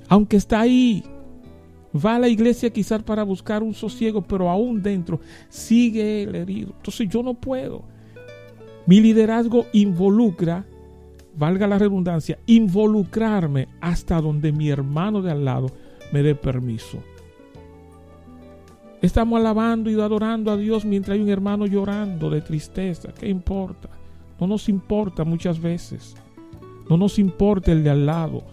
Aunque 0.07 0.38
está 0.38 0.61
ahí. 0.61 1.03
Va 1.93 2.15
a 2.15 2.20
la 2.20 2.28
iglesia 2.28 2.70
quizás 2.72 3.01
para 3.03 3.24
buscar 3.24 3.63
un 3.63 3.74
sosiego, 3.74 4.22
pero 4.22 4.49
aún 4.49 4.82
dentro 4.82 5.20
sigue 5.49 6.24
el 6.24 6.36
herido. 6.36 6.74
Entonces 6.76 7.09
yo 7.09 7.24
no 7.24 7.34
puedo. 7.36 7.84
Mi 8.86 9.01
liderazgo 9.01 9.65
involucra, 9.74 10.65
valga 11.36 11.67
la 11.67 11.78
redundancia, 11.80 12.39
involucrarme 12.45 13.67
hasta 13.82 14.20
donde 14.22 14.51
mi 14.51 14.70
hermano 14.70 15.22
de 15.22 15.32
al 15.32 15.45
lado 15.45 15.67
me 16.11 16.24
dé 16.24 16.36
permiso. 16.36 16.99
Estamos 19.02 19.39
alabando 19.39 19.89
y 19.89 19.93
adorando 19.93 20.52
a 20.52 20.58
Dios 20.58 20.84
mientras 20.84 21.16
hay 21.16 21.22
un 21.22 21.30
hermano 21.30 21.66
llorando 21.66 22.30
de 22.30 22.41
tristeza. 22.41 23.14
¿Qué 23.14 23.30
importa? 23.30 23.89
No 24.39 24.47
nos 24.47 24.68
importa 24.68 25.24
muchas 25.24 25.62
veces. 25.62 26.16
No 26.89 26.97
nos 26.97 27.18
importa 27.18 27.72
el 27.72 27.84
de 27.84 27.91
al 27.91 28.06
lado. 28.06 28.43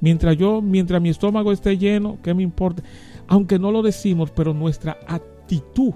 Mientras 0.00 0.36
yo, 0.36 0.60
mientras 0.60 1.00
mi 1.00 1.10
estómago 1.10 1.52
esté 1.52 1.78
lleno, 1.78 2.18
¿qué 2.24 2.34
me 2.34 2.42
importa? 2.42 2.82
Aunque 3.28 3.60
no 3.60 3.70
lo 3.70 3.82
decimos, 3.82 4.32
pero 4.32 4.52
nuestra 4.52 4.98
actitud 5.06 5.92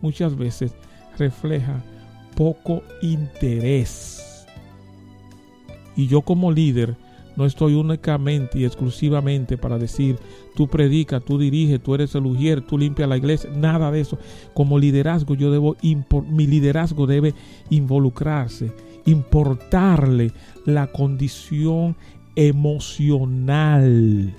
muchas 0.00 0.36
veces 0.36 0.76
refleja 1.18 1.82
poco 2.36 2.82
interés. 3.02 4.46
Y 5.96 6.06
yo 6.06 6.22
como 6.22 6.52
líder 6.52 6.96
no 7.38 7.46
estoy 7.46 7.74
únicamente 7.74 8.58
y 8.58 8.64
exclusivamente 8.64 9.56
para 9.56 9.78
decir, 9.78 10.18
tú 10.56 10.66
predicas, 10.66 11.24
tú 11.24 11.38
diriges, 11.38 11.80
tú 11.80 11.94
eres 11.94 12.12
el 12.16 12.26
ujier, 12.26 12.62
tú 12.62 12.76
limpias 12.76 13.08
la 13.08 13.16
iglesia, 13.16 13.48
nada 13.54 13.92
de 13.92 14.00
eso. 14.00 14.18
Como 14.54 14.76
liderazgo 14.76 15.36
yo 15.36 15.52
debo, 15.52 15.76
mi 16.28 16.48
liderazgo 16.48 17.06
debe 17.06 17.34
involucrarse, 17.70 18.72
importarle 19.06 20.32
la 20.66 20.88
condición 20.88 21.94
emocional. 22.34 24.34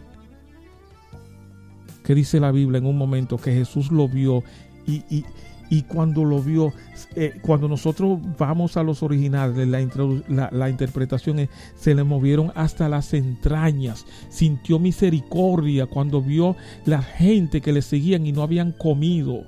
¿Qué 2.04 2.14
dice 2.14 2.42
la 2.42 2.52
Biblia 2.52 2.80
en 2.80 2.86
un 2.86 2.98
momento 2.98 3.38
que 3.38 3.54
Jesús 3.54 3.94
lo 3.94 4.10
vio 4.10 4.44
y, 4.86 5.04
y, 5.10 5.24
y 5.70 5.84
cuando 5.84 6.26
lo 6.26 6.42
vio, 6.42 6.74
eh, 7.16 7.38
cuando 7.42 7.68
nosotros 7.68 8.20
vamos 8.38 8.76
a 8.76 8.84
los 8.84 9.04
originales, 9.04 9.68
la, 9.68 10.50
la, 10.52 10.70
interpretación 10.70 11.40
es, 11.40 11.50
se 11.76 11.94
le 11.94 12.04
movieron 12.04 12.52
hasta 12.56 12.90
las 12.90 13.14
entrañas, 13.14 14.06
sintió 14.30 14.80
misericordia 14.80 15.86
cuando 15.86 16.22
vio 16.22 16.56
la 16.86 17.02
gente 17.02 17.62
que 17.62 17.72
le 17.72 17.82
seguían 17.84 18.26
y 18.26 18.32
no 18.32 18.42
habían 18.42 18.72
comido. 18.72 19.44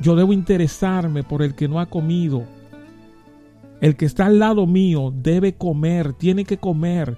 Yo 0.00 0.16
debo 0.16 0.32
interesarme 0.32 1.22
por 1.22 1.42
el 1.42 1.54
que 1.54 1.68
no 1.68 1.78
ha 1.78 1.86
comido. 1.86 2.44
El 3.80 3.96
que 3.96 4.04
está 4.04 4.26
al 4.26 4.40
lado 4.40 4.66
mío 4.66 5.12
debe 5.14 5.54
comer, 5.54 6.12
tiene 6.12 6.44
que 6.44 6.58
comer. 6.58 7.16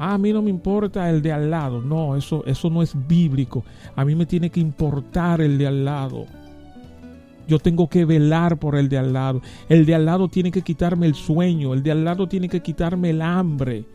Ah, 0.00 0.14
a 0.14 0.18
mí 0.18 0.32
no 0.32 0.42
me 0.42 0.50
importa 0.50 1.10
el 1.10 1.20
de 1.20 1.32
al 1.32 1.50
lado. 1.50 1.82
No, 1.82 2.14
eso, 2.14 2.44
eso 2.46 2.70
no 2.70 2.82
es 2.82 2.94
bíblico. 3.08 3.64
A 3.96 4.04
mí 4.04 4.14
me 4.14 4.26
tiene 4.26 4.48
que 4.48 4.60
importar 4.60 5.40
el 5.40 5.58
de 5.58 5.66
al 5.66 5.84
lado. 5.84 6.24
Yo 7.48 7.58
tengo 7.58 7.88
que 7.88 8.04
velar 8.04 8.58
por 8.58 8.76
el 8.76 8.88
de 8.88 8.96
al 8.96 9.12
lado. 9.12 9.42
El 9.68 9.84
de 9.86 9.96
al 9.96 10.06
lado 10.06 10.28
tiene 10.28 10.52
que 10.52 10.62
quitarme 10.62 11.06
el 11.06 11.16
sueño. 11.16 11.74
El 11.74 11.82
de 11.82 11.90
al 11.90 12.04
lado 12.04 12.28
tiene 12.28 12.48
que 12.48 12.60
quitarme 12.60 13.10
el 13.10 13.22
hambre. 13.22 13.86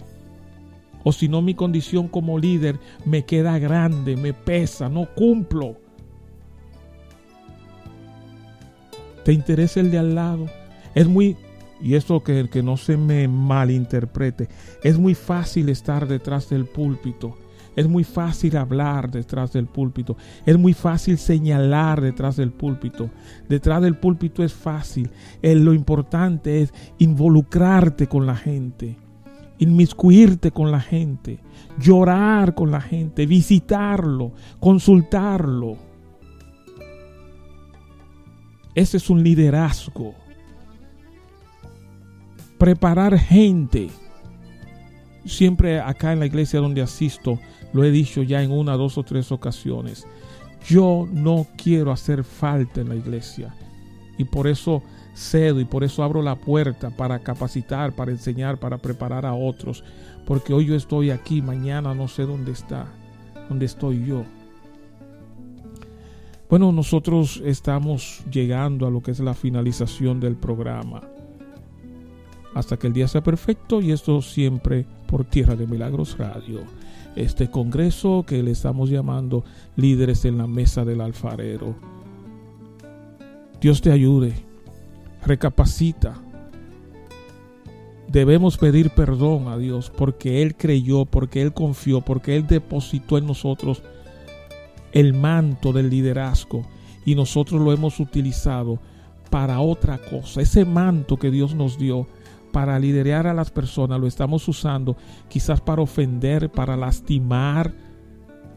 O 1.06 1.14
si 1.14 1.30
no, 1.30 1.42
mi 1.42 1.54
condición 1.54 2.10
como 2.10 2.38
líder 2.38 2.80
me 3.06 3.24
queda 3.24 3.58
grande, 3.58 4.18
me 4.18 4.34
pesa, 4.34 4.90
no 4.90 5.08
cumplo. 5.16 5.78
¿Te 9.24 9.32
interesa 9.32 9.80
el 9.80 9.90
de 9.90 10.00
al 10.00 10.16
lado? 10.16 10.48
Es 10.96 11.08
muy, 11.08 11.38
y 11.84 11.96
esto 11.96 12.24
que, 12.24 12.50
que 12.50 12.64
no 12.64 12.78
se 12.78 12.96
me 12.96 13.28
malinterprete, 13.28 14.48
es 14.84 14.98
muy 14.98 15.16
fácil 15.16 15.68
estar 15.68 16.08
detrás 16.08 16.50
del 16.50 16.66
púlpito. 16.66 17.38
Es 17.76 17.88
muy 17.88 18.04
fácil 18.04 18.56
hablar 18.56 19.12
detrás 19.12 19.52
del 19.52 19.66
púlpito. 19.66 20.16
Es 20.46 20.58
muy 20.58 20.74
fácil 20.74 21.18
señalar 21.18 22.02
detrás 22.02 22.38
del 22.38 22.52
púlpito. 22.52 23.10
Detrás 23.50 23.82
del 23.82 23.98
púlpito 23.98 24.44
es 24.44 24.54
fácil. 24.54 25.10
Eh, 25.42 25.56
lo 25.56 25.74
importante 25.74 26.62
es 26.62 26.74
involucrarte 27.00 28.08
con 28.08 28.26
la 28.26 28.36
gente. 28.36 28.98
Inmiscuirte 29.58 30.52
con 30.52 30.72
la 30.72 30.80
gente. 30.80 31.40
Llorar 31.80 32.54
con 32.54 32.72
la 32.72 32.82
gente. 32.82 33.26
Visitarlo. 33.26 34.34
Consultarlo. 34.60 35.78
Ese 38.76 38.98
es 38.98 39.10
un 39.10 39.24
liderazgo. 39.24 40.23
Preparar 42.64 43.20
gente. 43.20 43.90
Siempre 45.26 45.82
acá 45.82 46.14
en 46.14 46.20
la 46.20 46.28
iglesia 46.28 46.62
donde 46.62 46.82
asisto, 46.82 47.38
lo 47.74 47.84
he 47.84 47.92
dicho 47.92 48.24
ya 48.24 48.42
en 48.42 48.54
una, 48.54 48.78
dos 48.78 48.98
o 48.98 49.04
tres 49.04 49.34
ocasiones. 49.34 50.08
Yo 50.66 51.06
no 51.12 51.46
quiero 51.58 51.92
hacer 51.92 52.24
falta 52.24 52.80
en 52.80 52.88
la 52.88 52.96
iglesia. 52.96 53.54
Y 54.18 54.24
por 54.24 54.48
eso 54.48 54.82
cedo 55.14 55.60
y 55.60 55.66
por 55.66 55.84
eso 55.84 56.04
abro 56.04 56.22
la 56.22 56.38
puerta 56.38 56.90
para 56.90 57.20
capacitar, 57.20 57.92
para 57.92 58.12
enseñar, 58.12 58.58
para 58.58 58.78
preparar 58.78 59.26
a 59.26 59.34
otros. 59.34 59.84
Porque 60.26 60.54
hoy 60.54 60.68
yo 60.68 60.76
estoy 60.76 61.10
aquí, 61.10 61.42
mañana 61.42 61.94
no 61.94 62.08
sé 62.08 62.24
dónde 62.24 62.54
está, 62.54 62.88
dónde 63.50 63.66
estoy 63.66 64.06
yo. 64.06 64.24
Bueno, 66.50 66.72
nosotros 66.72 67.44
estamos 67.44 68.24
llegando 68.32 68.88
a 68.88 68.90
lo 68.90 69.04
que 69.04 69.12
es 69.12 69.20
la 69.20 69.34
finalización 69.34 70.22
del 70.22 70.38
programa. 70.38 71.02
Hasta 72.54 72.78
que 72.78 72.88
el 72.88 72.94
día 72.94 73.08
sea 73.08 73.24
perfecto 73.24 73.82
y 73.82 73.92
esto 73.92 74.22
siempre 74.22 74.86
por 75.08 75.26
Tierra 75.26 75.56
de 75.56 75.68
Milagros 75.68 76.18
Radio. 76.18 76.62
Este 77.16 77.50
congreso 77.50 78.24
que 78.28 78.42
le 78.44 78.52
estamos 78.52 78.90
llamando 78.90 79.44
líderes 79.76 80.26
en 80.26 80.38
la 80.38 80.48
mesa 80.48 80.86
del 80.86 81.02
alfarero. 81.02 81.76
Dios 83.62 83.82
te 83.82 83.92
ayude. 83.92 84.34
Recapacita. 85.26 86.20
Debemos 88.08 88.58
pedir 88.58 88.92
perdón 88.92 89.48
a 89.48 89.58
Dios 89.58 89.92
porque 89.96 90.42
Él 90.44 90.56
creyó, 90.56 91.06
porque 91.06 91.42
Él 91.42 91.54
confió, 91.54 92.02
porque 92.02 92.36
Él 92.36 92.46
depositó 92.46 93.18
en 93.18 93.26
nosotros 93.26 93.82
el 94.92 95.14
manto 95.14 95.74
del 95.74 95.90
liderazgo 95.90 96.64
y 97.06 97.16
nosotros 97.16 97.60
lo 97.60 97.74
hemos 97.74 98.00
utilizado 98.00 98.80
para 99.30 99.60
otra 99.60 99.98
cosa. 99.98 100.42
Ese 100.42 100.66
manto 100.66 101.18
que 101.18 101.32
Dios 101.32 101.56
nos 101.56 101.78
dio 101.80 102.08
para 102.54 102.78
liderar 102.78 103.26
a 103.26 103.34
las 103.34 103.50
personas 103.50 104.00
lo 104.00 104.06
estamos 104.06 104.48
usando 104.48 104.96
quizás 105.28 105.60
para 105.60 105.82
ofender, 105.82 106.52
para 106.52 106.78
lastimar. 106.78 107.74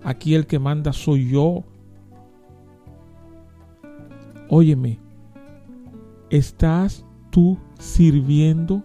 Aquí 0.05 0.34
el 0.34 0.47
que 0.47 0.59
manda 0.59 0.92
soy 0.92 1.30
yo. 1.30 1.64
Óyeme, 4.51 5.01
¿estás 6.28 7.07
tú 7.30 7.59
sirviendo? 7.78 8.84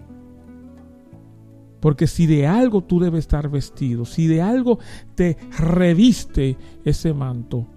Porque 1.81 2.07
si 2.07 2.25
de 2.25 2.47
algo 2.47 2.81
tú 2.81 3.01
debes 3.01 3.19
estar 3.19 3.49
vestido, 3.49 4.05
si 4.05 4.27
de 4.27 4.41
algo 4.41 4.79
te 5.15 5.35
reviste 5.59 6.57
ese 6.85 7.13
manto, 7.13 7.67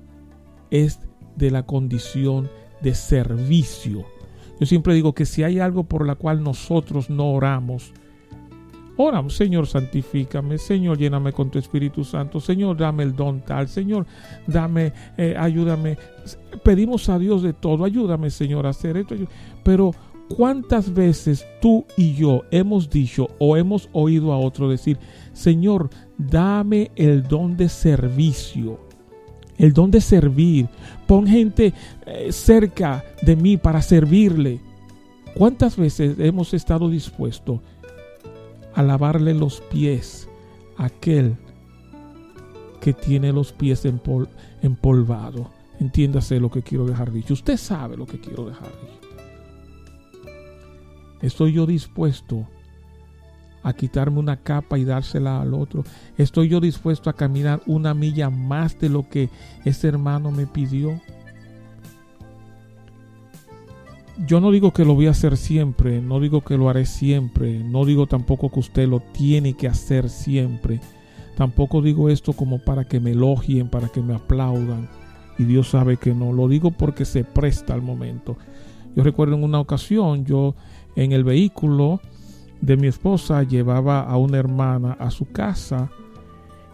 es 0.70 1.01
de 1.35 1.51
la 1.51 1.66
condición 1.66 2.49
de 2.80 2.95
servicio. 2.95 4.14
Yo 4.61 4.67
siempre 4.67 4.95
digo 4.95 5.15
que 5.15 5.27
si 5.27 5.43
hay 5.43 5.59
algo 5.59 5.85
por 5.85 6.07
la 6.07 6.15
cual 6.15 6.43
nosotros 6.43 7.11
no 7.11 7.33
oramos, 7.33 7.93
oramos, 8.97 9.37
Señor, 9.37 9.67
santifícame, 9.67 10.59
Señor, 10.59 10.99
lléname 10.99 11.33
con 11.33 11.51
tu 11.51 11.59
Espíritu 11.59 12.05
Santo, 12.05 12.41
Señor, 12.41 12.77
dame 12.77 13.03
el 13.03 13.17
don 13.17 13.41
tal, 13.41 13.69
Señor, 13.69 14.07
dame, 14.47 14.93
eh, 15.17 15.35
ayúdame. 15.39 15.99
Pedimos 16.63 17.09
a 17.09 17.19
Dios 17.19 17.43
de 17.43 17.53
todo, 17.53 17.85
ayúdame, 17.85 18.31
Señor, 18.31 18.67
a 18.67 18.71
hacer 18.71 18.97
esto. 18.97 19.15
Pero 19.63 19.93
¿Cuántas 20.29 20.93
veces 20.93 21.47
tú 21.61 21.85
y 21.97 22.15
yo 22.15 22.45
hemos 22.51 22.89
dicho 22.89 23.29
o 23.39 23.57
hemos 23.57 23.91
oído 23.93 24.33
a 24.33 24.39
otro 24.39 24.71
decir, 24.71 24.99
Señor, 25.35 25.91
dame 26.17 26.91
el 26.97 27.25
don 27.25 27.57
de 27.57 27.69
servicio, 27.69 28.84
el 29.59 29.73
don 29.73 29.91
de 29.91 30.01
servir, 30.01 30.69
pon 31.07 31.27
gente 31.27 31.73
eh, 32.07 32.33
cerca 32.33 33.05
de 33.23 33.37
mí 33.37 33.57
para 33.57 33.83
servirle? 33.83 34.61
¿Cuántas 35.35 35.77
veces 35.77 36.17
hemos 36.19 36.55
estado 36.55 36.89
dispuestos 36.89 37.61
a 38.75 38.83
lavarle 38.83 39.35
los 39.35 39.61
pies 39.61 40.29
a 40.77 40.87
aquel 40.87 41.37
que 42.81 42.93
tiene 42.93 43.33
los 43.33 43.53
pies 43.53 43.85
empolvados? 44.63 45.49
Entiéndase 45.81 46.39
lo 46.39 46.51
que 46.51 46.63
quiero 46.63 46.87
dejar 46.87 47.11
dicho. 47.13 47.35
Usted 47.35 47.57
sabe 47.57 47.97
lo 47.97 48.07
que 48.07 48.21
quiero 48.21 48.45
dejar 48.47 48.71
dicho. 48.81 49.05
¿Estoy 51.21 51.53
yo 51.53 51.67
dispuesto 51.67 52.47
a 53.65 53.73
quitarme 53.73 54.21
una 54.21 54.37
capa 54.37 54.79
y 54.79 54.85
dársela 54.85 55.41
al 55.41 55.55
otro? 55.55 55.83
¿Estoy 56.17 56.49
yo 56.49 56.61
dispuesto 56.61 57.11
a 57.11 57.15
caminar 57.15 57.61
una 57.67 57.95
milla 57.95 58.31
más 58.31 58.79
de 58.79 58.89
lo 58.89 59.09
que 59.09 59.31
ese 59.65 59.89
hermano 59.89 60.31
me 60.31 60.47
pidió? 60.47 61.01
Yo 64.29 64.41
no 64.41 64.53
digo 64.53 64.73
que 64.73 64.85
lo 64.85 64.95
voy 64.95 65.09
a 65.09 65.11
hacer 65.11 65.37
siempre, 65.37 66.01
no 66.01 66.21
digo 66.21 66.43
que 66.43 66.57
lo 66.57 66.69
haré 66.69 66.87
siempre, 66.87 67.59
no 67.59 67.85
digo 67.85 68.07
tampoco 68.07 68.49
que 68.49 68.61
usted 68.61 68.87
lo 68.87 69.01
tiene 69.01 69.55
que 69.55 69.67
hacer 69.67 70.09
siempre. 70.09 70.81
Tampoco 71.37 71.83
digo 71.83 72.09
esto 72.09 72.33
como 72.33 72.61
para 72.61 72.85
que 72.85 73.01
me 73.01 73.11
elogien, 73.11 73.69
para 73.69 73.89
que 73.89 74.01
me 74.01 74.15
aplaudan. 74.15 74.89
Y 75.37 75.45
Dios 75.45 75.71
sabe 75.71 75.97
que 75.97 76.15
no, 76.15 76.33
lo 76.33 76.47
digo 76.47 76.71
porque 76.71 77.05
se 77.05 77.25
presta 77.25 77.75
al 77.75 77.83
momento. 77.83 78.37
Yo 78.95 79.03
recuerdo 79.03 79.35
en 79.35 79.43
una 79.43 79.59
ocasión, 79.59 80.25
yo 80.25 80.55
en 80.95 81.11
el 81.11 81.25
vehículo 81.25 82.01
de 82.61 82.77
mi 82.77 82.87
esposa 82.87 83.43
llevaba 83.43 84.03
a 84.03 84.17
una 84.17 84.39
hermana 84.39 84.97
a 84.99 85.11
su 85.11 85.27
casa 85.31 85.91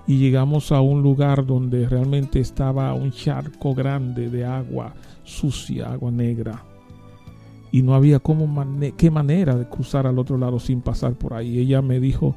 y 0.06 0.18
llegamos 0.18 0.72
a 0.72 0.80
un 0.80 1.02
lugar 1.02 1.46
donde 1.46 1.88
realmente 1.88 2.40
estaba 2.40 2.92
un 2.94 3.12
charco 3.12 3.74
grande 3.74 4.28
de 4.28 4.44
agua 4.44 4.94
sucia, 5.24 5.92
agua 5.92 6.10
negra. 6.10 6.64
Y 7.72 7.82
no 7.82 7.94
había 7.94 8.20
qué 8.96 9.10
manera 9.10 9.54
de 9.54 9.68
cruzar 9.68 10.06
al 10.06 10.18
otro 10.18 10.36
lado 10.36 10.58
sin 10.58 10.80
pasar 10.80 11.14
por 11.14 11.34
ahí. 11.34 11.58
Ella 11.58 11.80
me 11.82 12.00
dijo, 12.00 12.34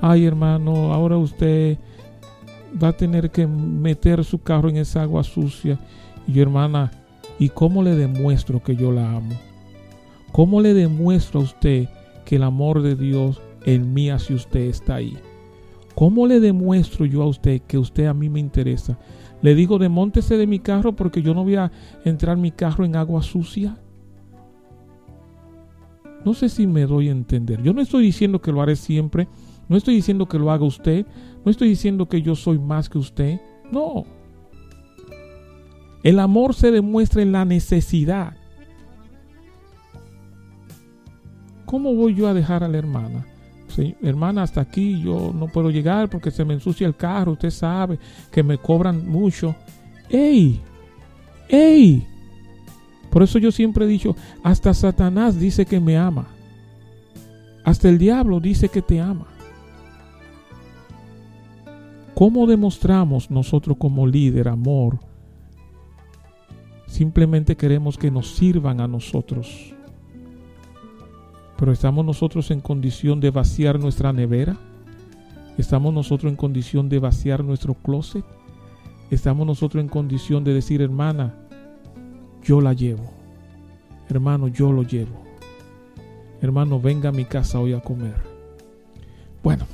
ay 0.00 0.24
hermano, 0.24 0.92
ahora 0.92 1.16
usted 1.16 1.78
va 2.80 2.88
a 2.88 2.96
tener 2.96 3.30
que 3.30 3.46
meter 3.46 4.24
su 4.24 4.40
carro 4.40 4.68
en 4.68 4.76
esa 4.76 5.02
agua 5.02 5.24
sucia. 5.24 5.78
Y 6.26 6.34
yo, 6.34 6.42
hermana, 6.42 6.92
¿y 7.38 7.48
cómo 7.48 7.82
le 7.82 7.96
demuestro 7.96 8.62
que 8.62 8.76
yo 8.76 8.92
la 8.92 9.10
amo? 9.10 9.34
¿Cómo 10.30 10.60
le 10.60 10.72
demuestro 10.72 11.40
a 11.40 11.44
usted 11.44 11.88
que 12.24 12.36
el 12.36 12.42
amor 12.42 12.82
de 12.82 12.96
Dios 12.96 13.40
en 13.64 13.94
mí 13.94 14.10
hacia 14.10 14.36
usted 14.36 14.60
está 14.60 14.96
ahí? 14.96 15.16
¿Cómo 15.94 16.26
le 16.26 16.40
demuestro 16.40 17.04
yo 17.04 17.22
a 17.22 17.26
usted 17.26 17.60
que 17.62 17.78
usted 17.78 18.06
a 18.06 18.14
mí 18.14 18.28
me 18.28 18.40
interesa? 18.40 18.98
Le 19.42 19.54
digo, 19.54 19.78
demóntese 19.78 20.36
de 20.36 20.46
mi 20.46 20.60
carro 20.60 20.94
porque 20.94 21.20
yo 21.20 21.34
no 21.34 21.42
voy 21.42 21.56
a 21.56 21.70
entrar 22.04 22.36
mi 22.36 22.50
carro 22.50 22.84
en 22.84 22.96
agua 22.96 23.22
sucia. 23.22 23.76
No 26.24 26.34
sé 26.34 26.48
si 26.48 26.66
me 26.66 26.86
doy 26.86 27.08
a 27.08 27.12
entender. 27.12 27.62
Yo 27.62 27.72
no 27.72 27.82
estoy 27.82 28.04
diciendo 28.04 28.40
que 28.40 28.52
lo 28.52 28.62
haré 28.62 28.76
siempre. 28.76 29.28
No 29.68 29.76
estoy 29.76 29.96
diciendo 29.96 30.28
que 30.28 30.38
lo 30.38 30.50
haga 30.50 30.64
usted. 30.64 31.06
No 31.44 31.50
estoy 31.50 31.68
diciendo 31.68 32.08
que 32.08 32.22
yo 32.22 32.36
soy 32.36 32.58
más 32.58 32.88
que 32.88 32.98
usted. 32.98 33.40
No. 33.72 34.04
El 36.04 36.20
amor 36.20 36.54
se 36.54 36.70
demuestra 36.70 37.22
en 37.22 37.32
la 37.32 37.44
necesidad. 37.44 38.36
¿Cómo 41.72 41.94
voy 41.94 42.14
yo 42.14 42.28
a 42.28 42.34
dejar 42.34 42.62
a 42.62 42.68
la 42.68 42.76
hermana? 42.76 43.26
hermana, 44.02 44.42
hasta 44.42 44.60
aquí 44.60 45.00
yo 45.00 45.32
no 45.34 45.46
puedo 45.48 45.70
llegar 45.70 46.10
porque 46.10 46.30
se 46.30 46.44
me 46.44 46.52
ensucia 46.52 46.86
el 46.86 46.94
carro, 46.94 47.32
usted 47.32 47.48
sabe 47.48 47.98
que 48.30 48.42
me 48.42 48.58
cobran 48.58 49.08
mucho. 49.08 49.54
¡Ey! 50.10 50.60
¡Ey! 51.48 52.06
Por 53.08 53.22
eso 53.22 53.38
yo 53.38 53.50
siempre 53.50 53.86
he 53.86 53.88
dicho, 53.88 54.14
hasta 54.44 54.74
Satanás 54.74 55.40
dice 55.40 55.64
que 55.64 55.80
me 55.80 55.96
ama. 55.96 56.26
Hasta 57.64 57.88
el 57.88 57.96
diablo 57.96 58.38
dice 58.38 58.68
que 58.68 58.82
te 58.82 59.00
ama. 59.00 59.28
¿Cómo 62.14 62.46
demostramos 62.46 63.30
nosotros 63.30 63.78
como 63.78 64.06
líder 64.06 64.48
amor? 64.48 64.98
Simplemente 66.86 67.56
queremos 67.56 67.96
que 67.96 68.10
nos 68.10 68.34
sirvan 68.34 68.82
a 68.82 68.86
nosotros. 68.86 69.71
Pero 71.58 71.72
estamos 71.72 72.04
nosotros 72.04 72.50
en 72.50 72.60
condición 72.60 73.20
de 73.20 73.30
vaciar 73.30 73.78
nuestra 73.78 74.12
nevera. 74.12 74.56
Estamos 75.58 75.92
nosotros 75.92 76.30
en 76.30 76.36
condición 76.36 76.88
de 76.88 76.98
vaciar 76.98 77.44
nuestro 77.44 77.74
closet. 77.74 78.24
Estamos 79.10 79.46
nosotros 79.46 79.82
en 79.82 79.88
condición 79.88 80.44
de 80.44 80.54
decir, 80.54 80.80
hermana, 80.80 81.34
yo 82.42 82.60
la 82.60 82.72
llevo. 82.72 83.10
Hermano, 84.08 84.48
yo 84.48 84.72
lo 84.72 84.82
llevo. 84.82 85.22
Hermano, 86.40 86.80
venga 86.80 87.10
a 87.10 87.12
mi 87.12 87.24
casa 87.24 87.60
hoy 87.60 87.72
a 87.72 87.80
comer. 87.80 88.16
Bueno. 89.42 89.71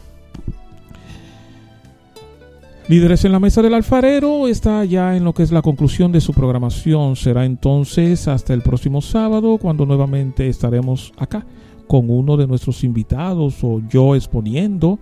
Líderes 2.89 3.27
en 3.27 3.33
la 3.33 3.39
mesa 3.39 3.61
del 3.61 3.75
alfarero 3.75 4.49
está 4.49 4.83
ya 4.83 5.15
en 5.15 5.23
lo 5.23 5.35
que 5.35 5.43
es 5.43 5.53
la 5.53 5.61
conclusión 5.61 6.11
de 6.11 6.23
su 6.23 6.33
programación. 6.33 7.17
Será 7.17 7.45
entonces 7.45 8.27
hasta 8.29 8.55
el 8.55 8.63
próximo 8.63 9.03
sábado 9.03 9.59
cuando 9.59 9.85
nuevamente 9.85 10.49
estaremos 10.49 11.13
acá 11.19 11.45
con 11.87 12.09
uno 12.09 12.39
de 12.39 12.47
nuestros 12.47 12.85
invitados 12.85 13.63
o 13.63 13.83
yo 13.91 14.15
exponiendo, 14.15 14.99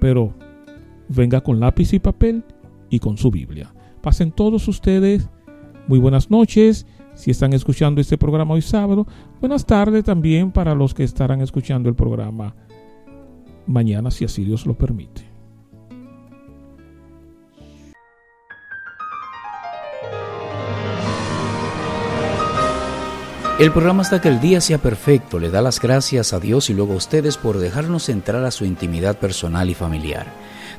pero 0.00 0.34
venga 1.08 1.40
con 1.40 1.60
lápiz 1.60 1.92
y 1.92 2.00
papel 2.00 2.42
y 2.90 2.98
con 2.98 3.16
su 3.16 3.30
Biblia. 3.30 3.72
Pasen 4.00 4.32
todos 4.32 4.66
ustedes 4.66 5.28
muy 5.86 6.00
buenas 6.00 6.32
noches 6.32 6.88
si 7.14 7.30
están 7.30 7.52
escuchando 7.52 8.00
este 8.00 8.18
programa 8.18 8.54
hoy 8.54 8.62
sábado. 8.62 9.06
Buenas 9.40 9.64
tardes 9.64 10.02
también 10.02 10.50
para 10.50 10.74
los 10.74 10.92
que 10.92 11.04
estarán 11.04 11.40
escuchando 11.40 11.88
el 11.88 11.94
programa 11.94 12.56
mañana, 13.64 14.10
si 14.10 14.24
así 14.24 14.42
Dios 14.42 14.66
lo 14.66 14.76
permite. 14.76 15.27
El 23.58 23.72
programa 23.72 24.02
hasta 24.02 24.20
que 24.20 24.28
el 24.28 24.40
día 24.40 24.60
sea 24.60 24.78
perfecto 24.78 25.40
le 25.40 25.50
da 25.50 25.60
las 25.60 25.80
gracias 25.80 26.32
a 26.32 26.38
Dios 26.38 26.70
y 26.70 26.74
luego 26.74 26.92
a 26.92 26.96
ustedes 26.96 27.36
por 27.36 27.58
dejarnos 27.58 28.08
entrar 28.08 28.44
a 28.44 28.52
su 28.52 28.64
intimidad 28.64 29.18
personal 29.18 29.68
y 29.68 29.74
familiar. 29.74 30.28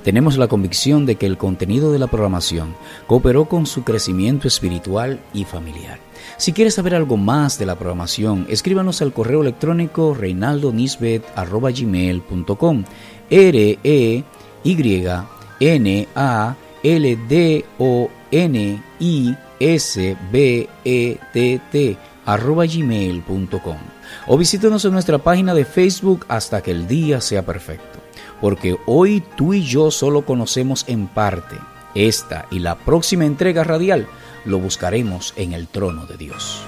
Tenemos 0.06 0.38
la 0.38 0.48
convicción 0.48 1.06
de 1.06 1.18
que 1.18 1.26
el 1.26 1.38
contenido 1.38 1.92
de 1.92 2.00
la 2.00 2.08
programación 2.08 2.78
cooperó 3.06 3.50
con 3.50 3.66
su 3.66 3.84
crecimiento 3.84 4.48
espiritual 4.48 5.20
y 5.34 5.44
familiar. 5.44 6.00
Si 6.38 6.54
quieres 6.54 6.76
saber 6.76 6.96
algo 6.96 7.18
más 7.18 7.60
de 7.60 7.66
la 7.66 7.76
programación, 7.76 8.46
escríbanos 8.48 9.02
al 9.02 9.12
correo 9.12 9.42
electrónico 9.42 10.14
reinaldonisbet.com 10.14 12.86
R 13.30 13.80
E 13.84 14.24
Y 14.64 15.04
N 15.60 16.08
A 16.16 16.56
L 16.82 17.18
D 17.28 17.66
O 17.78 18.10
N 18.32 18.82
I 19.02 19.36
S 19.60 20.18
B 20.32 20.70
E 20.86 21.18
T 21.34 21.62
T 21.70 21.98
gmail.com 22.38 23.78
o 24.28 24.38
visítenos 24.38 24.86
en 24.86 24.94
nuestra 24.94 25.18
página 25.18 25.54
de 25.54 25.66
Facebook 25.66 26.26
hasta 26.28 26.62
que 26.62 26.72
el 26.72 26.88
día 26.88 27.22
sea 27.22 27.46
perfecto. 27.46 28.00
Porque 28.42 28.78
hoy 28.86 29.24
tú 29.36 29.54
y 29.54 29.64
yo 29.64 29.92
solo 29.92 30.26
conocemos 30.26 30.86
en 30.88 31.08
parte. 31.08 31.56
Esta 31.96 32.46
y 32.52 32.60
la 32.60 32.76
próxima 32.78 33.26
entrega 33.26 33.64
radial 33.64 34.08
lo 34.46 34.60
buscaremos 34.60 35.34
en 35.36 35.54
el 35.54 35.68
trono 35.68 36.06
de 36.06 36.18
Dios. 36.18 36.64